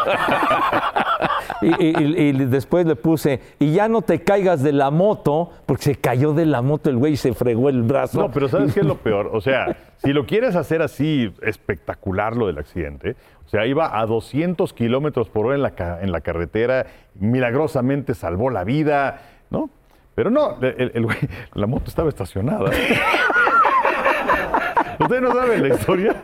Y, 1.61 1.67
y- 1.85 1.97
y- 1.97 2.29
y 2.29 2.33
después 2.47 2.87
le 2.87 2.95
puse, 2.95 3.41
y 3.59 3.73
ya 3.73 3.89
no 3.89 4.03
te 4.03 4.21
caigas 4.23 4.63
de 4.63 4.71
la 4.73 4.91
moto, 4.93 5.51
porque 5.67 5.83
se 5.83 5.95
cayó 5.97 6.33
de 6.33 6.47
la 6.47 6.63
moto 6.63 6.89
el 6.89 6.97
güey 6.97 7.15
y 7.15 7.17
se 7.17 7.33
fregó 7.35 7.69
el 7.69 7.83
brazo. 7.83 8.21
No, 8.21 8.31
pero 8.31 8.47
¿sabes 8.49 8.73
qué 8.75 8.81
es 8.81 8.87
lo 8.87 8.97
peor? 9.03 9.31
O 9.33 9.41
sea, 9.41 9.77
si 9.97 10.13
lo 10.13 10.25
quieres 10.25 10.55
hacer 10.55 10.83
así 10.83 11.33
espectacular 11.43 12.37
lo 12.37 12.47
del 12.47 12.59
accidente, 12.59 13.17
o 13.45 13.49
sea, 13.49 13.67
iba 13.67 13.99
a 13.99 14.07
200 14.07 14.73
kilómetros 14.73 15.29
por 15.31 15.47
hora 15.47 15.57
en 15.57 15.63
la, 15.63 15.99
en 16.01 16.13
la 16.13 16.21
carretera, 16.21 16.87
milagrosamente 17.19 18.15
salvó 18.15 18.51
la 18.51 18.63
vida, 18.63 19.21
¿no? 19.51 19.69
Pero 20.15 20.31
no, 20.31 20.57
el, 20.61 20.91
el 20.95 21.05
güey- 21.05 21.29
la 21.55 21.67
moto 21.67 21.85
estaba 21.89 22.09
estacionada. 22.09 22.71
¿Ustedes 24.99 25.23
no 25.23 25.33
saben 25.33 25.69
la 25.69 25.75
historia? 25.75 26.17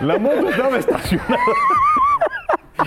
La 0.00 0.18
moto 0.18 0.48
estaba 0.48 0.78
estacionada. 0.78 1.36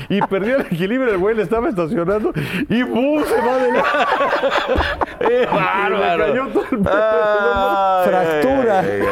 Y 0.07 0.21
perdió 0.21 0.55
el 0.55 0.61
equilibrio, 0.61 1.11
el 1.11 1.17
güey 1.17 1.35
le 1.35 1.43
estaba 1.43 1.67
estacionando 1.69 2.31
y 2.69 2.81
¡bum! 2.83 3.21
se 3.23 3.41
va 3.41 3.57
de 3.57 3.71
la... 3.73 3.83
¡Qué 5.19 5.27
Le 5.39 5.45
bárbaro! 5.45 6.25
cayó 6.25 6.47
todo 6.47 6.63
el 6.71 6.79
pedo. 6.79 6.93
Ay, 6.93 8.09
Fractura. 8.09 8.79
ay, 8.79 8.89
ay, 8.89 9.01
ay. 9.01 9.07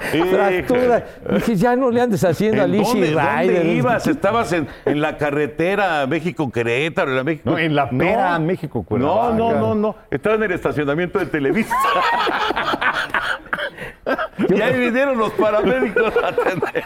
Fractura. 0.00 1.04
Dije, 1.34 1.56
ya 1.56 1.76
no 1.76 1.90
le 1.90 2.00
andes 2.00 2.24
haciendo 2.24 2.62
a 2.62 2.64
¿En 2.64 2.72
Lizzy 2.72 3.00
dónde, 3.00 3.12
dónde 3.12 3.74
ibas? 3.74 4.06
¿Estabas 4.06 4.52
en, 4.52 4.68
en 4.84 5.00
la 5.00 5.16
carretera 5.16 6.06
México-Querétaro? 6.06 7.10
en 7.10 7.16
la 7.16 7.24
México... 7.24 7.50
No, 7.50 7.58
en 7.58 7.74
la 7.74 7.90
pera 7.90 8.38
México-Cuernavaca. 8.38 9.34
No, 9.34 9.52
no, 9.52 9.60
no, 9.60 9.74
no. 9.74 9.96
Estaba 10.10 10.36
en 10.36 10.44
el 10.44 10.52
estacionamiento 10.52 11.18
de 11.18 11.26
Televisa. 11.26 11.74
y 14.48 14.60
ahí 14.60 14.78
vinieron 14.78 15.18
los 15.18 15.32
paramédicos 15.32 16.12
a 16.22 16.28
atender. 16.28 16.84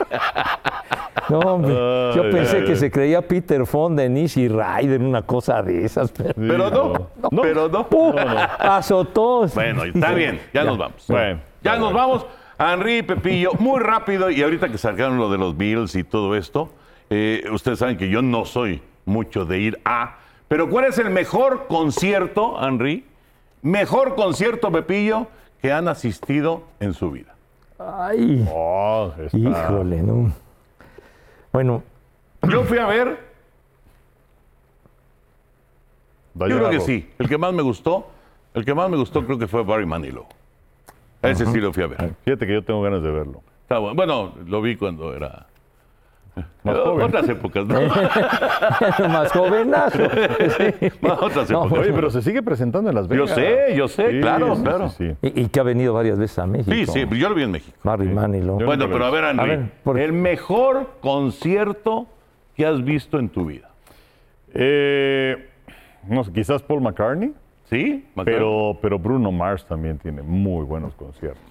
No, 1.29 1.39
hombre, 1.39 1.73
yo 2.15 2.31
pensé 2.31 2.59
ay, 2.59 2.65
que 2.65 2.73
ay. 2.73 2.77
se 2.77 2.91
creía 2.91 3.23
Peter 3.23 3.65
Fonda 3.65 4.05
en 4.05 4.17
Easy 4.17 4.49
Rider, 4.49 5.01
una 5.01 5.23
cosa 5.23 5.63
de 5.63 5.85
esas. 5.85 6.11
Pero, 6.13 6.35
Pero 6.35 6.71
no, 6.71 7.43
pero 7.43 7.69
no. 7.69 7.89
¡Pum! 7.89 8.15
azotó. 8.59 9.47
Bueno, 9.55 9.85
está 9.85 10.13
bien, 10.13 10.41
ya, 10.53 10.65
nos 10.65 10.77
vamos. 10.77 11.05
Bueno, 11.07 11.41
ya 11.63 11.73
ya 11.73 11.79
nos 11.79 11.93
bueno. 11.93 12.09
vamos. 12.09 12.27
Henry 12.63 12.99
y 12.99 13.03
Pepillo, 13.03 13.53
muy 13.59 13.81
rápido, 13.81 14.31
y 14.31 14.43
ahorita 14.43 14.69
que 14.69 14.79
sacaron 14.79 15.19
lo 15.19 15.31
de 15.31 15.39
los 15.39 15.57
Bills 15.57 15.95
y 15.97 16.05
todo 16.05 16.37
esto, 16.37 16.71
eh, 17.11 17.45
ustedes 17.53 17.79
saben 17.79 17.97
que 17.97 18.09
yo 18.09 18.23
no 18.23 18.45
soy 18.45 18.81
mucho 19.05 19.45
de 19.45 19.59
ir 19.59 19.81
a. 19.85 20.19
Pero 20.49 20.69
¿cuál 20.71 20.85
es 20.85 20.99
el 20.99 21.11
mejor 21.11 21.67
concierto, 21.67 22.57
Henry? 22.63 23.05
Mejor 23.63 24.15
concierto, 24.15 24.71
Pepillo, 24.71 25.27
que 25.61 25.73
han 25.73 25.89
asistido 25.89 26.65
en 26.81 26.95
su 26.95 27.11
vida. 27.11 27.35
Ay, 27.79 28.47
Oh, 28.53 29.13
está- 29.19 29.37
híjole, 29.37 30.03
no. 30.03 30.33
Bueno, 31.53 31.83
Yo 32.49 32.65
fui 32.65 32.79
a 32.79 32.87
ver, 32.87 33.19
yo 36.35 36.47
creo 36.47 36.71
que 36.71 36.81
sí. 36.81 37.09
El 37.19 37.29
que 37.29 37.39
más 37.39 37.53
me 37.53 37.63
gustó, 37.63 38.09
el 38.55 38.65
que 38.65 38.75
más 38.75 38.89
me 38.91 38.97
gustó 38.97 39.25
creo 39.25 39.39
que 39.39 39.47
fue 39.47 39.63
Barry 39.63 39.87
Manilow. 39.87 40.27
Ese 41.23 41.47
sí 41.47 41.59
lo 41.61 41.73
fui 41.73 41.83
a 41.85 41.87
ver. 41.87 42.15
Fíjate 42.25 42.47
que 42.47 42.53
yo 42.55 42.63
tengo 42.65 42.83
ganas 42.83 43.03
de 43.03 43.11
verlo. 43.11 43.43
Está 43.63 43.79
bueno. 43.79 43.95
Bueno, 43.95 44.35
lo 44.47 44.61
vi 44.63 44.77
cuando 44.77 45.15
era. 45.15 45.47
Más 46.65 46.79
joven. 46.79 47.07
Otras 47.07 47.29
épocas, 47.29 47.67
¿no? 47.67 47.79
más 49.09 49.31
jovenazo. 49.33 49.99
Sí. 49.99 50.91
Otras 51.07 51.51
No, 51.51 51.67
épocas. 51.67 51.79
Oye, 51.85 51.93
pero 51.93 52.11
se 52.11 52.23
sigue 52.23 52.43
presentando 52.43 52.89
en 52.89 52.97
Las 52.97 53.07
Yo 53.07 53.25
Vegas. 53.27 53.31
sé, 53.35 53.75
yo 53.77 53.87
sé, 53.87 54.19
claro, 54.21 54.57
sí, 54.57 54.63
claro. 54.63 54.89
sí, 54.89 55.11
sí. 55.11 55.17
Y, 55.35 55.43
y 55.43 55.49
que 55.49 55.61
ha 55.61 55.63
venido 55.63 55.93
varias 55.93 56.19
veces 56.19 56.39
a 56.39 56.47
México. 56.47 56.73
Sí, 56.75 56.87
sí, 56.87 57.19
yo 57.19 57.29
lo 57.29 57.35
vi 57.35 57.43
en 57.43 57.51
México. 57.51 57.77
Barry 57.85 58.09
Manilow. 58.09 58.59
Yo- 58.61 58.65
Bueno, 58.67 58.87
pero 58.87 59.01
lo 59.01 59.05
a 59.07 59.11
ver, 59.11 59.25
Henry, 59.25 59.41
A 59.43 59.47
ver, 59.47 59.71
¿por 59.85 59.99
el 60.01 60.13
mejor 60.15 60.93
concierto 61.03 62.07
que 62.57 62.65
has 62.67 62.83
visto 62.83 63.19
en 63.19 63.29
tu 63.29 63.45
vida. 63.47 63.69
Eh, 64.55 65.49
no 66.09 66.25
sé, 66.25 66.33
quizás 66.33 66.63
Paul 66.63 66.81
McCartney, 66.81 67.33
¿Sí? 67.73 68.05
Pero, 68.25 68.79
pero 68.83 68.99
Bruno 68.99 69.33
Mars 69.33 69.65
también 69.67 69.97
tiene 69.99 70.21
muy 70.23 70.65
buenos 70.65 70.95
conciertos. 70.95 71.43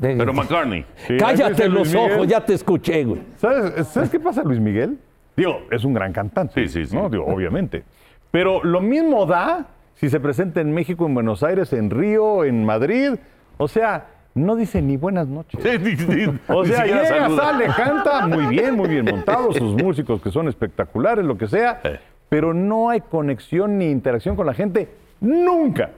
Pero 0.00 0.32
McCartney. 0.32 0.84
Sí, 1.06 1.16
Cállate 1.18 1.42
¿has 1.44 1.50
visto 1.50 1.68
los 1.68 1.88
Miguel? 1.92 2.12
ojos, 2.12 2.26
ya 2.26 2.44
te 2.44 2.54
escuché, 2.54 3.04
güey. 3.04 3.22
¿Sabes, 3.36 3.86
¿Sabes 3.88 4.10
qué 4.10 4.20
pasa, 4.20 4.42
Luis 4.42 4.60
Miguel? 4.60 4.98
Digo, 5.36 5.60
es 5.70 5.84
un 5.84 5.94
gran 5.94 6.12
cantante. 6.12 6.66
Sí, 6.66 6.68
sí, 6.68 6.86
sí. 6.86 6.96
¿no? 6.96 7.08
Digo, 7.08 7.24
obviamente. 7.26 7.84
Pero 8.30 8.62
lo 8.64 8.80
mismo 8.80 9.26
da 9.26 9.66
si 9.94 10.08
se 10.08 10.18
presenta 10.20 10.60
en 10.60 10.72
México, 10.72 11.06
en 11.06 11.14
Buenos 11.14 11.42
Aires, 11.42 11.72
en 11.72 11.90
Río, 11.90 12.44
en 12.44 12.64
Madrid. 12.64 13.12
O 13.58 13.68
sea, 13.68 14.06
no 14.34 14.56
dice 14.56 14.80
ni 14.82 14.96
buenas 14.96 15.28
noches. 15.28 15.60
Sí, 15.62 15.78
ni- 15.78 16.14
ni- 16.16 16.38
O 16.48 16.64
sea, 16.64 16.84
llega, 16.86 17.04
saluda. 17.06 17.42
sale, 17.52 17.66
canta 17.76 18.26
muy 18.26 18.46
bien, 18.46 18.74
muy 18.74 18.88
bien 18.88 19.04
montado, 19.04 19.52
sus 19.52 19.74
músicos 19.82 20.20
que 20.22 20.30
son 20.30 20.48
espectaculares, 20.48 21.24
lo 21.24 21.36
que 21.36 21.46
sea, 21.46 21.80
Eh. 21.84 22.00
Pero 22.32 22.54
no 22.54 22.88
hay 22.88 23.02
conexión 23.02 23.76
ni 23.76 23.90
interacción 23.90 24.36
con 24.36 24.46
la 24.46 24.54
gente 24.54 24.88
nunca. 25.20 25.90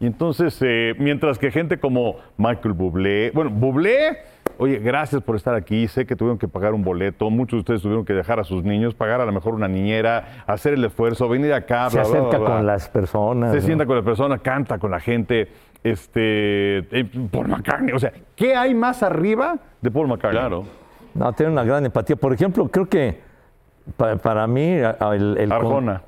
Y 0.00 0.06
entonces, 0.06 0.56
eh, 0.62 0.94
mientras 0.98 1.38
que 1.38 1.50
gente 1.50 1.78
como 1.78 2.16
Michael 2.38 2.72
Bublé, 2.72 3.32
bueno, 3.34 3.50
Bublé, 3.50 4.16
oye, 4.56 4.78
gracias 4.78 5.22
por 5.22 5.36
estar 5.36 5.54
aquí, 5.54 5.86
sé 5.86 6.06
que 6.06 6.16
tuvieron 6.16 6.38
que 6.38 6.48
pagar 6.48 6.72
un 6.72 6.82
boleto, 6.82 7.28
muchos 7.28 7.58
de 7.58 7.58
ustedes 7.58 7.82
tuvieron 7.82 8.06
que 8.06 8.14
dejar 8.14 8.40
a 8.40 8.44
sus 8.44 8.64
niños, 8.64 8.94
pagar 8.94 9.20
a 9.20 9.26
lo 9.26 9.32
mejor 9.32 9.52
una 9.52 9.68
niñera, 9.68 10.42
hacer 10.46 10.72
el 10.72 10.82
esfuerzo, 10.86 11.28
venir 11.28 11.52
acá, 11.52 11.90
Se 11.90 11.98
bla, 11.98 12.08
bla, 12.08 12.12
bla, 12.12 12.20
acerca 12.20 12.38
bla. 12.38 12.56
con 12.56 12.66
las 12.66 12.88
personas. 12.88 13.50
Se 13.50 13.58
¿no? 13.58 13.62
sienta 13.66 13.84
con 13.84 13.96
la 13.96 14.02
persona, 14.02 14.38
canta 14.38 14.78
con 14.78 14.90
la 14.90 15.00
gente. 15.00 15.48
Este, 15.84 16.78
eh, 16.78 17.04
Paul 17.30 17.48
McCartney. 17.48 17.92
O 17.92 17.98
sea, 17.98 18.14
¿qué 18.34 18.56
hay 18.56 18.74
más 18.74 19.02
arriba 19.02 19.58
de 19.82 19.90
Paul 19.90 20.08
McCartney? 20.08 20.40
Claro. 20.40 20.64
No, 21.12 21.30
tiene 21.34 21.52
una 21.52 21.64
gran 21.64 21.84
empatía. 21.84 22.16
Por 22.16 22.32
ejemplo, 22.32 22.68
creo 22.68 22.88
que 22.88 23.27
pa- 23.96 24.16
para 24.16 24.46
mí 24.46 24.78
a- 24.80 24.96
el, 25.14 25.36
el 25.38 25.48
con- 25.48 25.56
Arjona. 25.58 26.02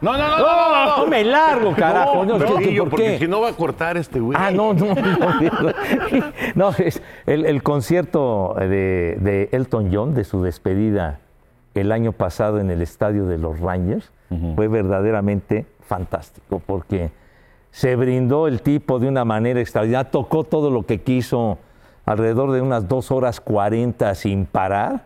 No, 0.00 0.12
no, 0.14 0.18
no, 0.18 0.38
no, 0.38 0.38
no, 0.38 0.86
no. 0.86 0.96
No 1.04 1.06
me 1.06 1.22
largo, 1.24 1.72
carajo. 1.76 2.24
No, 2.24 2.36
No, 2.38 2.56
¿qué- 2.58 2.76
¿Por 2.80 2.90
porque 2.90 3.04
qué? 3.04 3.18
si 3.20 3.28
no 3.28 3.40
va 3.40 3.50
a 3.50 3.52
cortar 3.52 3.96
este 3.96 4.18
güey. 4.18 4.36
Ah, 4.40 4.50
no, 4.50 4.74
no, 4.74 4.86
no. 4.94 5.72
No, 6.56 6.70
es 6.78 7.00
el, 7.26 7.46
el 7.46 7.62
concierto 7.62 8.56
de, 8.58 9.16
de 9.20 9.48
Elton 9.52 9.90
John, 9.94 10.14
de 10.14 10.24
su 10.24 10.42
despedida 10.42 11.20
el 11.74 11.92
año 11.92 12.10
pasado 12.12 12.58
en 12.58 12.70
el 12.70 12.82
estadio 12.82 13.26
de 13.26 13.38
los 13.38 13.60
Rangers, 13.60 14.10
fue 14.56 14.66
verdaderamente 14.66 15.66
fantástico 15.86 16.60
porque 16.64 17.10
se 17.70 17.96
brindó 17.96 18.48
el 18.48 18.60
tipo 18.62 18.98
de 18.98 19.06
una 19.08 19.24
manera 19.24 19.60
extraordinaria, 19.60 20.10
tocó 20.10 20.42
todo 20.44 20.70
lo 20.70 20.84
que 20.84 21.00
quiso 21.02 21.58
alrededor 22.06 22.50
de 22.52 22.60
unas 22.60 22.88
dos 22.88 23.10
horas 23.10 23.40
cuarenta 23.40 24.14
sin 24.14 24.46
parar 24.46 25.04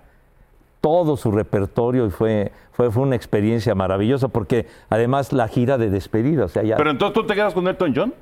todo 0.87 1.17
su 1.17 1.33
repertorio 1.33 2.07
y 2.07 2.11
fue, 2.11 2.53
fue, 2.71 2.93
fue 2.93 3.03
una 3.03 3.17
experiencia 3.17 3.75
maravillosa 3.75 4.29
porque 4.29 4.67
además 4.89 5.33
la 5.33 5.49
gira 5.49 5.79
de 5.79 5.91
despedida, 5.91 6.45
o 6.45 6.49
sea, 6.49 6.63
ya 6.63 6.77
Pero 6.77 6.91
entonces 6.91 7.13
tú 7.13 7.27
te 7.27 7.35
quedas 7.35 7.53
con 7.55 7.67
Elton 7.67 7.93
John. 7.97 8.15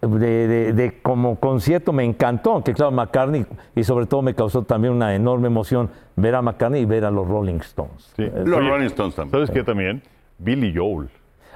de, 0.00 0.46
de- 0.46 0.72
de 0.72 1.00
como 1.02 1.40
concierto 1.40 1.92
me 1.92 2.04
encantó, 2.04 2.62
que 2.62 2.72
claro, 2.72 2.92
McCartney, 2.92 3.44
y 3.74 3.82
sobre 3.82 4.06
todo 4.06 4.22
me 4.22 4.32
causó 4.32 4.62
también 4.62 4.94
una 4.94 5.12
enorme 5.16 5.48
emoción 5.48 5.90
ver 6.14 6.36
a 6.36 6.40
McCartney 6.42 6.82
y 6.82 6.84
ver 6.84 7.04
a 7.04 7.10
los 7.10 7.26
Rolling 7.26 7.56
Stones. 7.62 8.12
Sí. 8.16 8.22
Los 8.44 8.58
Oye, 8.60 8.68
Rolling 8.70 8.86
Stones 8.86 9.16
también. 9.16 9.32
¿Sabes 9.32 9.50
qué 9.50 9.64
también? 9.64 10.00
Billy 10.38 10.72
Joel. 10.72 11.08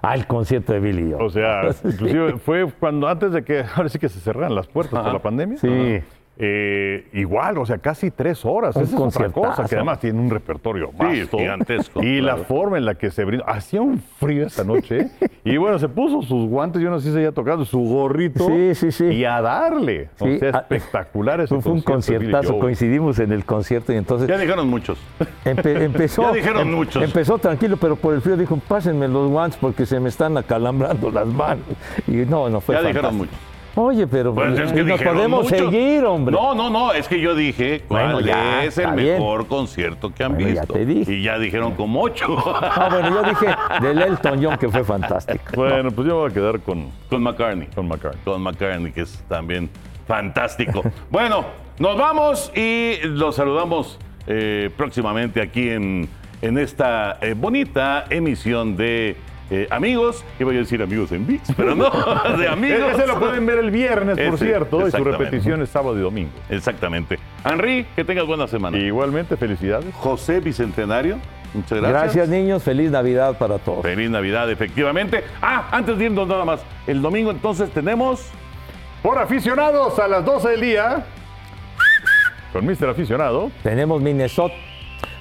Ah, 0.02 0.14
el 0.16 0.26
concierto 0.26 0.72
de 0.72 0.80
Billy 0.80 1.12
Joel. 1.12 1.24
O 1.24 1.30
sea, 1.30 1.68
inclusive 1.84 2.36
fue 2.38 2.66
cuando 2.80 3.06
antes 3.06 3.30
de 3.32 3.44
que, 3.44 3.62
ahora 3.76 3.88
sí 3.88 4.00
que 4.00 4.08
se 4.08 4.18
cerraran 4.18 4.56
las 4.56 4.66
puertas 4.66 5.04
por 5.04 5.12
la 5.12 5.22
pandemia. 5.22 5.56
Sí. 5.58 6.00
Eh, 6.40 7.08
igual, 7.14 7.58
o 7.58 7.66
sea, 7.66 7.78
casi 7.78 8.12
tres 8.12 8.44
horas. 8.44 8.76
Un 8.76 8.84
Esa 8.84 8.94
es 8.94 9.00
otra 9.16 9.28
cosa, 9.30 9.64
que 9.64 9.74
además 9.74 9.98
tiene 9.98 10.20
un 10.20 10.30
repertorio 10.30 10.92
vasto. 10.96 11.36
gigantesco, 11.36 12.00
Y 12.00 12.20
la 12.20 12.36
forma 12.36 12.78
en 12.78 12.84
la 12.84 12.94
que 12.94 13.10
se 13.10 13.24
brindó. 13.24 13.44
Hacía 13.48 13.82
un 13.82 13.98
frío 14.20 14.46
esta 14.46 14.62
noche 14.62 15.08
Y 15.44 15.56
bueno, 15.56 15.78
se 15.80 15.88
puso 15.88 16.22
sus 16.22 16.48
guantes, 16.48 16.80
yo 16.80 16.90
no 16.90 17.00
sé 17.00 17.06
si 17.06 17.12
se 17.12 17.18
había 17.18 17.32
tocado, 17.32 17.64
su 17.64 17.80
gorrito. 17.80 18.46
Sí, 18.46 18.74
sí, 18.76 18.92
sí. 18.92 19.04
Y 19.06 19.24
a 19.24 19.40
darle. 19.40 20.10
O 20.20 20.26
Sí, 20.26 20.38
sea, 20.38 20.50
ah, 20.54 20.58
espectacular 20.70 21.40
ese 21.40 21.60
Fue 21.60 21.72
un 21.72 21.80
conciertazo, 21.80 22.58
coincidimos 22.60 23.18
en 23.18 23.32
el 23.32 23.44
concierto 23.44 23.92
y 23.92 23.96
entonces 23.96 24.28
Ya 24.28 24.38
dijeron 24.38 24.68
muchos. 24.68 24.98
empe- 25.44 25.80
empezó, 25.82 26.22
Ya 26.28 26.32
dijeron 26.32 26.68
em- 26.68 26.74
muchos. 26.74 27.02
empezó 27.02 27.38
tranquilo, 27.38 27.76
pero 27.78 27.96
por 27.96 28.14
el 28.14 28.20
frío 28.20 28.36
dijo, 28.36 28.56
pásenme 28.68 29.08
los 29.08 29.28
guantes 29.30 29.58
porque 29.60 29.86
se 29.86 29.98
me 29.98 30.08
están 30.08 30.36
acalambrando 30.36 31.10
las 31.10 31.26
manos. 31.26 31.64
Y 32.06 32.12
no, 32.18 32.48
no 32.48 32.60
fue 32.60 32.76
Ya 32.76 32.82
dijeron 32.82 33.16
muchos. 33.16 33.34
Oye, 33.80 34.08
pero 34.08 34.34
Pues 34.34 34.58
es 34.58 34.72
que 34.72 34.80
y 34.80 34.84
nos 34.84 35.00
podemos 35.00 35.46
seguir, 35.46 36.04
hombre. 36.04 36.34
No, 36.34 36.52
no, 36.52 36.68
no, 36.68 36.92
es 36.92 37.06
que 37.06 37.20
yo 37.20 37.34
dije 37.36 37.82
cuál 37.86 38.12
Bueno, 38.12 38.20
ya, 38.26 38.64
es 38.64 38.76
el 38.78 38.90
bien. 38.92 39.14
mejor 39.14 39.46
concierto 39.46 40.12
que 40.12 40.24
han 40.24 40.34
Bueno, 40.34 40.48
ya 40.48 40.60
visto. 40.62 40.74
te 40.74 40.84
dije. 40.84 41.12
Y 41.12 41.22
ya 41.22 41.38
dijeron 41.38 41.74
como 41.76 42.02
ocho. 42.02 42.36
Ah, 42.60 42.88
bueno, 42.90 43.08
yo 43.22 43.22
dije 43.28 43.46
del 43.80 44.02
Elton 44.02 44.42
John 44.42 44.56
que 44.58 44.68
fue 44.68 44.82
fantástico. 44.82 45.44
Bueno, 45.54 45.92
pues 45.92 46.08
yo 46.08 46.16
voy 46.16 46.30
a 46.30 46.34
quedar 46.34 46.58
con, 46.60 46.88
Con 47.08 47.22
McCartney. 47.22 47.68
con 47.68 47.86
McCartney. 47.86 48.20
Con 48.24 48.42
McCartney, 48.42 48.90
que 48.92 49.02
es 49.02 49.22
también 49.28 49.70
fantástico. 50.08 50.82
bueno, 51.10 51.44
nos 51.78 51.96
vamos 51.96 52.50
y 52.56 52.96
los 53.04 53.36
saludamos 53.36 53.96
eh, 54.26 54.70
próximamente 54.76 55.40
aquí 55.40 55.70
en, 55.70 56.08
en 56.42 56.58
esta 56.58 57.18
eh, 57.20 57.34
bonita 57.36 58.06
emisión 58.10 58.76
de 58.76 59.16
eh, 59.50 59.66
Amigos. 59.70 60.24
Iba 60.38 60.52
a 60.52 60.54
decir 60.54 60.82
Amigos 60.82 61.12
en 61.12 61.26
VIX, 61.26 61.52
pero 61.56 61.74
no, 61.74 61.90
de 62.38 62.48
Amigos. 62.48 62.92
Ese 62.94 63.06
lo 63.06 63.18
pueden 63.18 63.46
ver 63.46 63.58
el 63.58 63.70
viernes, 63.70 64.16
por 64.16 64.34
Ese, 64.34 64.46
cierto, 64.46 64.86
y 64.86 64.90
su 64.90 65.04
repetición 65.04 65.62
es 65.62 65.70
sábado 65.70 65.98
y 65.98 66.02
domingo. 66.02 66.30
Exactamente. 66.48 67.18
Henry, 67.44 67.86
que 67.96 68.04
tengas 68.04 68.26
buena 68.26 68.46
semana. 68.46 68.78
Igualmente, 68.78 69.36
felicidades. 69.36 69.94
José 69.94 70.40
Bicentenario, 70.40 71.18
muchas 71.54 71.78
gracias. 71.78 72.02
Gracias, 72.02 72.28
niños. 72.28 72.62
Feliz 72.62 72.90
Navidad 72.90 73.38
para 73.38 73.58
todos. 73.58 73.82
Feliz 73.82 74.10
Navidad, 74.10 74.50
efectivamente. 74.50 75.24
Ah, 75.40 75.68
antes 75.70 75.96
de 75.98 76.04
irnos 76.06 76.28
nada 76.28 76.44
más, 76.44 76.60
el 76.86 77.00
domingo 77.02 77.30
entonces 77.30 77.70
tenemos... 77.70 78.30
Por 79.02 79.16
aficionados 79.16 79.96
a 80.00 80.08
las 80.08 80.24
12 80.24 80.48
del 80.48 80.60
día, 80.60 81.06
con 82.52 82.66
Mr. 82.66 82.88
Aficionado. 82.88 83.50
Tenemos 83.62 84.02
Minnesota. 84.02 84.54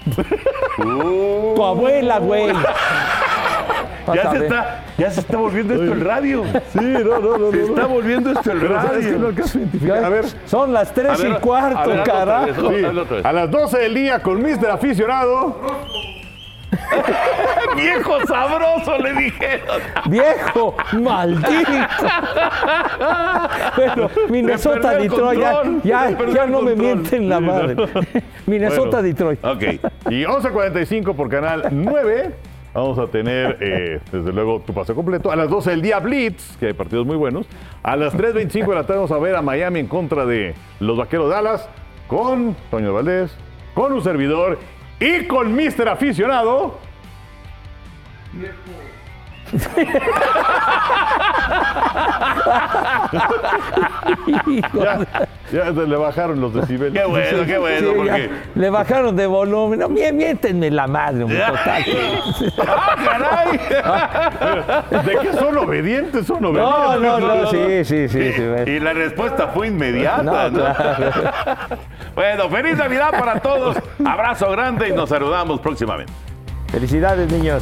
Tu 0.77 1.63
abuela, 1.63 2.19
güey. 2.19 2.53
Ya 4.15 4.31
se, 4.31 4.37
está, 4.37 4.83
ya 4.97 5.11
se 5.11 5.19
está 5.19 5.37
volviendo 5.37 5.73
esto 5.73 5.93
el 5.93 6.01
radio. 6.01 6.43
Sí, 6.71 6.79
no, 6.81 7.19
no, 7.19 7.37
no. 7.37 7.51
Se 7.51 7.63
está 7.63 7.85
volviendo 7.85 8.31
esto 8.31 8.51
el 8.51 8.61
radio. 8.61 9.33
a 10.05 10.09
ver, 10.09 10.25
Son 10.45 10.71
las 10.73 10.93
tres 10.93 11.11
A 11.11 11.17
ver, 11.17 11.31
y 11.31 11.33
a 11.33 11.39
cuarto, 11.39 11.91
carajo. 12.05 12.69
a 13.23 13.33
las 13.33 13.51
12 13.51 13.77
del 13.79 13.93
día 13.93 14.19
con 14.21 14.41
Mr. 14.41 14.69
Aficionado. 14.71 15.57
Viejo 17.75 18.25
sabroso, 18.27 18.97
le 18.97 19.13
dijeron. 19.13 19.81
Viejo, 20.07 20.75
maldito. 20.93 21.71
Bueno, 23.75 24.09
Minnesota, 24.29 24.91
Detroit, 24.97 25.39
ya, 25.39 25.61
control. 26.07 26.33
ya, 26.33 26.45
no 26.45 26.61
me 26.61 26.75
mienten 26.75 27.29
la 27.29 27.39
madre. 27.39 27.75
Minnesota, 28.45 29.01
Bueno. 29.01 29.01
Detroit. 29.03 29.45
Ok. 29.45 29.63
Y 30.09 30.23
11.45 30.23 31.15
por 31.15 31.29
Canal 31.29 31.67
9. 31.71 32.33
Vamos 32.77 32.99
a 32.99 33.07
tener, 33.07 33.57
eh, 33.59 33.99
desde 34.11 34.31
luego, 34.31 34.59
tu 34.59 34.71
pase 34.71 34.93
completo. 34.93 35.31
A 35.31 35.35
las 35.35 35.49
12 35.49 35.71
del 35.71 35.81
día, 35.81 35.97
Blitz, 35.99 36.57
que 36.57 36.67
hay 36.67 36.73
partidos 36.73 37.07
muy 37.07 37.15
buenos. 37.15 37.47
A 37.81 37.95
las 37.95 38.13
3.25 38.13 38.67
de 38.67 38.75
la 38.75 38.83
tarde 38.83 38.97
vamos 38.97 39.11
a 39.11 39.17
ver 39.17 39.35
a 39.35 39.41
Miami 39.41 39.79
en 39.79 39.87
contra 39.87 40.27
de 40.27 40.53
los 40.79 40.95
Vaqueros 40.95 41.27
Dallas 41.27 41.67
con 42.05 42.55
Toño 42.69 42.93
Valdés, 42.93 43.35
con 43.73 43.93
un 43.93 44.03
servidor 44.03 44.59
y 44.99 45.25
con 45.25 45.55
Mr. 45.55 45.89
Aficionado. 45.89 46.77
Ya, 55.51 55.69
le 55.71 55.95
bajaron 55.95 56.41
los 56.41 56.53
decibeles. 56.53 57.01
Qué 57.01 57.07
bueno, 57.07 57.45
qué 57.45 57.57
bueno, 57.57 57.87
Sí, 57.89 57.93
porque... 57.95 58.29
le 58.55 58.69
bajaron 58.69 59.15
de 59.15 59.27
volumen. 59.27 59.79
No, 59.79 59.87
miéntenme 59.89 60.69
la 60.71 60.87
madre, 60.87 61.21
total. 61.25 61.83
¡Ah, 62.67 62.95
caray! 63.05 65.03
¿De 65.05 65.17
qué 65.21 65.33
son 65.37 65.57
obedientes? 65.57 66.25
Son 66.27 66.41
No, 66.41 66.49
obedientes. 66.49 67.01
no, 67.01 67.19
no, 67.19 67.47
sí, 67.49 67.85
sí, 67.85 68.09
sí. 68.09 68.33
sí. 68.33 68.41
Y 68.71 68.79
la 68.79 68.93
respuesta 68.93 69.47
fue 69.49 69.67
inmediata. 69.67 70.23
No, 70.23 70.49
¿no? 70.49 70.59
claro. 70.59 71.11
Bueno, 72.15 72.49
feliz 72.49 72.75
Navidad 72.77 73.11
para 73.11 73.39
todos. 73.39 73.77
Abrazo 74.03 74.49
grande 74.49 74.89
y 74.89 74.91
nos 74.91 75.07
saludamos 75.09 75.59
próximamente. 75.59 76.11
Felicidades, 76.71 77.31
niños. 77.31 77.61